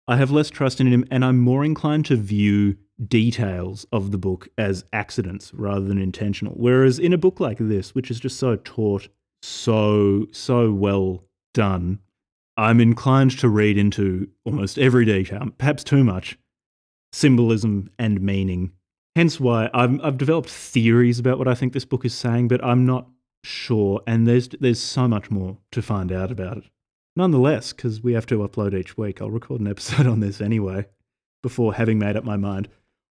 I 0.08 0.18
have 0.18 0.32
less 0.32 0.50
trust 0.50 0.82
in 0.82 0.88
him, 0.88 1.06
and 1.12 1.24
I'm 1.24 1.40
more 1.40 1.64
inclined 1.64 2.06
to 2.08 2.16
view 2.16 2.78
details 3.08 3.86
of 3.92 4.12
the 4.12 4.18
book 4.18 4.48
as 4.58 4.86
accidents 4.94 5.54
rather 5.54 5.86
than 5.86 6.02
intentional. 6.02 6.54
Whereas 6.56 7.00
in 7.00 7.14
a 7.14 7.18
book 7.18 7.40
like 7.40 7.58
this, 7.60 7.96
which 7.96 8.12
is 8.12 8.20
just 8.20 8.38
so 8.38 8.56
taut, 8.56 9.08
so 9.42 10.28
so 10.32 10.72
well 10.72 11.24
done, 11.54 12.00
I'm 12.56 12.80
inclined 12.80 13.38
to 13.40 13.50
read 13.50 13.78
into 13.78 14.30
almost 14.46 14.78
every 14.78 15.06
detail, 15.06 15.48
perhaps 15.58 15.84
too 15.84 16.04
much, 16.04 16.38
symbolism 17.12 17.90
and 17.98 18.22
meaning. 18.22 18.72
Hence 19.16 19.40
why 19.40 19.70
I've, 19.74 20.00
I've 20.04 20.18
developed 20.18 20.50
theories 20.50 21.20
about 21.20 21.38
what 21.38 21.48
I 21.48 21.56
think 21.56 21.74
this 21.74 21.86
book 21.86 22.06
is 22.06 22.14
saying, 22.14 22.48
but 22.48 22.64
I'm 22.64 22.86
not 22.86 23.08
sure, 23.44 24.02
and 24.08 24.28
there's 24.28 24.50
there's 24.60 24.82
so 24.82 25.08
much 25.08 25.30
more 25.30 25.58
to 25.72 25.82
find 25.82 26.12
out 26.12 26.32
about 26.32 26.58
it. 26.58 26.64
Nonetheless, 27.16 27.74
because 27.74 28.02
we 28.02 28.14
have 28.14 28.26
to 28.28 28.40
upload 28.40 28.74
each 28.74 28.98
week, 28.98 29.22
I'll 29.22 29.30
record 29.30 29.62
an 29.62 29.68
episode 29.68 30.08
on 30.14 30.20
this 30.20 30.42
anyway, 30.42 30.86
before 31.42 31.74
having 31.76 32.00
made 32.00 32.16
up 32.16 32.24
my 32.24 32.38
mind. 32.38 32.70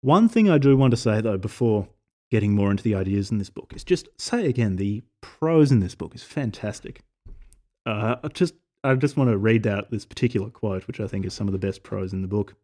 One 0.05 0.29
thing 0.29 0.51
I 0.51 0.59
do 0.59 0.77
want 0.77 0.91
to 0.91 0.99
say, 0.99 1.23
though, 1.23 1.39
before 1.39 1.89
getting 2.31 2.55
more 2.55 2.71
into 2.71 2.85
the 2.85 2.95
ideas 2.95 3.31
in 3.31 3.39
this 3.39 3.49
book, 3.49 3.73
is 3.75 3.83
just 3.83 4.07
say 4.19 4.45
again 4.45 4.77
the 4.77 5.03
prose 5.23 5.73
in 5.73 5.81
this 5.81 5.95
book 5.95 6.15
is 6.15 6.23
fantastic. 6.23 7.01
Uh, 7.87 8.17
I 8.23 8.29
just 8.29 8.53
I 8.85 8.95
just 8.97 9.17
want 9.17 9.31
to 9.31 9.39
read 9.39 9.67
out 9.67 9.91
this 9.91 10.05
particular 10.05 10.51
quote, 10.51 10.87
which 10.87 11.01
I 11.01 11.07
think 11.07 11.25
is 11.25 11.33
some 11.33 11.49
of 11.49 11.53
the 11.53 11.59
best 11.59 11.83
prose 11.83 12.13
in 12.13 12.21
the 12.21 12.29
book. 12.29 12.55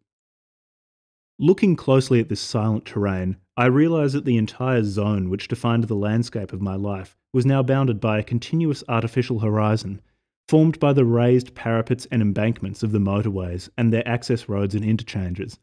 Looking 1.38 1.76
closely 1.76 2.20
at 2.20 2.28
this 2.28 2.42
silent 2.42 2.84
terrain, 2.84 3.38
I 3.56 3.64
realized 3.68 4.14
that 4.16 4.26
the 4.26 4.36
entire 4.36 4.84
zone 4.84 5.30
which 5.30 5.48
defined 5.48 5.84
the 5.84 5.94
landscape 5.94 6.52
of 6.52 6.60
my 6.60 6.74
life 6.74 7.16
was 7.32 7.46
now 7.46 7.62
bounded 7.62 8.02
by 8.02 8.18
a 8.18 8.22
continuous 8.22 8.84
artificial 8.86 9.38
horizon 9.38 10.02
formed 10.46 10.78
by 10.78 10.92
the 10.92 11.06
raised 11.06 11.54
parapets 11.54 12.06
and 12.10 12.20
embankments 12.20 12.82
of 12.82 12.92
the 12.92 12.98
motorways 12.98 13.70
and 13.78 13.94
their 13.94 14.06
access 14.06 14.46
roads 14.46 14.74
and 14.74 14.84
interchanges. 14.84 15.58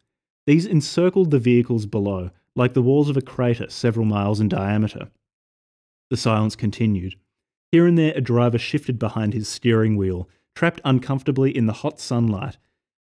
These 0.47 0.65
encircled 0.65 1.29
the 1.29 1.39
vehicles 1.39 1.85
below, 1.85 2.31
like 2.55 2.73
the 2.73 2.81
walls 2.81 3.09
of 3.09 3.17
a 3.17 3.21
crater 3.21 3.69
several 3.69 4.05
miles 4.05 4.39
in 4.39 4.47
diameter. 4.47 5.11
The 6.09 6.17
silence 6.17 6.55
continued. 6.55 7.15
Here 7.71 7.85
and 7.85 7.97
there, 7.97 8.13
a 8.15 8.21
driver 8.21 8.57
shifted 8.57 8.97
behind 8.97 9.33
his 9.33 9.49
steering 9.49 9.97
wheel, 9.97 10.29
trapped 10.55 10.79
uncomfortably 10.85 11.55
in 11.55 11.65
the 11.65 11.73
hot 11.73 11.99
sunlight, 11.99 12.57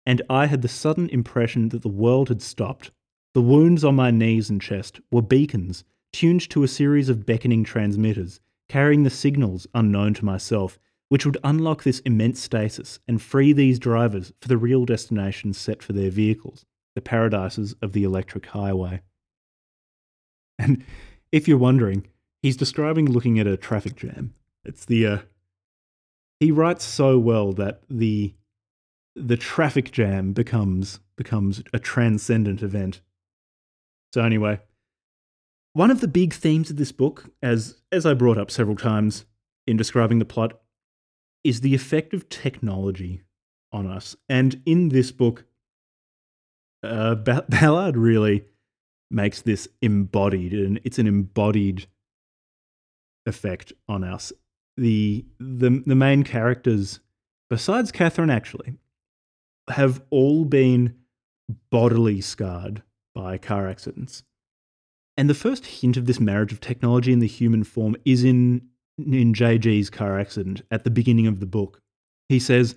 and 0.06 0.22
I 0.30 0.46
had 0.46 0.62
the 0.62 0.70
sudden 0.70 1.10
impression 1.10 1.68
that 1.70 1.82
the 1.82 1.90
world 1.90 2.30
had 2.30 2.42
stopped. 2.42 2.92
The 3.34 3.42
wounds 3.42 3.84
on 3.84 3.96
my 3.96 4.10
knees 4.10 4.50
and 4.50 4.62
chest 4.62 5.02
were 5.12 5.22
beacons, 5.22 5.84
tuned 6.14 6.50
to 6.50 6.64
a 6.64 6.68
series 6.70 7.10
of 7.10 7.26
beckoning 7.26 7.66
transmitters, 7.66 8.40
carrying 8.70 9.04
the 9.04 9.10
signals 9.10 9.68
unknown 9.74 10.14
to 10.16 10.26
myself 10.26 10.80
which 11.10 11.26
would 11.26 11.38
unlock 11.44 11.84
this 11.84 12.00
immense 12.00 12.40
stasis 12.40 13.00
and 13.08 13.22
free 13.22 13.54
these 13.54 13.78
drivers 13.78 14.34
for 14.40 14.48
the 14.48 14.58
real 14.58 14.86
destinations 14.86 15.58
set 15.58 15.84
for 15.84 15.94
their 15.94 16.10
vehicles, 16.10 16.66
the 16.96 17.02
paradises 17.02 17.76
of 17.82 17.94
the 17.94 18.04
electric 18.04 18.48
highway. 18.48 19.02
And 20.60 20.84
if 21.32 21.48
you're 21.48 21.58
wondering, 21.58 22.08
he's 22.42 22.58
describing 22.58 23.08
looking 23.08 23.40
at 23.40 23.48
a 23.48 23.58
traffic 23.58 23.96
jam. 23.96 24.34
It's 24.64 24.86
the 24.86 25.08
uh, 25.08 25.18
he 26.40 26.52
writes 26.52 26.86
so 26.86 27.18
well 27.18 27.54
that 27.54 27.82
the 27.90 28.34
the 29.16 29.38
traffic 29.38 29.92
jam 29.92 30.34
becomes 30.34 31.00
becomes 31.16 31.64
a 31.74 31.80
transcendent 31.80 32.62
event. 32.62 33.02
So 34.14 34.22
anyway, 34.22 34.60
one 35.74 35.92
of 35.92 36.02
the 36.02 36.08
big 36.08 36.34
themes 36.34 36.70
of 36.70 36.78
this 36.78 36.92
book, 36.92 37.30
as 37.42 37.82
as 37.92 38.06
I 38.06 38.14
brought 38.14 38.38
up 38.38 38.52
several 38.52 38.76
times 38.76 39.26
in 39.66 39.78
describing 39.78 40.20
the 40.20 40.26
plot, 40.26 40.60
is 41.44 41.62
the 41.62 41.76
effect 41.76 42.14
of 42.14 42.30
technology 42.30 43.24
on 43.72 43.88
us. 43.88 44.16
And 44.30 44.62
in 44.66 44.90
this 44.90 45.12
book, 45.12 45.46
uh, 46.84 47.16
Ballard 47.16 47.98
really 47.98 48.46
makes 49.10 49.42
this 49.42 49.68
embodied, 49.82 50.54
and 50.54 50.80
it's 50.84 51.00
an 51.00 51.08
embodied 51.08 51.88
effect 53.26 53.74
on 53.88 54.04
us. 54.04 54.34
The 54.78 55.26
the 55.40 55.84
the 55.86 55.96
main 55.96 56.24
characters, 56.24 57.00
besides 57.50 57.92
Catherine, 57.92 58.30
actually, 58.30 58.74
have 59.70 60.02
all 60.10 60.46
been 60.46 60.96
bodily 61.70 62.22
scarred 62.22 62.82
by 63.14 63.38
car 63.38 63.68
accidents. 63.68 64.24
And 65.16 65.30
the 65.30 65.36
first 65.36 65.66
hint 65.66 65.96
of 65.96 66.06
this 66.06 66.20
marriage 66.20 66.52
of 66.52 66.60
technology 66.60 67.14
and 67.14 67.22
the 67.22 67.28
human 67.28 67.64
form 67.64 67.96
is 68.04 68.24
in 68.24 68.68
in 68.98 69.34
JG's 69.34 69.90
car 69.90 70.20
accident 70.20 70.62
at 70.72 70.84
the 70.84 70.90
beginning 70.90 71.28
of 71.28 71.40
the 71.40 71.46
book. 71.46 71.82
He 72.30 72.40
says, 72.40 72.76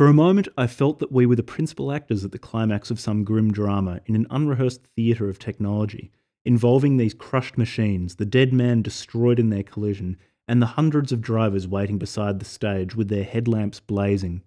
For 0.00 0.08
a 0.08 0.14
moment, 0.14 0.48
I 0.56 0.66
felt 0.66 0.98
that 1.00 1.12
we 1.12 1.26
were 1.26 1.36
the 1.36 1.42
principal 1.42 1.92
actors 1.92 2.24
at 2.24 2.32
the 2.32 2.38
climax 2.38 2.90
of 2.90 2.98
some 2.98 3.22
grim 3.22 3.52
drama 3.52 4.00
in 4.06 4.14
an 4.14 4.26
unrehearsed 4.30 4.86
theatre 4.96 5.28
of 5.28 5.38
technology, 5.38 6.10
involving 6.42 6.96
these 6.96 7.12
crushed 7.12 7.58
machines, 7.58 8.14
the 8.14 8.24
dead 8.24 8.50
man 8.50 8.80
destroyed 8.80 9.38
in 9.38 9.50
their 9.50 9.62
collision, 9.62 10.16
and 10.48 10.62
the 10.62 10.68
hundreds 10.68 11.12
of 11.12 11.20
drivers 11.20 11.68
waiting 11.68 11.98
beside 11.98 12.38
the 12.38 12.46
stage 12.46 12.96
with 12.96 13.10
their 13.10 13.24
headlamps 13.24 13.78
blazing. 13.78 14.40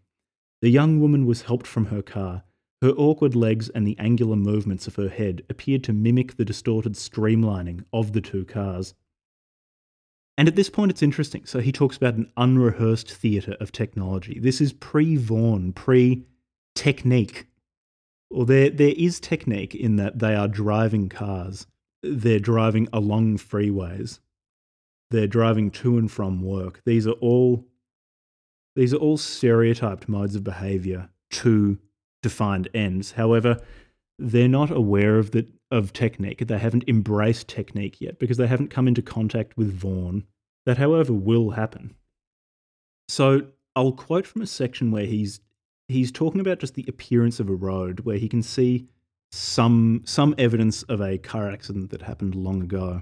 The 0.63 0.71
young 0.71 0.99
woman 0.99 1.27
was 1.27 1.43
helped 1.43 1.67
from 1.67 1.85
her 1.85 2.01
car. 2.01 2.45
Her 2.81 2.89
awkward 2.89 3.35
legs 3.35 3.69
and 3.69 3.85
the 3.85 3.99
angular 3.99 4.35
movements 4.35 4.87
of 4.87 4.95
her 4.95 5.09
head 5.09 5.43
appeared 5.51 5.83
to 5.83 5.93
mimic 5.93 6.35
the 6.35 6.45
distorted 6.45 6.93
streamlining 6.93 7.85
of 7.93 8.13
the 8.13 8.21
two 8.21 8.43
cars. 8.43 8.95
And 10.37 10.47
at 10.47 10.55
this 10.55 10.69
point, 10.69 10.91
it's 10.91 11.03
interesting. 11.03 11.45
So 11.45 11.59
he 11.59 11.71
talks 11.71 11.95
about 11.95 12.15
an 12.15 12.31
unrehearsed 12.37 13.11
theatre 13.11 13.55
of 13.59 13.71
technology. 13.71 14.39
This 14.39 14.61
is 14.61 14.73
pre 14.73 15.15
Vaughan, 15.15 15.73
pre 15.73 16.25
technique. 16.75 17.47
Well, 18.31 18.45
there, 18.45 18.69
there 18.69 18.95
is 18.97 19.19
technique 19.19 19.75
in 19.75 19.97
that 19.97 20.19
they 20.19 20.33
are 20.35 20.47
driving 20.47 21.07
cars, 21.07 21.67
they're 22.01 22.39
driving 22.39 22.87
along 22.91 23.37
freeways, 23.37 24.19
they're 25.11 25.27
driving 25.27 25.69
to 25.71 25.99
and 25.99 26.11
from 26.11 26.41
work. 26.41 26.81
These 26.83 27.05
are 27.05 27.11
all 27.11 27.65
these 28.75 28.91
are 28.91 28.97
all 28.97 29.17
stereotyped 29.17 30.09
modes 30.09 30.35
of 30.35 30.43
behavior 30.43 31.09
to 31.29 31.77
defined 32.23 32.69
ends. 32.73 33.11
However, 33.11 33.61
they're 34.17 34.47
not 34.47 34.71
aware 34.71 35.19
of 35.19 35.29
the 35.29 35.47
of 35.73 35.91
technique. 35.91 36.45
They 36.45 36.59
haven't 36.59 36.87
embraced 36.87 37.47
technique 37.47 37.99
yet 37.99 38.19
because 38.19 38.37
they 38.37 38.47
haven't 38.47 38.69
come 38.69 38.87
into 38.87 39.01
contact 39.01 39.57
with 39.57 39.73
Vaughan 39.73 40.23
that, 40.65 40.77
however, 40.77 41.11
will 41.11 41.49
happen. 41.49 41.95
So 43.09 43.47
I'll 43.75 43.91
quote 43.91 44.27
from 44.27 44.43
a 44.43 44.47
section 44.47 44.91
where 44.91 45.05
he's 45.05 45.41
he's 45.87 46.11
talking 46.11 46.39
about 46.39 46.59
just 46.59 46.75
the 46.75 46.85
appearance 46.87 47.39
of 47.39 47.49
a 47.49 47.55
road, 47.55 48.01
where 48.01 48.17
he 48.17 48.29
can 48.29 48.43
see 48.43 48.87
some 49.31 50.03
some 50.05 50.35
evidence 50.37 50.83
of 50.83 51.01
a 51.01 51.17
car 51.17 51.49
accident 51.49 51.89
that 51.89 52.03
happened 52.03 52.35
long 52.35 52.61
ago. 52.61 53.01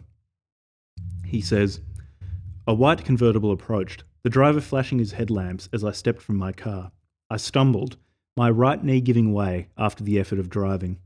He 1.25 1.41
says, 1.41 1.81
"A 2.65 2.73
white 2.73 3.03
convertible 3.03 3.51
approached, 3.51 4.05
the 4.23 4.29
driver 4.29 4.61
flashing 4.61 4.99
his 4.99 5.11
headlamps 5.11 5.67
as 5.73 5.83
I 5.83 5.91
stepped 5.91 6.21
from 6.21 6.37
my 6.37 6.53
car. 6.53 6.91
I 7.29 7.37
stumbled, 7.37 7.97
my 8.37 8.49
right 8.49 8.81
knee 8.81 9.01
giving 9.01 9.33
way 9.33 9.67
after 9.77 10.03
the 10.03 10.19
effort 10.19 10.39
of 10.39 10.49
driving. 10.49 10.99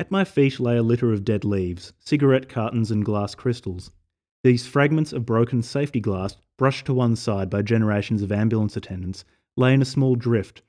At 0.00 0.12
my 0.12 0.22
feet 0.22 0.60
lay 0.60 0.76
a 0.76 0.82
litter 0.82 1.12
of 1.12 1.24
dead 1.24 1.44
leaves, 1.44 1.92
cigarette 1.98 2.48
cartons, 2.48 2.92
and 2.92 3.04
glass 3.04 3.34
crystals. 3.34 3.90
These 4.44 4.64
fragments 4.64 5.12
of 5.12 5.26
broken 5.26 5.60
safety 5.60 5.98
glass, 5.98 6.36
brushed 6.56 6.86
to 6.86 6.94
one 6.94 7.16
side 7.16 7.50
by 7.50 7.62
generations 7.62 8.22
of 8.22 8.30
ambulance 8.30 8.76
attendants, 8.76 9.24
lay 9.56 9.74
in 9.74 9.82
a 9.82 9.84
small 9.84 10.14
drift. 10.14 10.62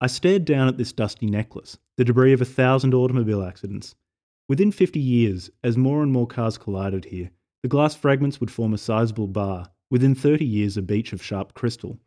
I 0.00 0.06
stared 0.06 0.44
down 0.44 0.68
at 0.68 0.76
this 0.78 0.92
dusty 0.92 1.26
necklace, 1.26 1.76
the 1.96 2.04
debris 2.04 2.32
of 2.32 2.40
a 2.40 2.44
thousand 2.44 2.94
automobile 2.94 3.42
accidents. 3.42 3.96
Within 4.48 4.70
50 4.70 5.00
years, 5.00 5.50
as 5.64 5.76
more 5.76 6.02
and 6.02 6.12
more 6.12 6.28
cars 6.28 6.56
collided 6.56 7.06
here, 7.06 7.30
the 7.62 7.68
glass 7.68 7.96
fragments 7.96 8.38
would 8.38 8.50
form 8.50 8.72
a 8.72 8.78
sizable 8.78 9.26
bar. 9.26 9.70
Within 9.90 10.14
30 10.14 10.44
years, 10.44 10.76
a 10.76 10.82
beach 10.82 11.12
of 11.12 11.22
sharp 11.22 11.52
crystal. 11.52 11.98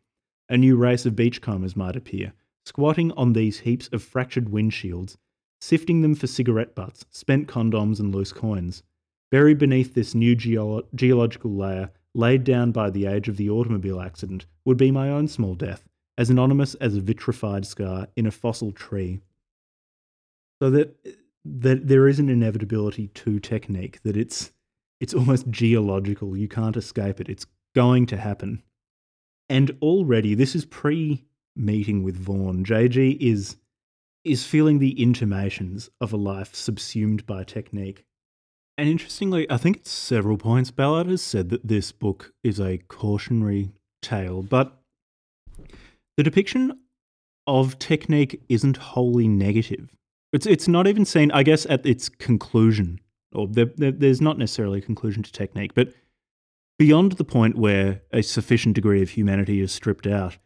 A 0.48 0.56
new 0.56 0.76
race 0.76 1.04
of 1.04 1.16
beachcombers 1.16 1.76
might 1.76 1.96
appear, 1.96 2.32
squatting 2.64 3.12
on 3.12 3.34
these 3.34 3.60
heaps 3.60 3.88
of 3.88 4.02
fractured 4.02 4.46
windshields, 4.46 5.18
sifting 5.62 6.02
them 6.02 6.12
for 6.12 6.26
cigarette 6.26 6.74
butts, 6.74 7.06
spent 7.10 7.46
condoms, 7.46 8.00
and 8.00 8.12
loose 8.12 8.32
coins. 8.32 8.82
Buried 9.30 9.58
beneath 9.58 9.94
this 9.94 10.12
new 10.12 10.34
geolo- 10.34 10.84
geological 10.92 11.52
layer, 11.52 11.88
laid 12.14 12.42
down 12.42 12.72
by 12.72 12.90
the 12.90 13.06
age 13.06 13.28
of 13.28 13.36
the 13.36 13.48
automobile 13.48 14.00
accident, 14.00 14.44
would 14.64 14.76
be 14.76 14.90
my 14.90 15.08
own 15.08 15.28
small 15.28 15.54
death, 15.54 15.88
as 16.18 16.30
anonymous 16.30 16.74
as 16.74 16.96
a 16.96 17.00
vitrified 17.00 17.64
scar 17.64 18.08
in 18.16 18.26
a 18.26 18.32
fossil 18.32 18.72
tree. 18.72 19.20
So 20.60 20.68
that, 20.70 20.96
that 21.44 21.86
there 21.86 22.08
is 22.08 22.18
an 22.18 22.28
inevitability 22.28 23.06
to 23.06 23.38
technique, 23.38 24.02
that 24.02 24.16
it's, 24.16 24.50
it's 24.98 25.14
almost 25.14 25.48
geological. 25.48 26.36
You 26.36 26.48
can't 26.48 26.76
escape 26.76 27.20
it. 27.20 27.28
It's 27.28 27.46
going 27.72 28.06
to 28.06 28.16
happen. 28.16 28.64
And 29.48 29.78
already, 29.80 30.34
this 30.34 30.56
is 30.56 30.64
pre 30.64 31.24
meeting 31.54 32.02
with 32.02 32.16
Vaughan. 32.16 32.64
JG 32.64 33.18
is 33.20 33.58
is 34.24 34.44
feeling 34.44 34.78
the 34.78 35.00
intimations 35.00 35.90
of 36.00 36.12
a 36.12 36.16
life 36.16 36.54
subsumed 36.54 37.26
by 37.26 37.44
technique. 37.44 38.04
And 38.78 38.88
interestingly, 38.88 39.50
I 39.50 39.56
think 39.56 39.78
at 39.78 39.86
several 39.86 40.38
points 40.38 40.70
Ballard 40.70 41.06
has 41.08 41.22
said 41.22 41.50
that 41.50 41.66
this 41.66 41.92
book 41.92 42.32
is 42.42 42.58
a 42.58 42.78
cautionary 42.88 43.72
tale, 44.00 44.42
but 44.42 44.80
the 46.16 46.22
depiction 46.22 46.78
of 47.46 47.78
technique 47.78 48.40
isn't 48.48 48.76
wholly 48.76 49.28
negative. 49.28 49.90
It's 50.32 50.46
it's 50.46 50.68
not 50.68 50.86
even 50.86 51.04
seen, 51.04 51.30
I 51.32 51.42
guess, 51.42 51.66
at 51.66 51.84
its 51.84 52.08
conclusion, 52.08 53.00
or 53.34 53.46
there, 53.48 53.70
there, 53.76 53.92
there's 53.92 54.20
not 54.20 54.38
necessarily 54.38 54.78
a 54.78 54.82
conclusion 54.82 55.22
to 55.22 55.32
technique, 55.32 55.74
but 55.74 55.92
beyond 56.78 57.12
the 57.12 57.24
point 57.24 57.56
where 57.56 58.02
a 58.12 58.22
sufficient 58.22 58.74
degree 58.74 59.02
of 59.02 59.10
humanity 59.10 59.60
is 59.60 59.72
stripped 59.72 60.06
out, 60.06 60.38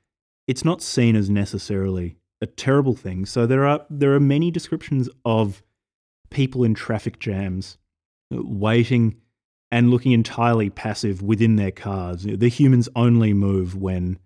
it's 0.49 0.65
not 0.65 0.83
seen 0.83 1.15
as 1.15 1.31
necessarily 1.31 2.17
a 2.41 2.47
terrible 2.47 2.95
thing. 2.95 3.27
So 3.27 3.47
there 3.47 3.67
are 3.67 3.85
there 3.91 4.15
are 4.15 4.21
many 4.21 4.51
descriptions 4.51 5.09
of 5.25 5.63
people 6.31 6.65
in 6.65 6.75
traffic 6.75 7.19
jams 7.19 7.79
uh, 8.35 8.43
waiting 8.43 9.17
and 9.71 9.91
looking 9.91 10.13
entirely 10.13 10.71
passive 10.71 11.23
within 11.23 11.57
their 11.57 11.71
cars. 11.71 12.25
The 12.25 12.49
humans 12.49 12.89
only 12.95 13.33
move 13.33 13.75
when 13.75 14.19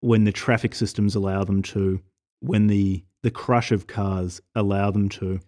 when 0.00 0.24
the 0.24 0.32
traffic 0.32 0.74
systems 0.74 1.14
allow 1.14 1.44
them 1.44 1.62
to, 1.62 2.00
when 2.40 2.66
the 2.66 3.04
the 3.22 3.30
crush 3.30 3.70
of 3.70 3.86
cars 3.86 4.40
allow 4.54 4.90
them 4.90 5.08
to. 5.08 5.40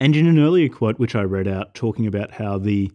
And 0.00 0.16
in 0.16 0.26
an 0.26 0.38
earlier 0.38 0.68
quote 0.68 0.98
which 0.98 1.14
I 1.14 1.22
read 1.22 1.48
out 1.48 1.74
talking 1.74 2.06
about 2.06 2.32
how 2.32 2.58
the 2.58 2.90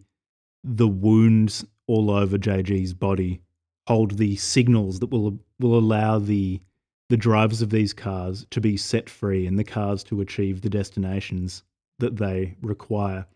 the 0.62 0.88
wounds 0.88 1.64
all 1.86 2.10
over 2.10 2.38
JG's 2.38 2.94
body 2.94 3.42
hold 3.86 4.12
the 4.12 4.36
signals 4.36 5.00
that 5.00 5.10
will 5.10 5.38
will 5.60 5.78
allow 5.78 6.18
the 6.18 6.60
the 7.10 7.16
drivers 7.16 7.62
of 7.62 7.70
these 7.70 7.92
cars 7.92 8.46
to 8.50 8.60
be 8.60 8.76
set 8.76 9.10
free 9.10 9.46
and 9.46 9.58
the 9.58 9.64
cars 9.64 10.02
to 10.04 10.20
achieve 10.20 10.60
the 10.60 10.70
destinations 10.70 11.62
that 11.98 12.16
they 12.16 12.56
require. 12.62 13.26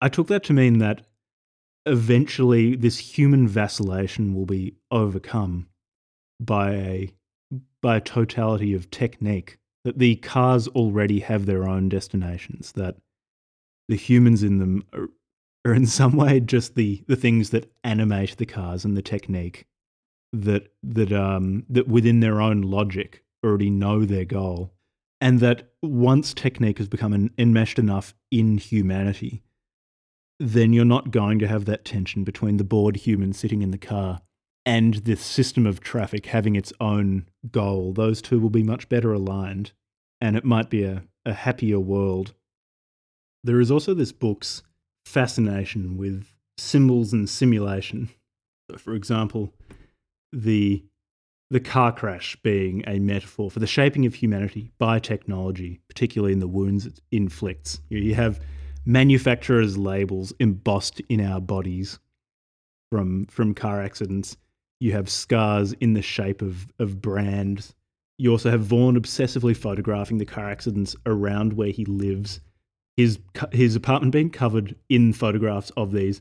I 0.00 0.08
took 0.08 0.28
that 0.28 0.44
to 0.44 0.52
mean 0.52 0.78
that 0.78 1.02
eventually 1.86 2.76
this 2.76 2.98
human 2.98 3.48
vacillation 3.48 4.34
will 4.34 4.46
be 4.46 4.74
overcome 4.90 5.68
by 6.40 6.72
a 6.72 7.12
by 7.80 7.96
a 7.96 8.00
totality 8.00 8.74
of 8.74 8.90
technique 8.90 9.58
that 9.84 9.98
the 9.98 10.16
cars 10.16 10.68
already 10.68 11.20
have 11.20 11.46
their 11.46 11.66
own 11.66 11.88
destinations 11.88 12.72
that 12.72 12.96
the 13.88 13.96
humans 13.96 14.42
in 14.42 14.58
them 14.58 14.84
are, 14.92 15.08
are 15.64 15.74
in 15.74 15.86
some 15.86 16.14
way 16.16 16.40
just 16.40 16.74
the 16.74 17.02
the 17.06 17.16
things 17.16 17.50
that 17.50 17.72
animate 17.82 18.36
the 18.36 18.46
cars 18.46 18.84
and 18.84 18.96
the 18.96 19.02
technique 19.02 19.66
that 20.32 20.72
that 20.82 21.12
um 21.12 21.64
that 21.68 21.88
within 21.88 22.20
their 22.20 22.40
own 22.40 22.62
logic 22.62 23.24
already 23.44 23.70
know 23.70 24.04
their 24.04 24.24
goal 24.24 24.72
and 25.20 25.40
that 25.40 25.70
once 25.82 26.34
technique 26.34 26.78
has 26.78 26.88
become 26.88 27.14
en- 27.14 27.30
enmeshed 27.38 27.78
enough 27.78 28.14
in 28.30 28.58
humanity 28.58 29.42
then 30.40 30.72
you're 30.72 30.84
not 30.84 31.10
going 31.10 31.38
to 31.38 31.48
have 31.48 31.64
that 31.64 31.84
tension 31.84 32.24
between 32.24 32.56
the 32.56 32.64
bored 32.64 32.96
human 32.96 33.32
sitting 33.32 33.62
in 33.62 33.70
the 33.70 33.78
car 33.78 34.20
and 34.64 34.94
the 35.04 35.16
system 35.16 35.66
of 35.66 35.80
traffic 35.80 36.26
having 36.26 36.54
its 36.54 36.72
own 36.80 37.26
goal. 37.50 37.92
Those 37.92 38.22
two 38.22 38.38
will 38.38 38.50
be 38.50 38.62
much 38.62 38.88
better 38.88 39.12
aligned 39.12 39.72
and 40.20 40.36
it 40.36 40.44
might 40.44 40.70
be 40.70 40.84
a, 40.84 41.04
a 41.24 41.32
happier 41.32 41.80
world. 41.80 42.34
There 43.42 43.60
is 43.60 43.70
also 43.70 43.94
this 43.94 44.12
book's 44.12 44.62
fascination 45.06 45.96
with 45.96 46.26
symbols 46.56 47.12
and 47.12 47.28
simulation. 47.28 48.10
For 48.76 48.94
example 48.94 49.54
the 50.32 50.84
the 51.50 51.60
car 51.60 51.92
crash 51.92 52.36
being 52.42 52.84
a 52.86 52.98
metaphor 52.98 53.50
for 53.50 53.58
the 53.58 53.66
shaping 53.66 54.04
of 54.04 54.14
humanity 54.14 54.70
by 54.78 54.98
technology, 54.98 55.80
particularly 55.88 56.34
in 56.34 56.40
the 56.40 56.48
wounds 56.48 56.84
it 56.84 57.00
inflicts. 57.10 57.80
You 57.88 58.14
have 58.14 58.38
manufacturers' 58.84 59.78
labels 59.78 60.32
embossed 60.40 61.00
in 61.08 61.24
our 61.24 61.40
bodies 61.40 61.98
from 62.90 63.26
from 63.26 63.54
car 63.54 63.80
accidents. 63.80 64.36
You 64.80 64.92
have 64.92 65.08
scars 65.08 65.72
in 65.74 65.94
the 65.94 66.02
shape 66.02 66.42
of 66.42 66.68
of 66.78 67.00
brands. 67.00 67.74
You 68.18 68.32
also 68.32 68.50
have 68.50 68.62
Vaughan 68.62 69.00
obsessively 69.00 69.56
photographing 69.56 70.18
the 70.18 70.26
car 70.26 70.50
accidents 70.50 70.96
around 71.06 71.52
where 71.54 71.70
he 71.70 71.84
lives. 71.84 72.40
His 72.96 73.18
his 73.52 73.76
apartment 73.76 74.12
being 74.12 74.30
covered 74.30 74.74
in 74.88 75.12
photographs 75.12 75.70
of 75.76 75.92
these 75.92 76.20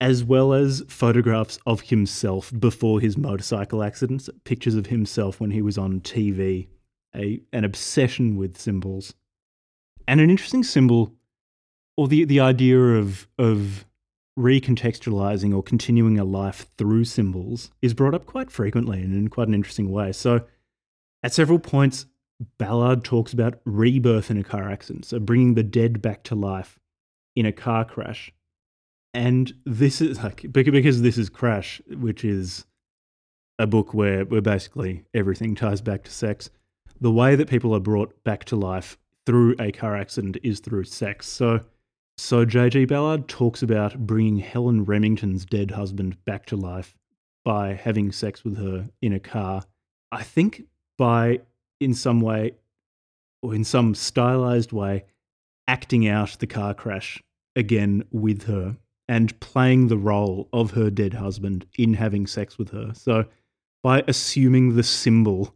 as 0.00 0.22
well 0.22 0.52
as 0.52 0.84
photographs 0.88 1.58
of 1.66 1.82
himself 1.82 2.52
before 2.58 3.00
his 3.00 3.16
motorcycle 3.16 3.82
accidents, 3.82 4.30
pictures 4.44 4.76
of 4.76 4.86
himself 4.86 5.40
when 5.40 5.50
he 5.50 5.62
was 5.62 5.76
on 5.76 6.00
TV, 6.00 6.68
a, 7.14 7.40
an 7.52 7.64
obsession 7.64 8.36
with 8.36 8.56
symbols. 8.56 9.14
And 10.06 10.20
an 10.20 10.30
interesting 10.30 10.62
symbol, 10.62 11.14
or 11.96 12.06
the, 12.06 12.24
the 12.24 12.40
idea 12.40 12.78
of, 12.78 13.26
of 13.38 13.86
recontextualizing 14.38 15.54
or 15.54 15.62
continuing 15.62 16.18
a 16.18 16.24
life 16.24 16.68
through 16.78 17.04
symbols, 17.04 17.70
is 17.82 17.92
brought 17.92 18.14
up 18.14 18.24
quite 18.24 18.50
frequently 18.50 19.02
and 19.02 19.12
in 19.12 19.28
quite 19.28 19.48
an 19.48 19.54
interesting 19.54 19.90
way. 19.90 20.12
So, 20.12 20.42
at 21.24 21.34
several 21.34 21.58
points, 21.58 22.06
Ballard 22.58 23.02
talks 23.02 23.32
about 23.32 23.60
rebirth 23.64 24.30
in 24.30 24.38
a 24.38 24.44
car 24.44 24.70
accident, 24.70 25.06
so 25.06 25.18
bringing 25.18 25.54
the 25.54 25.64
dead 25.64 26.00
back 26.00 26.22
to 26.24 26.36
life 26.36 26.78
in 27.34 27.44
a 27.44 27.52
car 27.52 27.84
crash 27.84 28.32
and 29.18 29.52
this 29.66 30.00
is 30.00 30.22
like 30.22 30.46
because 30.52 31.02
this 31.02 31.18
is 31.18 31.28
Crash, 31.28 31.82
which 31.88 32.24
is 32.24 32.64
a 33.58 33.66
book 33.66 33.92
where 33.92 34.24
where 34.24 34.40
basically 34.40 35.04
everything 35.12 35.56
ties 35.56 35.80
back 35.80 36.04
to 36.04 36.12
sex. 36.12 36.50
The 37.00 37.10
way 37.10 37.34
that 37.34 37.50
people 37.50 37.74
are 37.74 37.80
brought 37.80 38.22
back 38.22 38.44
to 38.44 38.56
life 38.56 38.96
through 39.26 39.56
a 39.58 39.72
car 39.72 39.96
accident 39.96 40.36
is 40.44 40.60
through 40.60 40.84
sex. 40.84 41.26
So 41.26 41.62
so 42.16 42.44
J.G. 42.44 42.84
Ballard 42.84 43.26
talks 43.26 43.60
about 43.60 44.06
bringing 44.06 44.38
Helen 44.38 44.84
Remington's 44.84 45.44
dead 45.44 45.72
husband 45.72 46.24
back 46.24 46.46
to 46.46 46.56
life 46.56 46.94
by 47.44 47.72
having 47.74 48.12
sex 48.12 48.44
with 48.44 48.56
her 48.58 48.88
in 49.02 49.12
a 49.12 49.20
car. 49.20 49.64
I 50.12 50.22
think 50.22 50.62
by 50.96 51.40
in 51.80 51.92
some 51.92 52.20
way 52.20 52.52
or 53.42 53.52
in 53.52 53.64
some 53.64 53.96
stylized 53.96 54.70
way 54.70 55.06
acting 55.66 56.06
out 56.06 56.36
the 56.38 56.46
car 56.46 56.72
crash 56.72 57.20
again 57.56 58.04
with 58.12 58.44
her 58.44 58.76
and 59.08 59.38
playing 59.40 59.88
the 59.88 59.96
role 59.96 60.48
of 60.52 60.72
her 60.72 60.90
dead 60.90 61.14
husband 61.14 61.66
in 61.78 61.94
having 61.94 62.26
sex 62.26 62.58
with 62.58 62.70
her. 62.70 62.92
So, 62.94 63.24
by 63.82 64.04
assuming 64.06 64.74
the 64.74 64.82
symbol 64.82 65.54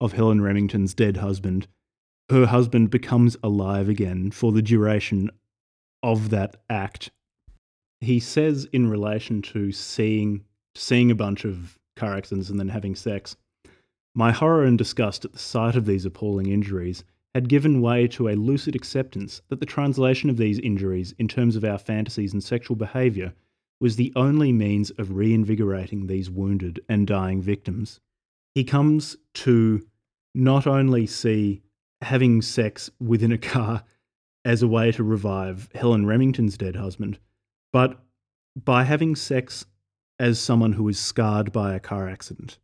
of 0.00 0.12
Helen 0.12 0.40
Remington's 0.40 0.94
dead 0.94 1.18
husband, 1.18 1.66
her 2.30 2.46
husband 2.46 2.90
becomes 2.90 3.36
alive 3.42 3.88
again 3.88 4.30
for 4.30 4.52
the 4.52 4.62
duration 4.62 5.30
of 6.02 6.30
that 6.30 6.56
act. 6.70 7.10
He 8.00 8.20
says, 8.20 8.66
in 8.72 8.88
relation 8.88 9.42
to 9.42 9.72
seeing 9.72 10.44
seeing 10.74 11.10
a 11.10 11.14
bunch 11.14 11.44
of 11.44 11.78
car 11.96 12.16
accidents 12.16 12.50
and 12.50 12.58
then 12.58 12.68
having 12.68 12.94
sex. 12.94 13.36
My 14.14 14.32
horror 14.32 14.64
and 14.64 14.78
disgust 14.78 15.24
at 15.24 15.32
the 15.32 15.38
sight 15.38 15.76
of 15.76 15.86
these 15.86 16.04
appalling 16.04 16.46
injuries 16.46 17.04
had 17.34 17.48
given 17.48 17.80
way 17.80 18.06
to 18.06 18.28
a 18.28 18.36
lucid 18.36 18.76
acceptance 18.76 19.42
that 19.48 19.58
the 19.58 19.66
translation 19.66 20.30
of 20.30 20.36
these 20.36 20.58
injuries 20.60 21.14
in 21.18 21.26
terms 21.26 21.56
of 21.56 21.64
our 21.64 21.78
fantasies 21.78 22.32
and 22.32 22.42
sexual 22.42 22.76
behaviour 22.76 23.34
was 23.80 23.96
the 23.96 24.12
only 24.14 24.52
means 24.52 24.90
of 24.90 25.16
reinvigorating 25.16 26.06
these 26.06 26.30
wounded 26.30 26.80
and 26.88 27.06
dying 27.06 27.42
victims. 27.42 28.00
He 28.54 28.62
comes 28.62 29.16
to 29.34 29.84
not 30.34 30.66
only 30.66 31.06
see 31.06 31.62
having 32.00 32.40
sex 32.40 32.90
within 33.00 33.32
a 33.32 33.38
car 33.38 33.82
as 34.44 34.62
a 34.62 34.68
way 34.68 34.92
to 34.92 35.02
revive 35.02 35.68
Helen 35.74 36.06
Remington's 36.06 36.56
dead 36.56 36.76
husband, 36.76 37.18
but 37.72 37.98
by 38.56 38.84
having 38.84 39.16
sex 39.16 39.66
as 40.20 40.38
someone 40.38 40.74
who 40.74 40.86
is 40.88 40.98
scarred 40.98 41.50
by 41.50 41.74
a 41.74 41.80
car 41.80 42.08
accident, 42.08 42.58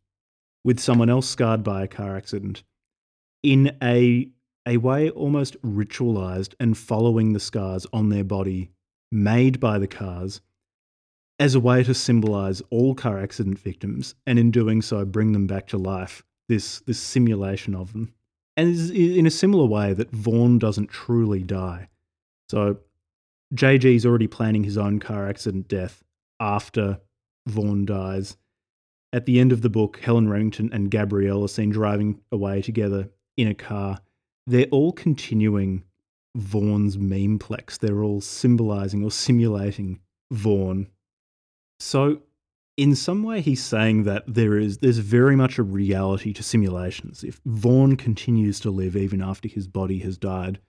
with 0.63 0.79
someone 0.79 1.09
else 1.09 1.27
scarred 1.27 1.63
by 1.63 1.83
a 1.83 1.87
car 1.87 2.15
accident, 2.15 2.63
in 3.43 3.75
a 3.81 4.29
a 4.67 4.77
way 4.77 5.09
almost 5.09 5.61
ritualized 5.61 6.53
and 6.59 6.77
following 6.77 7.33
the 7.33 7.39
scars 7.39 7.85
on 7.91 8.09
their 8.09 8.23
body 8.23 8.71
made 9.11 9.59
by 9.59 9.79
the 9.79 9.87
cars 9.87 10.41
as 11.39 11.55
a 11.55 11.59
way 11.59 11.83
to 11.83 11.93
symbolize 11.93 12.61
all 12.69 12.93
car 12.93 13.19
accident 13.19 13.57
victims 13.57 14.13
and 14.27 14.37
in 14.37 14.51
doing 14.51 14.81
so 14.81 15.03
bring 15.03 15.31
them 15.31 15.47
back 15.47 15.67
to 15.67 15.77
life 15.77 16.23
this 16.47 16.81
this 16.81 16.99
simulation 16.99 17.73
of 17.73 17.93
them. 17.93 18.13
And 18.57 18.75
in 18.91 19.25
a 19.25 19.31
similar 19.31 19.65
way 19.65 19.93
that 19.93 20.11
Vaughan 20.11 20.59
doesn't 20.59 20.89
truly 20.89 21.41
die. 21.41 21.87
So 22.49 22.77
JG's 23.55 24.05
already 24.05 24.27
planning 24.27 24.63
his 24.63 24.77
own 24.77 24.99
car 24.99 25.27
accident 25.27 25.67
death 25.67 26.03
after 26.39 26.99
Vaughan 27.47 27.85
dies. 27.85 28.37
At 29.13 29.25
the 29.25 29.39
end 29.39 29.51
of 29.51 29.61
the 29.61 29.69
book 29.69 29.99
Helen 30.01 30.29
Remington 30.29 30.69
and 30.71 30.91
Gabrielle 30.91 31.43
are 31.43 31.47
seen 31.47 31.69
driving 31.69 32.19
away 32.31 32.61
together 32.61 33.09
in 33.37 33.47
a 33.47 33.55
car 33.55 33.99
they're 34.47 34.65
all 34.71 34.91
continuing 34.91 35.83
Vaughan's 36.35 36.97
memeplex. 36.97 37.77
They're 37.77 38.03
all 38.03 38.21
symbolizing 38.21 39.03
or 39.03 39.11
simulating 39.11 39.99
Vaughan. 40.31 40.87
So, 41.79 42.21
in 42.77 42.95
some 42.95 43.23
way, 43.23 43.41
he's 43.41 43.63
saying 43.63 44.03
that 44.03 44.23
there 44.27 44.57
is 44.57 44.77
there's 44.77 44.99
very 44.99 45.35
much 45.35 45.57
a 45.57 45.63
reality 45.63 46.33
to 46.33 46.43
simulations. 46.43 47.23
If 47.23 47.41
Vaughan 47.45 47.97
continues 47.97 48.59
to 48.61 48.71
live 48.71 48.95
even 48.95 49.21
after 49.21 49.49
his 49.49 49.67
body 49.67 49.99
has 49.99 50.17
died, 50.17 50.59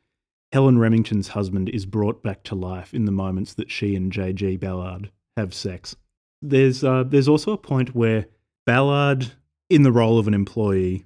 Helen 0.52 0.78
Remington's 0.78 1.28
husband 1.28 1.68
is 1.70 1.86
brought 1.86 2.22
back 2.22 2.42
to 2.44 2.54
life 2.54 2.92
in 2.92 3.04
the 3.04 3.12
moments 3.12 3.54
that 3.54 3.70
she 3.70 3.94
and 3.94 4.12
J.G. 4.12 4.58
Ballard 4.58 5.10
have 5.36 5.54
sex. 5.54 5.96
There's 6.42 6.82
uh, 6.82 7.04
there's 7.04 7.28
also 7.28 7.52
a 7.52 7.58
point 7.58 7.94
where 7.94 8.26
Ballard, 8.66 9.32
in 9.70 9.82
the 9.82 9.92
role 9.92 10.18
of 10.18 10.28
an 10.28 10.34
employee, 10.34 11.04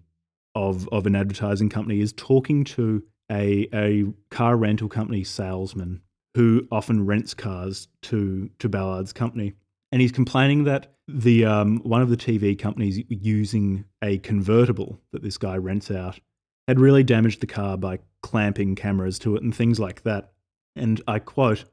of 0.56 0.88
of 0.88 1.06
an 1.06 1.14
advertising 1.14 1.68
company 1.68 2.00
is 2.00 2.12
talking 2.14 2.64
to 2.64 3.04
a 3.30 3.68
a 3.72 4.06
car 4.30 4.56
rental 4.56 4.88
company 4.88 5.22
salesman 5.22 6.00
who 6.34 6.66
often 6.72 7.06
rents 7.06 7.34
cars 7.34 7.88
to 8.02 8.50
to 8.58 8.68
Ballard's 8.68 9.12
company, 9.12 9.52
and 9.92 10.00
he's 10.00 10.12
complaining 10.12 10.64
that 10.64 10.94
the 11.06 11.44
um, 11.44 11.78
one 11.80 12.02
of 12.02 12.08
the 12.08 12.16
TV 12.16 12.58
companies 12.58 13.00
using 13.08 13.84
a 14.02 14.18
convertible 14.18 15.00
that 15.12 15.22
this 15.22 15.38
guy 15.38 15.56
rents 15.56 15.90
out 15.90 16.18
had 16.66 16.80
really 16.80 17.04
damaged 17.04 17.40
the 17.40 17.46
car 17.46 17.76
by 17.76 17.98
clamping 18.22 18.74
cameras 18.74 19.18
to 19.20 19.36
it 19.36 19.42
and 19.42 19.54
things 19.54 19.78
like 19.78 20.02
that. 20.02 20.32
And 20.74 21.00
I 21.06 21.20
quote. 21.20 21.64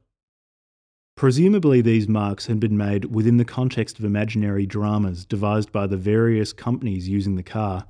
Presumably, 1.16 1.80
these 1.80 2.08
marks 2.08 2.46
had 2.46 2.58
been 2.58 2.76
made 2.76 3.04
within 3.04 3.36
the 3.36 3.44
context 3.44 4.00
of 4.00 4.04
imaginary 4.04 4.66
dramas 4.66 5.24
devised 5.24 5.70
by 5.70 5.86
the 5.86 5.96
various 5.96 6.52
companies 6.52 7.08
using 7.08 7.36
the 7.36 7.42
car, 7.44 7.86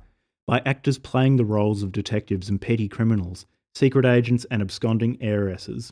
by 0.47 0.61
actors 0.65 0.97
playing 0.97 1.37
the 1.37 1.45
roles 1.45 1.83
of 1.83 1.91
detectives 1.91 2.49
and 2.49 2.61
petty 2.61 2.87
criminals, 2.87 3.45
secret 3.73 4.05
agents, 4.05 4.45
and 4.51 4.61
absconding 4.61 5.17
heiresses. 5.21 5.91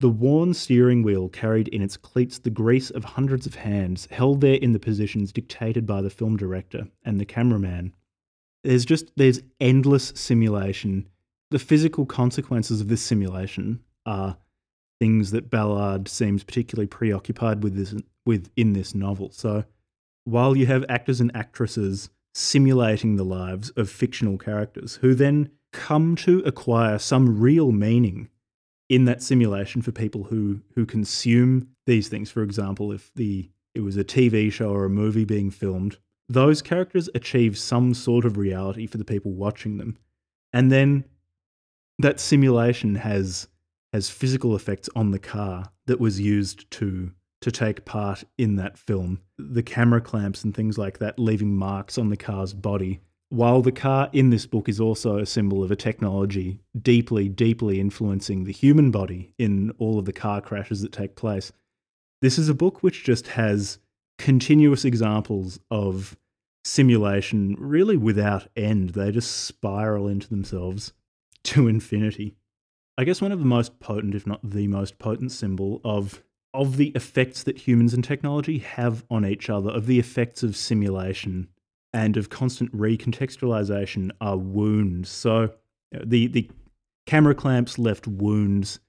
The 0.00 0.08
worn 0.10 0.52
steering 0.52 1.02
wheel 1.02 1.28
carried 1.28 1.68
in 1.68 1.80
its 1.80 1.96
cleats 1.96 2.38
the 2.38 2.50
grease 2.50 2.90
of 2.90 3.04
hundreds 3.04 3.46
of 3.46 3.54
hands, 3.54 4.06
held 4.10 4.42
there 4.42 4.56
in 4.56 4.72
the 4.72 4.78
positions 4.78 5.32
dictated 5.32 5.86
by 5.86 6.02
the 6.02 6.10
film 6.10 6.36
director 6.36 6.88
and 7.04 7.18
the 7.18 7.24
cameraman. 7.24 7.94
There's 8.62 8.84
just 8.84 9.10
there's 9.16 9.42
endless 9.58 10.12
simulation. 10.14 11.08
The 11.50 11.58
physical 11.58 12.04
consequences 12.04 12.80
of 12.80 12.88
this 12.88 13.00
simulation 13.00 13.80
are 14.04 14.36
things 15.00 15.30
that 15.30 15.50
Ballard 15.50 16.08
seems 16.08 16.44
particularly 16.44 16.88
preoccupied 16.88 17.62
with 17.62 17.74
this 17.74 17.94
with 18.26 18.50
in 18.56 18.74
this 18.74 18.94
novel. 18.94 19.30
So 19.30 19.64
while 20.24 20.56
you 20.56 20.66
have 20.66 20.84
actors 20.88 21.20
and 21.20 21.34
actresses 21.34 22.10
simulating 22.36 23.16
the 23.16 23.24
lives 23.24 23.70
of 23.70 23.88
fictional 23.88 24.36
characters 24.36 24.96
who 24.96 25.14
then 25.14 25.50
come 25.72 26.14
to 26.14 26.40
acquire 26.40 26.98
some 26.98 27.38
real 27.38 27.72
meaning 27.72 28.28
in 28.88 29.06
that 29.06 29.22
simulation 29.22 29.80
for 29.80 29.90
people 29.90 30.24
who 30.24 30.60
who 30.74 30.84
consume 30.84 31.66
these 31.86 32.08
things. 32.08 32.30
For 32.30 32.42
example 32.42 32.92
if 32.92 33.10
the 33.14 33.50
it 33.74 33.80
was 33.80 33.96
a 33.96 34.04
TV 34.04 34.52
show 34.52 34.70
or 34.70 34.84
a 34.84 34.90
movie 34.90 35.24
being 35.24 35.50
filmed 35.50 35.96
those 36.28 36.60
characters 36.60 37.08
achieve 37.14 37.56
some 37.56 37.94
sort 37.94 38.24
of 38.24 38.36
reality 38.36 38.86
for 38.86 38.98
the 38.98 39.04
people 39.04 39.32
watching 39.32 39.78
them. 39.78 39.96
And 40.52 40.70
then 40.72 41.04
that 41.98 42.20
simulation 42.20 42.96
has 42.96 43.48
has 43.92 44.10
physical 44.10 44.54
effects 44.54 44.90
on 44.94 45.10
the 45.10 45.18
car 45.18 45.72
that 45.86 46.00
was 46.00 46.20
used 46.20 46.70
to 46.72 47.12
to 47.42 47.50
take 47.50 47.84
part 47.84 48.24
in 48.38 48.56
that 48.56 48.78
film. 48.78 49.20
The 49.38 49.62
camera 49.62 50.00
clamps 50.00 50.44
and 50.44 50.54
things 50.54 50.78
like 50.78 50.98
that 50.98 51.18
leaving 51.18 51.56
marks 51.56 51.98
on 51.98 52.08
the 52.08 52.16
car's 52.16 52.52
body. 52.52 53.00
While 53.28 53.60
the 53.62 53.72
car 53.72 54.08
in 54.12 54.30
this 54.30 54.46
book 54.46 54.68
is 54.68 54.80
also 54.80 55.18
a 55.18 55.26
symbol 55.26 55.62
of 55.62 55.70
a 55.70 55.76
technology 55.76 56.60
deeply, 56.80 57.28
deeply 57.28 57.80
influencing 57.80 58.44
the 58.44 58.52
human 58.52 58.90
body 58.90 59.32
in 59.38 59.72
all 59.78 59.98
of 59.98 60.04
the 60.04 60.12
car 60.12 60.40
crashes 60.40 60.80
that 60.82 60.92
take 60.92 61.16
place, 61.16 61.52
this 62.22 62.38
is 62.38 62.48
a 62.48 62.54
book 62.54 62.82
which 62.82 63.04
just 63.04 63.26
has 63.28 63.78
continuous 64.18 64.84
examples 64.84 65.60
of 65.70 66.16
simulation 66.64 67.56
really 67.58 67.96
without 67.96 68.48
end. 68.56 68.90
They 68.90 69.10
just 69.10 69.44
spiral 69.44 70.08
into 70.08 70.28
themselves 70.28 70.92
to 71.44 71.68
infinity. 71.68 72.36
I 72.98 73.04
guess 73.04 73.20
one 73.20 73.32
of 73.32 73.38
the 73.38 73.44
most 73.44 73.78
potent, 73.78 74.14
if 74.14 74.26
not 74.26 74.40
the 74.42 74.66
most 74.68 74.98
potent 74.98 75.32
symbol 75.32 75.80
of 75.84 76.22
of 76.56 76.76
the 76.76 76.88
effects 76.88 77.42
that 77.44 77.58
humans 77.58 77.94
and 77.94 78.02
technology 78.02 78.58
have 78.58 79.04
on 79.10 79.24
each 79.24 79.50
other, 79.50 79.70
of 79.70 79.86
the 79.86 79.98
effects 79.98 80.42
of 80.42 80.56
simulation 80.56 81.48
and 81.92 82.16
of 82.16 82.30
constant 82.30 82.74
recontextualization 82.76 84.10
are 84.20 84.36
wounds. 84.36 85.08
So 85.08 85.52
the 85.92 86.26
the 86.26 86.50
camera 87.06 87.34
clamps 87.34 87.78
left 87.78 88.06
wounds 88.06 88.80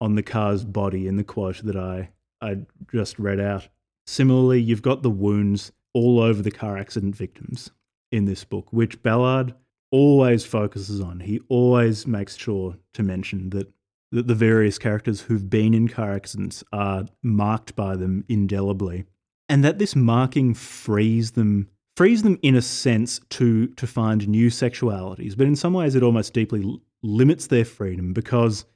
on 0.00 0.14
the 0.14 0.22
car's 0.22 0.64
body 0.64 1.08
in 1.08 1.16
the 1.16 1.24
quote 1.24 1.62
that 1.64 1.76
I 1.76 2.10
I 2.40 2.58
just 2.92 3.18
read 3.18 3.40
out. 3.40 3.68
Similarly, 4.06 4.60
you've 4.60 4.82
got 4.82 5.02
the 5.02 5.10
wounds 5.10 5.72
all 5.94 6.20
over 6.20 6.42
the 6.42 6.50
car 6.50 6.76
accident 6.76 7.16
victims 7.16 7.70
in 8.12 8.26
this 8.26 8.44
book, 8.44 8.72
which 8.72 9.02
Ballard 9.02 9.54
always 9.90 10.44
focuses 10.44 11.00
on. 11.00 11.20
He 11.20 11.40
always 11.48 12.06
makes 12.06 12.36
sure 12.36 12.76
to 12.92 13.02
mention 13.02 13.50
that 13.50 13.72
that 14.12 14.26
the 14.26 14.34
various 14.34 14.78
characters 14.78 15.22
who've 15.22 15.50
been 15.50 15.74
in 15.74 15.88
car 15.88 16.12
accidents 16.12 16.62
are 16.72 17.06
marked 17.22 17.74
by 17.74 17.96
them 17.96 18.24
indelibly, 18.28 19.04
and 19.48 19.64
that 19.64 19.78
this 19.78 19.96
marking 19.96 20.54
frees 20.54 21.32
them 21.32 21.68
frees 21.96 22.22
them 22.22 22.38
in 22.42 22.54
a 22.54 22.62
sense 22.62 23.20
to 23.30 23.68
to 23.68 23.86
find 23.86 24.28
new 24.28 24.48
sexualities, 24.48 25.36
but 25.36 25.46
in 25.46 25.56
some 25.56 25.72
ways 25.72 25.94
it 25.94 26.02
almost 26.02 26.32
deeply 26.32 26.80
limits 27.02 27.46
their 27.46 27.64
freedom 27.64 28.12
because 28.12 28.66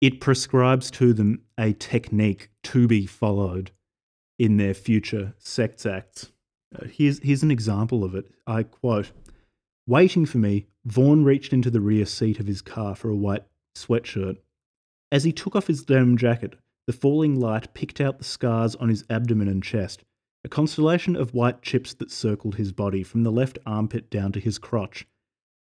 it 0.00 0.20
prescribes 0.20 0.90
to 0.90 1.12
them 1.12 1.40
a 1.58 1.72
technique 1.72 2.50
to 2.62 2.86
be 2.86 3.06
followed 3.06 3.70
in 4.38 4.56
their 4.56 4.74
future 4.74 5.34
sex 5.38 5.86
acts. 5.86 6.30
Uh, 6.74 6.86
here's, 6.86 7.20
here's 7.20 7.42
an 7.42 7.50
example 7.50 8.04
of 8.04 8.14
it. 8.14 8.26
I 8.46 8.64
quote 8.64 9.12
Waiting 9.86 10.26
for 10.26 10.38
me, 10.38 10.66
Vaughan 10.84 11.24
reached 11.24 11.52
into 11.52 11.70
the 11.70 11.80
rear 11.80 12.04
seat 12.04 12.40
of 12.40 12.46
his 12.46 12.62
car 12.62 12.94
for 12.94 13.08
a 13.08 13.16
white 13.16 13.44
sweatshirt. 13.74 14.38
As 15.10 15.24
he 15.24 15.32
took 15.32 15.54
off 15.54 15.66
his 15.66 15.84
denim 15.84 16.16
jacket, 16.16 16.54
the 16.86 16.92
falling 16.92 17.38
light 17.38 17.72
picked 17.74 18.00
out 18.00 18.18
the 18.18 18.24
scars 18.24 18.74
on 18.76 18.88
his 18.88 19.04
abdomen 19.08 19.48
and 19.48 19.62
chest, 19.62 20.04
a 20.44 20.48
constellation 20.48 21.16
of 21.16 21.34
white 21.34 21.62
chips 21.62 21.94
that 21.94 22.10
circled 22.10 22.56
his 22.56 22.72
body 22.72 23.02
from 23.02 23.22
the 23.22 23.32
left 23.32 23.58
armpit 23.64 24.10
down 24.10 24.32
to 24.32 24.40
his 24.40 24.58
crotch. 24.58 25.06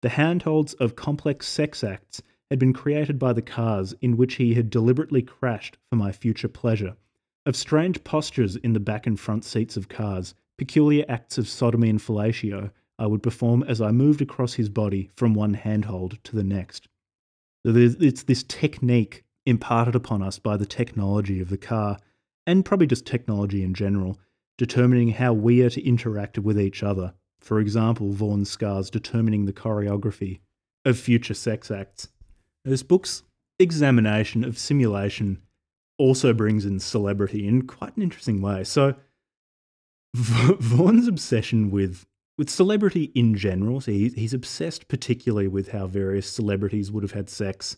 The 0.02 0.10
handholds 0.10 0.74
of 0.76 0.96
complex 0.96 1.48
sex 1.48 1.84
acts 1.84 2.22
had 2.50 2.60
been 2.60 2.74
created 2.74 3.20
by 3.20 3.34
the 3.34 3.42
cars 3.42 3.94
in 4.02 4.18
which 4.18 4.36
he 4.36 4.56
had 4.56 4.70
deliberately 4.70 5.22
crashed 5.22 5.78
for 5.90 5.96
my 5.96 6.12
future 6.12 6.48
pleasure, 6.48 6.98
of 7.46 7.56
strange 7.56 8.04
postures 8.04 8.56
in 8.58 8.74
the 8.74 8.80
back 8.80 9.08
and 9.08 9.20
front 9.20 9.46
seats 9.46 9.78
of 9.78 9.90
cars, 9.90 10.34
peculiar 10.58 11.06
acts 11.08 11.38
of 11.38 11.48
sodomy 11.48 11.90
and 11.90 12.02
fellatio 12.02 12.72
I 13.00 13.08
would 13.08 13.24
perform 13.24 13.64
as 13.64 13.82
I 13.82 13.92
moved 13.92 14.22
across 14.22 14.54
his 14.54 14.70
body 14.70 15.10
from 15.16 15.34
one 15.34 15.56
handhold 15.56 16.20
to 16.24 16.36
the 16.36 16.44
next. 16.44 16.88
It's 17.64 18.24
this 18.24 18.44
technique 18.44 19.24
imparted 19.46 19.96
upon 19.96 20.22
us 20.22 20.40
by 20.40 20.58
the 20.58 20.66
technology 20.66 21.40
of 21.42 21.50
the 21.50 21.58
car, 21.58 22.00
and 22.48 22.66
probably 22.66 22.88
just 22.88 23.06
technology 23.06 23.64
in 23.64 23.74
general, 23.74 24.20
determining 24.58 25.10
how 25.10 25.34
we 25.34 25.64
are 25.64 25.70
to 25.70 25.86
interact 25.86 26.38
with 26.40 26.60
each 26.60 26.84
other. 26.84 27.14
For 27.40 27.60
example, 27.60 28.12
Vaughan's 28.12 28.50
scars 28.50 28.90
determining 28.90 29.46
the 29.46 29.54
choreography 29.54 30.40
of 30.86 31.00
future 31.00 31.34
sex 31.34 31.72
acts. 31.72 32.10
This 32.66 32.84
book's 32.84 33.24
examination 33.60 34.44
of 34.44 34.58
simulation 34.58 35.42
also 35.98 36.34
brings 36.34 36.66
in 36.66 36.80
celebrity 36.80 37.48
in 37.48 37.64
quite 37.64 37.96
an 37.96 38.04
interesting 38.04 38.42
way. 38.42 38.64
So, 38.64 38.96
Vaughan's 40.16 41.08
obsession 41.08 41.72
with 41.72 42.06
with 42.42 42.50
celebrity 42.50 43.12
in 43.14 43.36
general, 43.36 43.80
so 43.80 43.92
he's, 43.92 44.16
he's 44.16 44.34
obsessed 44.34 44.88
particularly 44.88 45.48
with 45.48 45.70
how 45.70 45.86
various 45.86 46.28
celebrities 46.28 46.92
would 46.92 47.04
have 47.04 47.12
had 47.12 47.30
sex 47.30 47.78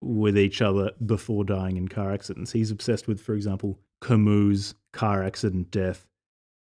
with 0.00 0.36
each 0.36 0.60
other 0.60 0.90
before 1.06 1.44
dying 1.44 1.76
in 1.76 1.86
car 1.86 2.12
accidents. 2.12 2.50
He's 2.50 2.72
obsessed 2.72 3.06
with, 3.06 3.20
for 3.20 3.36
example, 3.36 3.78
Camus' 4.02 4.74
car 4.92 5.22
accident 5.22 5.70
death, 5.70 6.08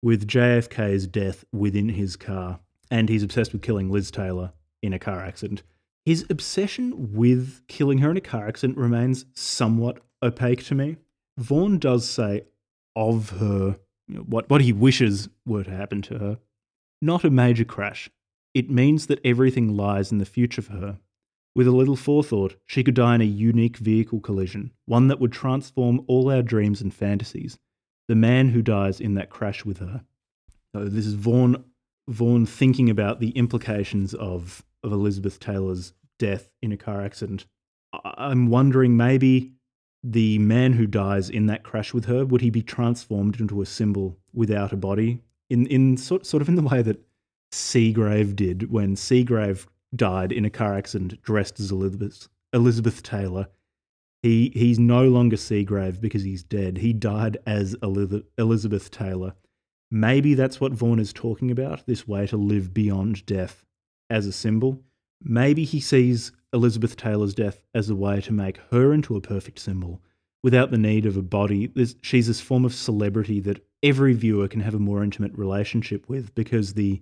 with 0.01 0.27
JFK's 0.27 1.07
death 1.07 1.45
within 1.53 1.87
his 1.87 2.17
car, 2.17 2.59
and 2.91 3.07
he's 3.07 3.23
obsessed 3.23 3.53
with 3.53 3.61
killing 3.61 3.89
Liz 3.89 4.11
Taylor 4.11 4.51
in 4.81 4.91
a 4.91 4.99
car 4.99 5.21
accident. 5.21 5.63
His 6.05 6.25
obsession 6.29 7.13
with 7.13 7.61
killing 7.69 7.99
her 7.99 8.11
in 8.11 8.17
a 8.17 8.21
car 8.21 8.49
accident 8.49 8.77
remains 8.77 9.23
somewhat 9.35 10.01
opaque 10.21 10.65
to 10.65 10.75
me. 10.75 10.97
Vaughan 11.37 11.77
does 11.77 12.09
say 12.09 12.41
of 12.93 13.29
her 13.29 13.77
you 14.09 14.15
know, 14.15 14.23
what, 14.23 14.49
what 14.49 14.59
he 14.59 14.73
wishes 14.73 15.29
were 15.45 15.63
to 15.63 15.71
happen 15.71 16.01
to 16.01 16.17
her. 16.17 16.39
Not 17.01 17.23
a 17.23 17.29
major 17.29 17.65
crash. 17.65 18.09
It 18.53 18.69
means 18.69 19.07
that 19.07 19.19
everything 19.23 19.75
lies 19.75 20.11
in 20.11 20.17
the 20.17 20.25
future 20.25 20.61
for 20.61 20.73
her. 20.73 20.99
With 21.55 21.67
a 21.67 21.71
little 21.71 21.95
forethought, 21.95 22.55
she 22.65 22.83
could 22.83 22.95
die 22.95 23.15
in 23.15 23.21
a 23.21 23.25
unique 23.25 23.77
vehicle 23.77 24.19
collision, 24.19 24.71
one 24.85 25.07
that 25.07 25.19
would 25.19 25.31
transform 25.31 26.01
all 26.07 26.31
our 26.31 26.41
dreams 26.41 26.81
and 26.81 26.93
fantasies. 26.93 27.57
The 28.07 28.15
man 28.15 28.49
who 28.49 28.61
dies 28.61 28.99
in 28.99 29.15
that 29.15 29.29
crash 29.29 29.65
with 29.65 29.79
her. 29.79 30.03
So 30.75 30.85
this 30.85 31.05
is 31.05 31.13
Vaughan, 31.13 31.63
Vaughan 32.07 32.45
thinking 32.45 32.89
about 32.89 33.19
the 33.19 33.29
implications 33.31 34.13
of, 34.13 34.63
of 34.83 34.91
Elizabeth 34.91 35.39
Taylor's 35.39 35.93
death 36.19 36.49
in 36.61 36.71
a 36.71 36.77
car 36.77 37.01
accident. 37.01 37.45
I'm 38.03 38.49
wondering 38.49 38.97
maybe 38.97 39.53
the 40.03 40.39
man 40.39 40.73
who 40.73 40.87
dies 40.87 41.29
in 41.29 41.47
that 41.47 41.63
crash 41.63 41.93
with 41.93 42.05
her 42.05 42.25
would 42.25 42.41
he 42.41 42.49
be 42.49 42.61
transformed 42.61 43.39
into 43.39 43.61
a 43.61 43.65
symbol 43.65 44.17
without 44.33 44.71
a 44.71 44.77
body 44.77 45.21
in 45.49 45.67
in 45.67 45.97
sort 45.97 46.25
sort 46.25 46.41
of 46.41 46.49
in 46.49 46.55
the 46.55 46.61
way 46.61 46.81
that 46.81 47.01
Seagrave 47.51 48.35
did 48.35 48.71
when 48.71 48.95
Seagrave 48.95 49.67
died 49.95 50.31
in 50.31 50.45
a 50.45 50.49
car 50.49 50.73
accident 50.73 51.21
dressed 51.21 51.59
as 51.59 51.71
Elizabeth 51.71 52.27
Elizabeth 52.53 53.03
Taylor. 53.03 53.47
He 54.23 54.51
he's 54.53 54.79
no 54.79 55.07
longer 55.07 55.37
Seagrave 55.37 56.01
because 56.01 56.23
he's 56.23 56.43
dead. 56.43 56.77
He 56.77 56.93
died 56.93 57.37
as 57.45 57.75
Elizabeth 57.81 58.91
Taylor. 58.91 59.33
Maybe 59.89 60.33
that's 60.33 60.59
what 60.59 60.73
Vaughan 60.73 60.99
is 60.99 61.13
talking 61.13 61.49
about, 61.49 61.85
this 61.85 62.07
way 62.07 62.27
to 62.27 62.35
live 62.35 62.73
beyond 62.73 63.25
death 63.25 63.63
as 64.09 64.25
a 64.25 64.33
symbol. 64.33 64.83
Maybe 65.21 65.63
he 65.63 65.79
sees 65.79 66.33
Elizabeth 66.51 66.97
Taylor's 66.97 67.33
death 67.33 67.61
as 67.73 67.89
a 67.89 67.95
way 67.95 68.19
to 68.21 68.33
make 68.33 68.59
her 68.71 68.91
into 68.91 69.15
a 69.15 69.21
perfect 69.21 69.59
symbol 69.59 70.01
without 70.43 70.71
the 70.71 70.77
need 70.77 71.05
of 71.05 71.17
a 71.17 71.21
body. 71.21 71.71
She's 72.01 72.27
this 72.27 72.41
form 72.41 72.65
of 72.65 72.73
celebrity 72.73 73.39
that 73.41 73.65
every 73.83 74.13
viewer 74.13 74.47
can 74.47 74.61
have 74.61 74.73
a 74.73 74.79
more 74.79 75.03
intimate 75.03 75.37
relationship 75.37 76.07
with 76.07 76.33
because 76.35 76.73
the, 76.73 77.01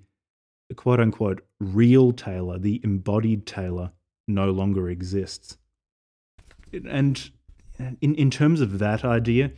the 0.70 0.76
quote 0.76 1.00
unquote 1.00 1.46
real 1.60 2.12
Taylor, 2.12 2.58
the 2.58 2.82
embodied 2.84 3.46
Taylor, 3.46 3.92
no 4.28 4.52
longer 4.52 4.90
exists. 4.90 5.58
And 6.74 7.30
in, 8.02 8.16
in 8.16 8.32
terms 8.32 8.62
of 8.62 8.80
that 8.80 9.06
idea, 9.06 9.52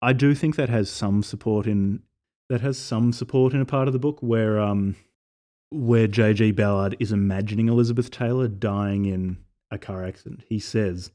I 0.00 0.12
do 0.12 0.34
think 0.34 0.56
that 0.56 0.68
has 0.68 0.90
some 0.90 1.22
support 1.22 1.66
in 1.66 2.02
that 2.48 2.60
has 2.62 2.78
some 2.78 3.12
support 3.12 3.52
in 3.52 3.60
a 3.60 3.66
part 3.66 3.88
of 3.88 3.92
the 3.92 3.98
book 3.98 4.18
where 4.22 4.58
um, 4.58 4.96
where 5.70 6.06
J.G. 6.06 6.52
Ballard 6.52 6.96
is 6.98 7.12
imagining 7.12 7.68
Elizabeth 7.68 8.10
Taylor 8.10 8.48
dying 8.48 9.04
in 9.04 9.38
a 9.70 9.78
car 9.78 10.04
accident. 10.04 10.44
He 10.48 10.58
says, 10.58 11.10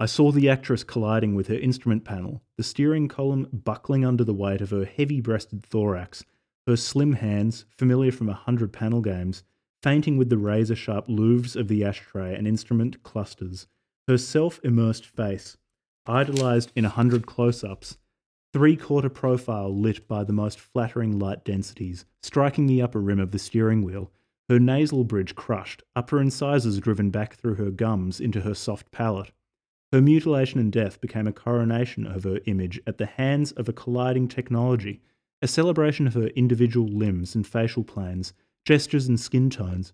I 0.00 0.06
saw 0.06 0.32
the 0.32 0.48
actress 0.48 0.84
colliding 0.84 1.34
with 1.34 1.48
her 1.48 1.54
instrument 1.54 2.04
panel, 2.04 2.42
the 2.56 2.62
steering 2.62 3.08
column 3.08 3.48
buckling 3.52 4.04
under 4.04 4.24
the 4.24 4.34
weight 4.34 4.60
of 4.60 4.70
her 4.70 4.84
heavy 4.84 5.20
breasted 5.20 5.64
thorax, 5.64 6.24
her 6.66 6.76
slim 6.76 7.14
hands, 7.14 7.66
familiar 7.76 8.12
from 8.12 8.28
a 8.28 8.34
hundred 8.34 8.72
panel 8.72 9.00
games, 9.00 9.44
fainting 9.82 10.16
with 10.16 10.30
the 10.30 10.38
razor 10.38 10.76
sharp 10.76 11.08
louvres 11.08 11.56
of 11.56 11.68
the 11.68 11.84
ashtray 11.84 12.34
and 12.34 12.46
instrument 12.46 13.02
clusters, 13.02 13.66
her 14.08 14.18
self 14.18 14.60
immersed 14.64 15.06
face, 15.06 15.56
idolized 16.06 16.72
in 16.74 16.84
a 16.84 16.90
hundred 16.90 17.26
close 17.26 17.62
ups, 17.62 17.98
three 18.52 18.76
quarter 18.76 19.08
profile 19.08 19.74
lit 19.74 20.06
by 20.08 20.24
the 20.24 20.32
most 20.32 20.58
flattering 20.58 21.18
light 21.18 21.44
densities, 21.44 22.04
striking 22.22 22.66
the 22.66 22.82
upper 22.82 23.00
rim 23.00 23.20
of 23.20 23.30
the 23.30 23.38
steering 23.38 23.82
wheel, 23.82 24.10
her 24.48 24.58
nasal 24.58 25.04
bridge 25.04 25.34
crushed, 25.34 25.82
upper 25.96 26.20
incisors 26.20 26.78
driven 26.80 27.10
back 27.10 27.34
through 27.34 27.54
her 27.54 27.70
gums 27.70 28.20
into 28.20 28.42
her 28.42 28.54
soft 28.54 28.90
palate. 28.90 29.32
Her 29.92 30.00
mutilation 30.00 30.58
and 30.58 30.72
death 30.72 31.02
became 31.02 31.26
a 31.26 31.34
coronation 31.34 32.06
of 32.06 32.24
her 32.24 32.40
image 32.46 32.80
at 32.86 32.96
the 32.96 33.04
hands 33.04 33.52
of 33.52 33.68
a 33.68 33.74
colliding 33.74 34.26
technology, 34.26 35.02
a 35.42 35.46
celebration 35.46 36.06
of 36.06 36.14
her 36.14 36.28
individual 36.28 36.88
limbs 36.88 37.34
and 37.34 37.46
facial 37.46 37.84
planes, 37.84 38.32
gestures 38.64 39.06
and 39.06 39.20
skin 39.20 39.50
tones. 39.50 39.92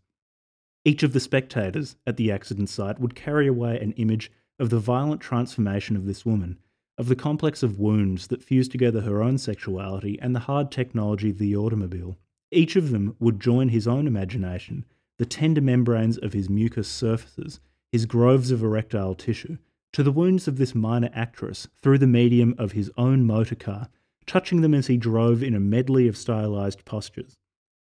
Each 0.84 1.02
of 1.02 1.14
the 1.14 1.20
spectators 1.20 1.96
at 2.06 2.16
the 2.16 2.30
accident 2.30 2.68
site 2.68 3.00
would 3.00 3.16
carry 3.16 3.48
away 3.48 3.80
an 3.80 3.90
image 3.94 4.30
of 4.60 4.70
the 4.70 4.78
violent 4.78 5.20
transformation 5.20 5.96
of 5.96 6.06
this 6.06 6.24
woman, 6.24 6.58
of 6.96 7.08
the 7.08 7.16
complex 7.16 7.64
of 7.64 7.80
wounds 7.80 8.28
that 8.28 8.44
fused 8.44 8.70
together 8.70 9.00
her 9.00 9.20
own 9.20 9.36
sexuality 9.36 10.16
and 10.22 10.32
the 10.32 10.40
hard 10.40 10.70
technology 10.70 11.30
of 11.30 11.38
the 11.38 11.56
automobile. 11.56 12.16
Each 12.52 12.76
of 12.76 12.90
them 12.90 13.16
would 13.18 13.40
join 13.40 13.70
his 13.70 13.88
own 13.88 14.06
imagination, 14.06 14.84
the 15.18 15.26
tender 15.26 15.60
membranes 15.60 16.18
of 16.18 16.34
his 16.34 16.48
mucous 16.48 16.86
surfaces, 16.86 17.58
his 17.90 18.06
groves 18.06 18.52
of 18.52 18.62
erectile 18.62 19.16
tissue, 19.16 19.58
to 19.92 20.02
the 20.02 20.12
wounds 20.12 20.46
of 20.46 20.58
this 20.58 20.74
minor 20.74 21.10
actress 21.12 21.68
through 21.82 21.98
the 21.98 22.06
medium 22.06 22.54
of 22.58 22.72
his 22.72 22.90
own 22.96 23.24
motor 23.24 23.54
car, 23.54 23.88
touching 24.26 24.60
them 24.60 24.74
as 24.74 24.86
he 24.86 24.96
drove 24.96 25.42
in 25.42 25.54
a 25.54 25.60
medley 25.60 26.06
of 26.06 26.16
stylized 26.16 26.84
postures. 26.84 27.36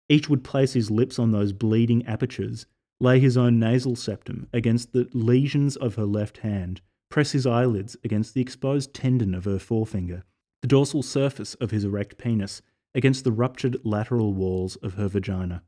Each 0.09 0.29
would 0.29 0.43
place 0.43 0.73
his 0.73 0.91
lips 0.91 1.19
on 1.19 1.31
those 1.31 1.51
bleeding 1.53 2.05
apertures, 2.05 2.65
lay 2.99 3.19
his 3.19 3.37
own 3.37 3.59
nasal 3.59 3.95
septum 3.95 4.47
against 4.53 4.93
the 4.93 5.09
lesions 5.13 5.75
of 5.75 5.95
her 5.95 6.05
left 6.05 6.39
hand, 6.39 6.81
press 7.09 7.31
his 7.31 7.45
eyelids 7.45 7.97
against 8.03 8.33
the 8.33 8.41
exposed 8.41 8.93
tendon 8.93 9.33
of 9.33 9.45
her 9.45 9.59
forefinger, 9.59 10.23
the 10.61 10.67
dorsal 10.67 11.03
surface 11.03 11.55
of 11.55 11.71
his 11.71 11.83
erect 11.83 12.17
penis 12.17 12.61
against 12.95 13.23
the 13.23 13.31
ruptured 13.31 13.77
lateral 13.83 14.33
walls 14.33 14.75
of 14.77 14.95
her 14.95 15.07
vagina. 15.07 15.61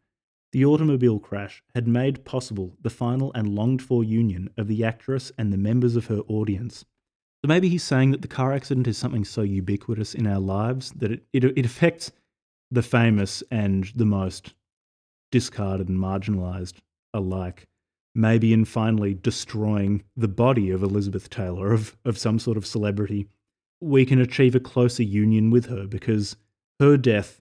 The 0.51 0.65
automobile 0.65 1.19
crash 1.19 1.63
had 1.75 1.87
made 1.87 2.25
possible 2.25 2.75
the 2.81 2.89
final 2.89 3.31
and 3.33 3.55
longed 3.55 3.81
for 3.81 4.03
union 4.03 4.49
of 4.57 4.67
the 4.67 4.83
actress 4.83 5.31
and 5.37 5.53
the 5.53 5.57
members 5.57 5.95
of 5.95 6.07
her 6.07 6.21
audience. 6.27 6.85
So 7.43 7.47
maybe 7.47 7.69
he's 7.69 7.83
saying 7.83 8.11
that 8.11 8.21
the 8.21 8.27
car 8.27 8.51
accident 8.51 8.87
is 8.87 8.97
something 8.97 9.25
so 9.25 9.41
ubiquitous 9.41 10.13
in 10.13 10.27
our 10.27 10.39
lives 10.39 10.91
that 10.97 11.11
it, 11.11 11.23
it, 11.33 11.43
it 11.45 11.65
affects 11.65 12.11
the 12.71 12.81
famous 12.81 13.43
and 13.51 13.85
the 13.95 14.05
most 14.05 14.53
discarded 15.31 15.87
and 15.87 15.99
marginalized 15.99 16.75
alike 17.13 17.67
maybe 18.15 18.53
in 18.53 18.65
finally 18.65 19.13
destroying 19.13 20.03
the 20.15 20.27
body 20.27 20.71
of 20.71 20.83
Elizabeth 20.83 21.29
Taylor, 21.29 21.71
of, 21.71 21.97
of 22.05 22.17
some 22.17 22.39
sort 22.39 22.57
of 22.57 22.65
celebrity, 22.65 23.27
we 23.81 24.05
can 24.05 24.19
achieve 24.19 24.55
a 24.55 24.59
closer 24.59 25.03
union 25.03 25.49
with 25.49 25.67
her 25.67 25.87
because 25.87 26.35
her 26.79 26.97
death 26.97 27.39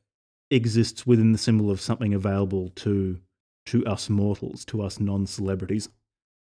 exists 0.50 1.06
within 1.06 1.32
the 1.32 1.38
symbol 1.38 1.70
of 1.70 1.80
something 1.80 2.14
available 2.14 2.70
to 2.76 3.20
to 3.66 3.84
us 3.84 4.08
mortals, 4.08 4.64
to 4.64 4.80
us 4.80 4.98
non-celebrities. 4.98 5.90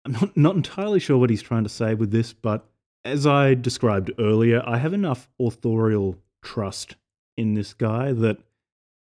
I'm 0.05 0.13
not, 0.13 0.35
not 0.35 0.55
entirely 0.55 0.99
sure 0.99 1.19
what 1.19 1.29
he's 1.29 1.43
trying 1.43 1.63
to 1.63 1.69
say 1.69 1.93
with 1.93 2.09
this, 2.09 2.33
but 2.33 2.67
as 3.05 3.27
I 3.27 3.53
described 3.53 4.11
earlier, 4.17 4.63
I 4.65 4.77
have 4.77 4.93
enough 4.93 5.29
authorial 5.39 6.17
trust 6.41 6.95
in 7.37 7.53
this 7.53 7.73
guy 7.73 8.11
that 8.11 8.37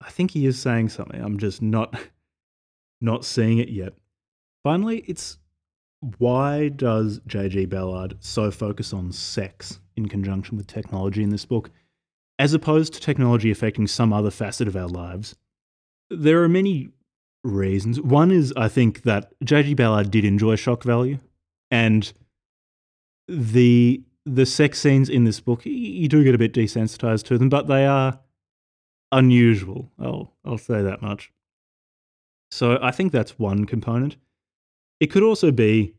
I 0.01 0.09
think 0.09 0.31
he 0.31 0.45
is 0.45 0.59
saying 0.59 0.89
something. 0.89 1.21
I'm 1.21 1.37
just 1.37 1.61
not 1.61 1.97
not 3.01 3.25
seeing 3.25 3.57
it 3.57 3.69
yet. 3.69 3.93
Finally, 4.63 4.99
it's 5.07 5.37
why 6.17 6.69
does 6.69 7.21
J.G. 7.27 7.65
Ballard 7.65 8.17
so 8.19 8.51
focus 8.51 8.91
on 8.93 9.11
sex 9.11 9.79
in 9.95 10.09
conjunction 10.09 10.57
with 10.57 10.67
technology 10.67 11.23
in 11.23 11.29
this 11.29 11.45
book, 11.45 11.69
as 12.43 12.53
opposed 12.53 12.93
to 12.93 12.99
technology 12.99 13.49
affecting 13.51 13.87
some 13.87 14.11
other 14.11 14.29
facet 14.29 14.67
of 14.67 14.75
our 14.75 14.89
lives? 14.89 15.33
There 16.09 16.43
are 16.43 16.49
many 16.49 16.89
reasons. 17.41 18.01
One 18.01 18.31
is, 18.31 18.53
I 18.57 18.67
think, 18.67 19.03
that 19.03 19.31
J.G. 19.45 19.75
Ballard 19.75 20.11
did 20.11 20.25
enjoy 20.25 20.57
shock 20.57 20.83
value, 20.83 21.19
and 21.71 22.11
the 23.29 24.03
the 24.25 24.45
sex 24.45 24.79
scenes 24.79 25.09
in 25.09 25.23
this 25.23 25.39
book, 25.39 25.61
you 25.65 26.09
do 26.09 26.23
get 26.23 26.35
a 26.35 26.37
bit 26.37 26.53
desensitized 26.53 27.23
to 27.27 27.37
them, 27.37 27.47
but 27.47 27.67
they 27.67 27.85
are 27.85 28.19
unusual. 29.13 29.89
I'll 29.97 30.33
I'll 30.43 30.57
say 30.57 30.81
that 30.81 31.01
much. 31.01 31.31
So 32.51 32.77
I 32.81 32.91
think 32.91 33.13
that's 33.13 33.39
one 33.39 33.63
component. 33.63 34.17
It 34.99 35.07
could 35.07 35.23
also 35.23 35.49
be 35.49 35.95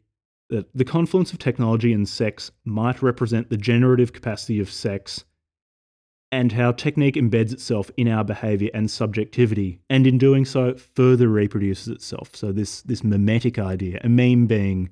that 0.51 0.69
the 0.75 0.85
confluence 0.85 1.33
of 1.33 1.39
technology 1.39 1.95
and 1.95 2.07
sex 2.07 2.51
might 2.67 3.01
represent 3.01 3.49
the 3.49 3.57
generative 3.57 4.13
capacity 4.13 4.61
of 4.61 4.71
sex 4.71 5.25
and 6.35 6.51
how 6.51 6.73
technique 6.73 7.15
embeds 7.15 7.53
itself 7.53 7.93
in 7.97 8.09
our 8.09 8.25
behavior 8.25 8.69
and 8.75 8.91
subjectivity, 8.91 9.79
and 9.89 10.05
in 10.05 10.19
doing 10.19 10.45
so, 10.45 10.75
further 10.75 11.29
reproduces 11.29 11.87
itself. 11.87 12.35
So, 12.35 12.51
this, 12.51 12.83
this 12.83 13.05
mimetic 13.05 13.57
idea, 13.57 14.01
a 14.03 14.09
meme 14.09 14.47
being 14.47 14.91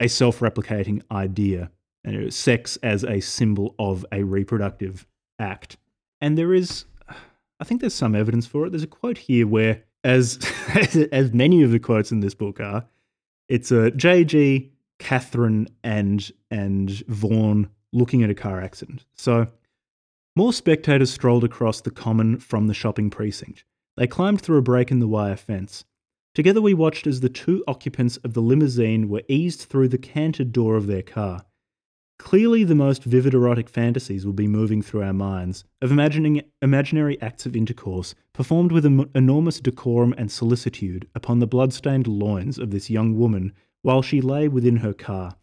a 0.00 0.08
self 0.08 0.40
replicating 0.40 1.00
idea, 1.12 1.70
and 2.02 2.34
sex 2.34 2.76
as 2.82 3.04
a 3.04 3.20
symbol 3.20 3.76
of 3.78 4.04
a 4.10 4.24
reproductive 4.24 5.06
act. 5.38 5.76
And 6.20 6.36
there 6.36 6.52
is, 6.52 6.86
I 7.60 7.64
think 7.64 7.80
there's 7.80 7.94
some 7.94 8.16
evidence 8.16 8.44
for 8.44 8.66
it. 8.66 8.70
There's 8.70 8.82
a 8.82 8.88
quote 8.88 9.18
here 9.18 9.46
where, 9.46 9.84
as, 10.02 10.40
as 11.12 11.32
many 11.32 11.62
of 11.62 11.70
the 11.70 11.78
quotes 11.78 12.10
in 12.10 12.18
this 12.18 12.34
book 12.34 12.58
are, 12.58 12.84
it's 13.48 13.70
a 13.70 13.92
JG, 13.92 14.70
Catherine, 14.98 15.68
and, 15.84 16.32
and 16.50 16.90
Vaughan 17.06 17.70
looking 17.92 18.24
at 18.24 18.30
a 18.30 18.34
car 18.34 18.60
accident. 18.60 19.04
So, 19.14 19.46
more 20.38 20.52
spectators 20.52 21.10
strolled 21.10 21.42
across 21.42 21.80
the 21.80 21.90
common 21.90 22.38
from 22.38 22.68
the 22.68 22.72
shopping 22.72 23.10
precinct. 23.10 23.64
They 23.96 24.06
climbed 24.06 24.40
through 24.40 24.58
a 24.58 24.62
break 24.62 24.92
in 24.92 25.00
the 25.00 25.08
wire 25.08 25.34
fence. 25.34 25.84
Together, 26.32 26.62
we 26.62 26.74
watched 26.74 27.08
as 27.08 27.18
the 27.18 27.28
two 27.28 27.64
occupants 27.66 28.18
of 28.18 28.34
the 28.34 28.40
limousine 28.40 29.08
were 29.08 29.24
eased 29.26 29.62
through 29.62 29.88
the 29.88 29.98
canted 29.98 30.52
door 30.52 30.76
of 30.76 30.86
their 30.86 31.02
car. 31.02 31.44
Clearly, 32.20 32.62
the 32.62 32.76
most 32.76 33.02
vivid 33.02 33.34
erotic 33.34 33.68
fantasies 33.68 34.24
will 34.24 34.32
be 34.32 34.46
moving 34.46 34.80
through 34.80 35.02
our 35.02 35.12
minds 35.12 35.64
of 35.82 35.90
imagining 35.90 36.42
imaginary 36.62 37.20
acts 37.20 37.44
of 37.44 37.56
intercourse 37.56 38.14
performed 38.32 38.70
with 38.70 38.86
enormous 39.16 39.58
decorum 39.58 40.14
and 40.16 40.30
solicitude 40.30 41.08
upon 41.16 41.40
the 41.40 41.48
blood-stained 41.48 42.06
loins 42.06 42.60
of 42.60 42.70
this 42.70 42.88
young 42.88 43.18
woman 43.18 43.52
while 43.82 44.02
she 44.02 44.20
lay 44.20 44.46
within 44.46 44.76
her 44.76 44.94
car, 44.94 45.34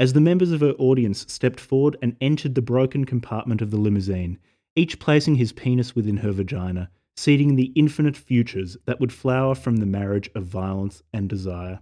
as 0.00 0.14
the 0.14 0.20
members 0.20 0.50
of 0.50 0.62
her 0.62 0.72
audience 0.78 1.26
stepped 1.28 1.60
forward 1.60 1.94
and 2.00 2.16
entered 2.22 2.54
the 2.54 2.62
broken 2.62 3.04
compartment 3.04 3.60
of 3.60 3.70
the 3.70 3.76
limousine, 3.76 4.38
each 4.74 4.98
placing 4.98 5.34
his 5.34 5.52
penis 5.52 5.94
within 5.94 6.16
her 6.16 6.32
vagina, 6.32 6.90
seeding 7.18 7.54
the 7.54 7.70
infinite 7.76 8.16
futures 8.16 8.78
that 8.86 8.98
would 8.98 9.12
flower 9.12 9.54
from 9.54 9.76
the 9.76 9.84
marriage 9.84 10.30
of 10.34 10.44
violence 10.44 11.02
and 11.12 11.28
desire. 11.28 11.80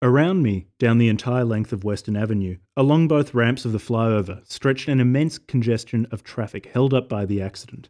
Around 0.00 0.44
me, 0.44 0.68
down 0.78 0.98
the 0.98 1.08
entire 1.08 1.44
length 1.44 1.72
of 1.72 1.82
Western 1.82 2.16
Avenue, 2.16 2.58
along 2.76 3.08
both 3.08 3.34
ramps 3.34 3.64
of 3.64 3.72
the 3.72 3.78
flyover, 3.78 4.40
stretched 4.48 4.86
an 4.86 5.00
immense 5.00 5.36
congestion 5.36 6.06
of 6.12 6.22
traffic 6.22 6.66
held 6.66 6.94
up 6.94 7.08
by 7.08 7.26
the 7.26 7.42
accident. 7.42 7.88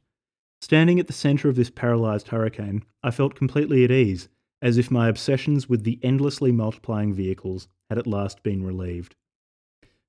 Standing 0.63 0.99
at 0.99 1.09
the 1.09 1.13
centre 1.13 1.51
of 1.51 1.57
this 1.57 1.69
paralysed 1.69 2.29
hurricane, 2.29 2.85
I 3.03 3.11
felt 3.11 3.35
completely 3.35 3.85
at 3.85 3.91
ease, 3.91 4.31
as 4.63 4.79
if 4.79 4.91
my 4.91 5.11
obsessions 5.11 5.69
with 5.69 5.85
the 5.85 6.01
endlessly 6.03 6.53
multiplying 6.53 7.13
vehicles 7.13 7.69
had 7.91 7.99
at 7.99 8.07
last 8.07 8.43
been 8.43 8.65
relieved. 8.65 9.15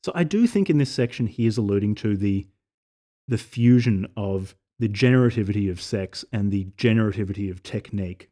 So 0.03 0.11
I 0.15 0.23
do 0.23 0.47
think 0.47 0.69
in 0.69 0.77
this 0.77 0.91
section 0.91 1.27
he 1.27 1.45
is 1.45 1.57
alluding 1.57 1.95
to 1.95 2.15
the 2.15 2.47
the 3.27 3.37
fusion 3.37 4.07
of 4.17 4.55
the 4.79 4.89
generativity 4.89 5.69
of 5.69 5.81
sex 5.81 6.25
and 6.31 6.51
the 6.51 6.65
generativity 6.77 7.51
of 7.51 7.61
technique. 7.61 8.29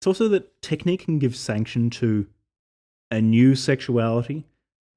It's 0.00 0.06
also 0.06 0.28
that 0.28 0.60
technique 0.62 1.04
can 1.04 1.18
give 1.18 1.36
sanction 1.36 1.90
to 1.90 2.26
a 3.10 3.20
new 3.20 3.54
sexuality 3.54 4.46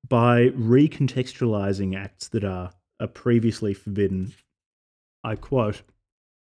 by 0.08 0.50
recontextualizing 0.50 1.96
acts 1.96 2.30
that 2.30 2.44
are, 2.44 2.72
are 3.00 3.08
previously 3.08 3.74
forbidden. 3.74 4.34
I 5.24 5.36
quote 5.36 5.84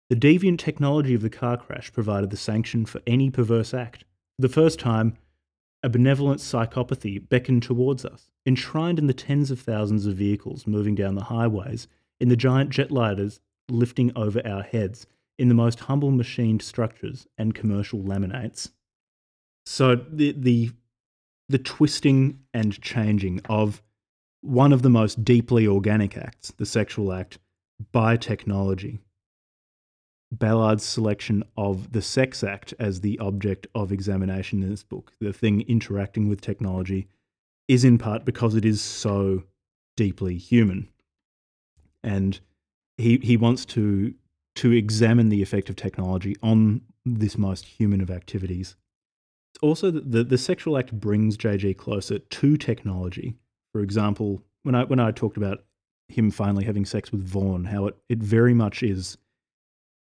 The 0.09 0.15
deviant 0.15 0.59
technology 0.59 1.13
of 1.13 1.21
the 1.21 1.29
car 1.29 1.57
crash 1.57 1.91
provided 1.91 2.29
the 2.29 2.37
sanction 2.37 2.85
for 2.85 3.01
any 3.07 3.29
perverse 3.29 3.73
act. 3.73 4.05
For 4.37 4.43
the 4.43 4.49
first 4.49 4.79
time, 4.79 5.17
a 5.83 5.89
benevolent 5.89 6.39
psychopathy 6.39 7.19
beckoned 7.29 7.61
towards 7.61 8.05
us, 8.05 8.31
enshrined 8.45 8.97
in 8.97 9.07
the 9.07 9.13
tens 9.13 9.51
of 9.51 9.59
thousands 9.59 10.05
of 10.05 10.15
vehicles 10.15 10.65
moving 10.65 10.95
down 10.95 11.15
the 11.15 11.25
highways, 11.25 11.87
in 12.19 12.29
the 12.29 12.37
giant 12.37 12.69
jet 12.69 12.89
lighters 12.89 13.41
lifting 13.69 14.11
over 14.15 14.45
our 14.47 14.63
heads, 14.63 15.05
in 15.37 15.49
the 15.49 15.53
most 15.53 15.81
humble 15.81 16.11
machined 16.11 16.61
structures 16.61 17.27
and 17.37 17.55
commercial 17.55 17.99
laminates. 17.99 18.71
So 19.65 19.95
the 19.95 20.31
the 20.31 20.71
the 21.49 21.57
twisting 21.57 22.39
and 22.53 22.81
changing 22.81 23.41
of 23.49 23.81
one 24.41 24.73
of 24.73 24.81
the 24.81 24.89
most 24.89 25.23
deeply 25.23 25.67
organic 25.67 26.17
acts, 26.17 26.51
the 26.51 26.65
sexual 26.65 27.13
act, 27.13 27.39
by 27.91 28.17
technology, 28.17 28.99
Ballard's 30.39 30.83
selection 30.83 31.43
of 31.55 31.91
the 31.91 32.01
sex 32.01 32.43
act 32.43 32.73
as 32.79 33.01
the 33.01 33.19
object 33.19 33.67
of 33.75 33.91
examination 33.91 34.63
in 34.63 34.69
this 34.69 34.83
book, 34.83 35.13
the 35.21 35.31
thing 35.31 35.61
interacting 35.61 36.27
with 36.27 36.41
technology, 36.41 37.07
is 37.67 37.83
in 37.83 37.97
part 37.97 38.25
because 38.25 38.55
it 38.55 38.65
is 38.65 38.81
so 38.81 39.43
deeply 39.95 40.35
human. 40.37 40.89
And 42.03 42.39
he, 42.97 43.17
he 43.17 43.37
wants 43.37 43.63
to, 43.65 44.15
to 44.55 44.71
examine 44.71 45.29
the 45.29 45.41
effect 45.41 45.69
of 45.69 45.75
technology 45.75 46.35
on 46.41 46.81
this 47.05 47.37
most 47.37 47.65
human 47.65 48.01
of 48.01 48.09
activities. 48.09 48.75
Also, 49.61 49.91
the, 49.91 50.23
the 50.23 50.37
sexual 50.37 50.77
act 50.77 50.91
brings 50.91 51.37
JG 51.37 51.77
closer 51.77 52.17
to 52.17 52.57
technology. 52.57 53.35
For 53.71 53.81
example, 53.81 54.41
when 54.63 54.73
I, 54.73 54.83
when 54.83 54.99
I 54.99 55.11
talked 55.11 55.37
about 55.37 55.63
him 56.07 56.31
finally 56.31 56.65
having 56.65 56.85
sex 56.85 57.11
with 57.11 57.23
Vaughan, 57.23 57.65
how 57.65 57.85
it, 57.87 57.97
it 58.09 58.17
very 58.17 58.53
much 58.53 58.81
is 58.81 59.17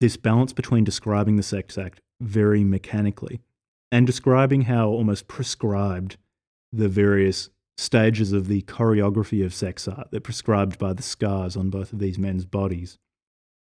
this 0.05 0.19
balance 0.19 0.53
between 0.53 0.85
describing 0.85 1.37
the 1.37 1.43
sex 1.43 1.79
act 1.79 2.03
very 2.21 2.63
mechanically 2.63 3.41
and 3.91 4.07
describing 4.07 4.61
how 4.63 4.87
almost 4.87 5.29
prescribed 5.29 6.19
the 6.71 6.91
various 6.91 7.49
stages 7.79 8.31
of 8.31 8.47
the 8.47 8.61
choreography 8.63 9.43
of 9.43 9.55
sex 9.55 9.89
art 9.89 10.11
that 10.11 10.21
prescribed 10.23 10.79
by 10.79 10.93
the 10.93 11.03
scars 11.03 11.57
on 11.57 11.71
both 11.71 11.91
of 11.91 12.01
these 12.01 12.19
men's 12.19 12.45
bodies, 12.45 12.99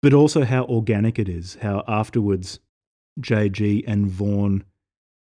but 0.02 0.12
also 0.12 0.44
how 0.44 0.64
organic 0.64 1.20
it 1.20 1.30
is, 1.30 1.60
how 1.62 1.84
afterwards 1.88 2.60
JG 3.22 3.84
and 3.86 4.08
Vaughan 4.08 4.64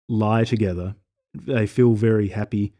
lie 0.07 0.45
together. 0.45 0.95
They 1.33 1.67
feel 1.67 1.91
very 1.93 2.29
happy. 2.29 2.71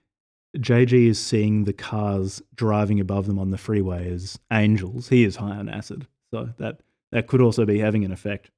JG 0.56 1.10
is 1.10 1.20
seeing 1.20 1.66
the 1.66 1.74
cars 1.74 2.41
driving 2.56 3.02
above 3.02 3.28
them 3.28 3.38
on 3.38 3.52
the 3.52 3.58
freeway 3.58 4.10
as 4.10 4.40
angels. 4.53 5.10
He 5.10 5.26
is 5.26 5.36
high 5.36 5.58
on 5.58 5.68
acid, 5.68 6.08
so 6.34 6.52
that 6.60 6.80
that 7.11 7.27
could 7.27 7.41
also 7.41 7.65
be 7.65 7.79
having 7.79 8.03
an 8.05 8.11
effect. 8.11 8.51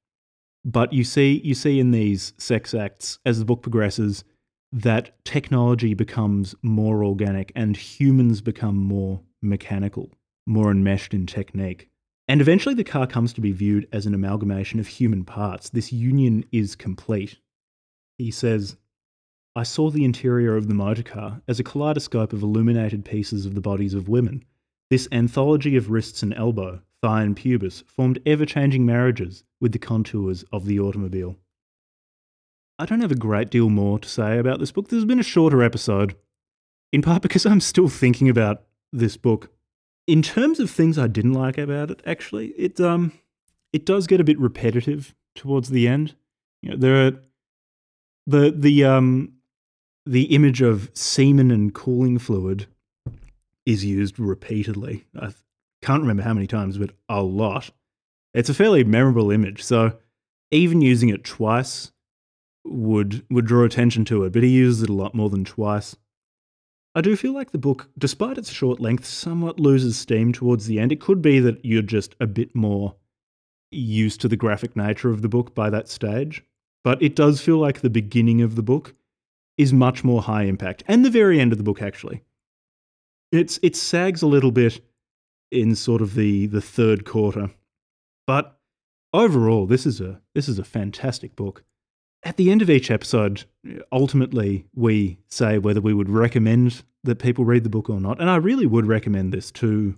But 0.64 0.92
you 0.92 1.04
see, 1.04 1.40
you 1.44 1.54
see 1.54 1.78
in 1.78 1.90
these 1.90 2.32
sex 2.38 2.72
acts 2.74 3.18
as 3.26 3.38
the 3.38 3.44
book 3.44 3.62
progresses 3.62 4.24
that 4.72 5.24
technology 5.24 5.94
becomes 5.94 6.54
more 6.62 7.04
organic 7.04 7.52
and 7.54 7.76
humans 7.76 8.40
become 8.40 8.76
more 8.76 9.20
mechanical, 9.42 10.10
more 10.46 10.70
enmeshed 10.70 11.14
in 11.14 11.26
technique. 11.26 11.88
And 12.26 12.40
eventually, 12.40 12.74
the 12.74 12.84
car 12.84 13.06
comes 13.06 13.34
to 13.34 13.42
be 13.42 13.52
viewed 13.52 13.86
as 13.92 14.06
an 14.06 14.14
amalgamation 14.14 14.80
of 14.80 14.86
human 14.86 15.24
parts. 15.24 15.68
This 15.68 15.92
union 15.92 16.44
is 16.50 16.74
complete. 16.74 17.38
He 18.16 18.30
says, 18.30 18.76
I 19.54 19.62
saw 19.62 19.90
the 19.90 20.04
interior 20.04 20.56
of 20.56 20.66
the 20.66 20.74
motor 20.74 21.02
car 21.02 21.42
as 21.46 21.60
a 21.60 21.64
kaleidoscope 21.64 22.32
of 22.32 22.42
illuminated 22.42 23.04
pieces 23.04 23.44
of 23.44 23.54
the 23.54 23.60
bodies 23.60 23.94
of 23.94 24.08
women. 24.08 24.44
This 24.90 25.06
anthology 25.12 25.76
of 25.76 25.90
wrists 25.90 26.22
and 26.22 26.34
elbow, 26.34 26.80
thigh 27.04 27.22
and 27.22 27.36
pubis 27.36 27.84
formed 27.86 28.18
ever 28.24 28.46
changing 28.46 28.86
marriages 28.86 29.44
with 29.60 29.72
the 29.72 29.78
contours 29.78 30.42
of 30.50 30.64
the 30.64 30.80
automobile. 30.80 31.36
I 32.78 32.86
don't 32.86 33.02
have 33.02 33.12
a 33.12 33.26
great 33.26 33.50
deal 33.50 33.68
more 33.68 33.98
to 33.98 34.08
say 34.08 34.38
about 34.38 34.58
this 34.58 34.72
book. 34.72 34.88
This 34.88 34.96
has 34.96 35.04
been 35.04 35.20
a 35.20 35.22
shorter 35.22 35.62
episode, 35.62 36.16
in 36.92 37.02
part 37.02 37.20
because 37.20 37.44
I'm 37.44 37.60
still 37.60 37.90
thinking 37.90 38.30
about 38.30 38.62
this 38.90 39.18
book. 39.18 39.52
In 40.06 40.22
terms 40.22 40.58
of 40.60 40.70
things 40.70 40.96
I 40.96 41.06
didn't 41.06 41.34
like 41.34 41.58
about 41.58 41.90
it, 41.90 42.00
actually, 42.06 42.48
it 42.56 42.80
um 42.80 43.12
it 43.74 43.84
does 43.84 44.06
get 44.06 44.18
a 44.18 44.24
bit 44.24 44.40
repetitive 44.40 45.14
towards 45.34 45.68
the 45.68 45.86
end. 45.86 46.14
You 46.62 46.70
know, 46.70 46.76
there 46.76 47.06
are 47.06 47.12
the 48.26 48.50
the 48.50 48.82
um 48.84 49.34
the 50.06 50.34
image 50.34 50.62
of 50.62 50.90
semen 50.94 51.50
and 51.50 51.74
cooling 51.74 52.18
fluid 52.18 52.66
is 53.66 53.84
used 53.84 54.18
repeatedly. 54.18 55.04
I 55.14 55.34
can't 55.84 56.00
remember 56.00 56.22
how 56.22 56.32
many 56.32 56.46
times, 56.46 56.78
but 56.78 56.92
a 57.08 57.22
lot. 57.22 57.70
It's 58.32 58.48
a 58.48 58.54
fairly 58.54 58.84
memorable 58.84 59.30
image, 59.30 59.62
so 59.62 59.98
even 60.50 60.80
using 60.80 61.10
it 61.10 61.24
twice 61.24 61.92
would 62.64 63.24
would 63.30 63.44
draw 63.46 63.64
attention 63.64 64.04
to 64.06 64.24
it, 64.24 64.32
but 64.32 64.42
he 64.42 64.48
uses 64.48 64.82
it 64.82 64.88
a 64.88 64.94
lot 64.94 65.14
more 65.14 65.28
than 65.28 65.44
twice. 65.44 65.94
I 66.94 67.02
do 67.02 67.16
feel 67.16 67.34
like 67.34 67.50
the 67.50 67.58
book, 67.58 67.90
despite 67.98 68.38
its 68.38 68.50
short 68.50 68.80
length, 68.80 69.04
somewhat 69.04 69.60
loses 69.60 69.98
steam 69.98 70.32
towards 70.32 70.66
the 70.66 70.78
end. 70.78 70.90
It 70.90 71.00
could 71.00 71.20
be 71.20 71.38
that 71.40 71.62
you're 71.64 71.82
just 71.82 72.14
a 72.18 72.26
bit 72.26 72.54
more 72.54 72.94
used 73.70 74.20
to 74.22 74.28
the 74.28 74.36
graphic 74.36 74.76
nature 74.76 75.10
of 75.10 75.20
the 75.20 75.28
book 75.28 75.54
by 75.54 75.68
that 75.70 75.88
stage, 75.88 76.44
but 76.82 77.02
it 77.02 77.14
does 77.14 77.40
feel 77.40 77.58
like 77.58 77.80
the 77.80 77.90
beginning 77.90 78.40
of 78.40 78.54
the 78.56 78.62
book 78.62 78.94
is 79.58 79.72
much 79.72 80.02
more 80.02 80.22
high 80.22 80.44
impact, 80.44 80.82
and 80.88 81.04
the 81.04 81.10
very 81.10 81.40
end 81.40 81.52
of 81.52 81.58
the 81.58 81.64
book 81.64 81.82
actually. 81.82 82.22
It's 83.30 83.58
it 83.62 83.76
sags 83.76 84.22
a 84.22 84.26
little 84.26 84.52
bit 84.52 84.80
in 85.54 85.74
sort 85.76 86.02
of 86.02 86.14
the 86.14 86.46
the 86.46 86.60
third 86.60 87.04
quarter. 87.04 87.50
But 88.26 88.58
overall, 89.12 89.66
this 89.66 89.86
is 89.86 90.00
a 90.00 90.20
this 90.34 90.48
is 90.48 90.58
a 90.58 90.64
fantastic 90.64 91.36
book. 91.36 91.64
At 92.22 92.36
the 92.36 92.50
end 92.50 92.62
of 92.62 92.70
each 92.70 92.90
episode, 92.90 93.44
ultimately 93.92 94.66
we 94.74 95.18
say 95.28 95.58
whether 95.58 95.80
we 95.80 95.94
would 95.94 96.08
recommend 96.08 96.82
that 97.04 97.18
people 97.18 97.44
read 97.44 97.64
the 97.64 97.70
book 97.70 97.90
or 97.90 98.00
not, 98.00 98.20
and 98.20 98.30
I 98.30 98.36
really 98.36 98.66
would 98.66 98.86
recommend 98.86 99.32
this 99.32 99.50
to 99.52 99.96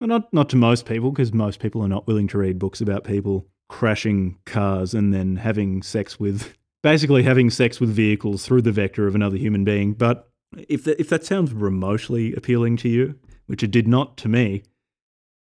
well, 0.00 0.08
not 0.08 0.32
not 0.32 0.48
to 0.50 0.56
most 0.56 0.86
people 0.86 1.10
because 1.10 1.32
most 1.32 1.60
people 1.60 1.82
are 1.82 1.88
not 1.88 2.06
willing 2.06 2.28
to 2.28 2.38
read 2.38 2.58
books 2.58 2.80
about 2.80 3.04
people 3.04 3.46
crashing 3.68 4.38
cars 4.44 4.92
and 4.94 5.14
then 5.14 5.36
having 5.36 5.82
sex 5.82 6.20
with 6.20 6.54
basically 6.82 7.22
having 7.22 7.48
sex 7.48 7.80
with 7.80 7.88
vehicles 7.88 8.44
through 8.44 8.62
the 8.62 8.72
vector 8.72 9.06
of 9.06 9.14
another 9.14 9.36
human 9.36 9.64
being. 9.64 9.94
But 9.94 10.28
if 10.68 10.84
that, 10.84 11.00
if 11.00 11.08
that 11.08 11.24
sounds 11.24 11.52
remotely 11.52 12.34
appealing 12.34 12.76
to 12.78 12.88
you, 12.88 13.18
which 13.52 13.62
it 13.62 13.70
did 13.70 13.86
not 13.86 14.16
to 14.16 14.30
me, 14.30 14.62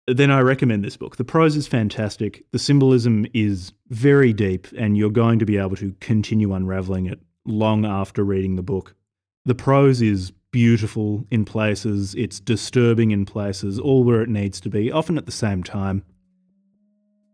then 0.08 0.32
I 0.32 0.40
recommend 0.40 0.84
this 0.84 0.96
book. 0.96 1.18
The 1.18 1.24
prose 1.24 1.54
is 1.54 1.68
fantastic. 1.68 2.44
The 2.50 2.58
symbolism 2.58 3.26
is 3.32 3.72
very 3.90 4.32
deep, 4.32 4.66
and 4.76 4.98
you're 4.98 5.08
going 5.08 5.38
to 5.38 5.46
be 5.46 5.56
able 5.56 5.76
to 5.76 5.94
continue 6.00 6.52
unraveling 6.52 7.06
it 7.06 7.20
long 7.46 7.86
after 7.86 8.24
reading 8.24 8.56
the 8.56 8.62
book. 8.62 8.96
The 9.44 9.54
prose 9.54 10.02
is 10.02 10.32
beautiful 10.50 11.24
in 11.30 11.44
places, 11.44 12.16
it's 12.16 12.40
disturbing 12.40 13.12
in 13.12 13.24
places, 13.24 13.78
all 13.78 14.02
where 14.02 14.20
it 14.20 14.28
needs 14.28 14.60
to 14.62 14.68
be, 14.68 14.90
often 14.90 15.16
at 15.16 15.26
the 15.26 15.30
same 15.30 15.62
time. 15.62 16.02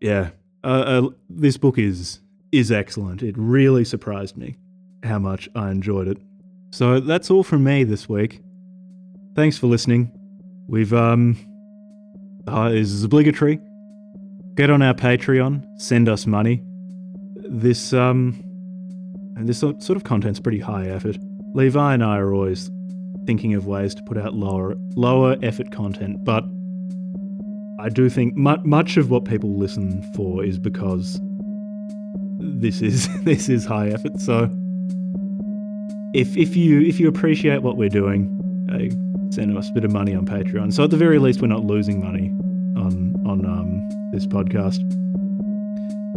Yeah, 0.02 0.32
uh, 0.62 0.66
uh, 0.66 1.08
this 1.30 1.56
book 1.56 1.78
is 1.78 2.20
is 2.52 2.70
excellent. 2.70 3.22
It 3.22 3.36
really 3.38 3.86
surprised 3.86 4.36
me 4.36 4.56
how 5.02 5.18
much 5.18 5.48
I 5.54 5.70
enjoyed 5.70 6.08
it. 6.08 6.18
So 6.72 7.00
that's 7.00 7.30
all 7.30 7.42
from 7.42 7.64
me 7.64 7.84
this 7.84 8.06
week. 8.06 8.42
Thanks 9.34 9.56
for 9.56 9.66
listening. 9.66 10.17
We've 10.68 10.92
um, 10.92 11.36
uh, 12.46 12.70
is 12.72 13.04
obligatory. 13.04 13.58
Get 14.54 14.70
on 14.70 14.82
our 14.82 14.94
Patreon. 14.94 15.64
Send 15.80 16.08
us 16.08 16.26
money. 16.26 16.62
This 17.48 17.92
um, 17.92 18.42
and 19.36 19.48
this 19.48 19.60
sort 19.60 19.90
of 19.90 20.04
content's 20.04 20.40
pretty 20.40 20.58
high 20.60 20.86
effort. 20.88 21.16
Levi 21.54 21.94
and 21.94 22.04
I 22.04 22.18
are 22.18 22.34
always 22.34 22.70
thinking 23.24 23.54
of 23.54 23.66
ways 23.66 23.94
to 23.94 24.02
put 24.02 24.18
out 24.18 24.34
lower 24.34 24.74
lower 24.94 25.36
effort 25.42 25.70
content, 25.70 26.24
but 26.24 26.44
I 27.80 27.88
do 27.88 28.10
think 28.10 28.36
mu- 28.36 28.62
much 28.64 28.96
of 28.96 29.10
what 29.10 29.24
people 29.24 29.56
listen 29.56 30.02
for 30.14 30.44
is 30.44 30.58
because 30.58 31.20
this 32.40 32.82
is 32.82 33.08
this 33.24 33.48
is 33.48 33.64
high 33.64 33.88
effort. 33.88 34.20
So 34.20 34.50
if 36.14 36.36
if 36.36 36.56
you 36.56 36.82
if 36.82 37.00
you 37.00 37.08
appreciate 37.08 37.62
what 37.62 37.76
we're 37.76 37.88
doing, 37.88 38.34
uh, 38.70 39.07
send 39.30 39.56
us 39.56 39.70
a 39.70 39.72
bit 39.72 39.84
of 39.84 39.92
money 39.92 40.14
on 40.14 40.26
Patreon. 40.26 40.72
So 40.72 40.84
at 40.84 40.90
the 40.90 40.96
very 40.96 41.18
least, 41.18 41.40
we're 41.40 41.48
not 41.48 41.64
losing 41.64 42.02
money 42.02 42.28
on 42.76 43.14
on 43.26 43.44
um, 43.46 43.88
this 44.12 44.26
podcast. 44.26 44.80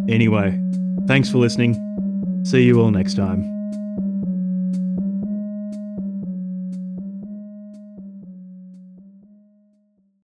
Anyway, 0.09 0.59
thanks 1.07 1.29
for 1.29 1.38
listening. 1.38 1.75
See 2.43 2.63
you 2.63 2.81
all 2.81 2.91
next 2.91 3.15
time. 3.15 3.60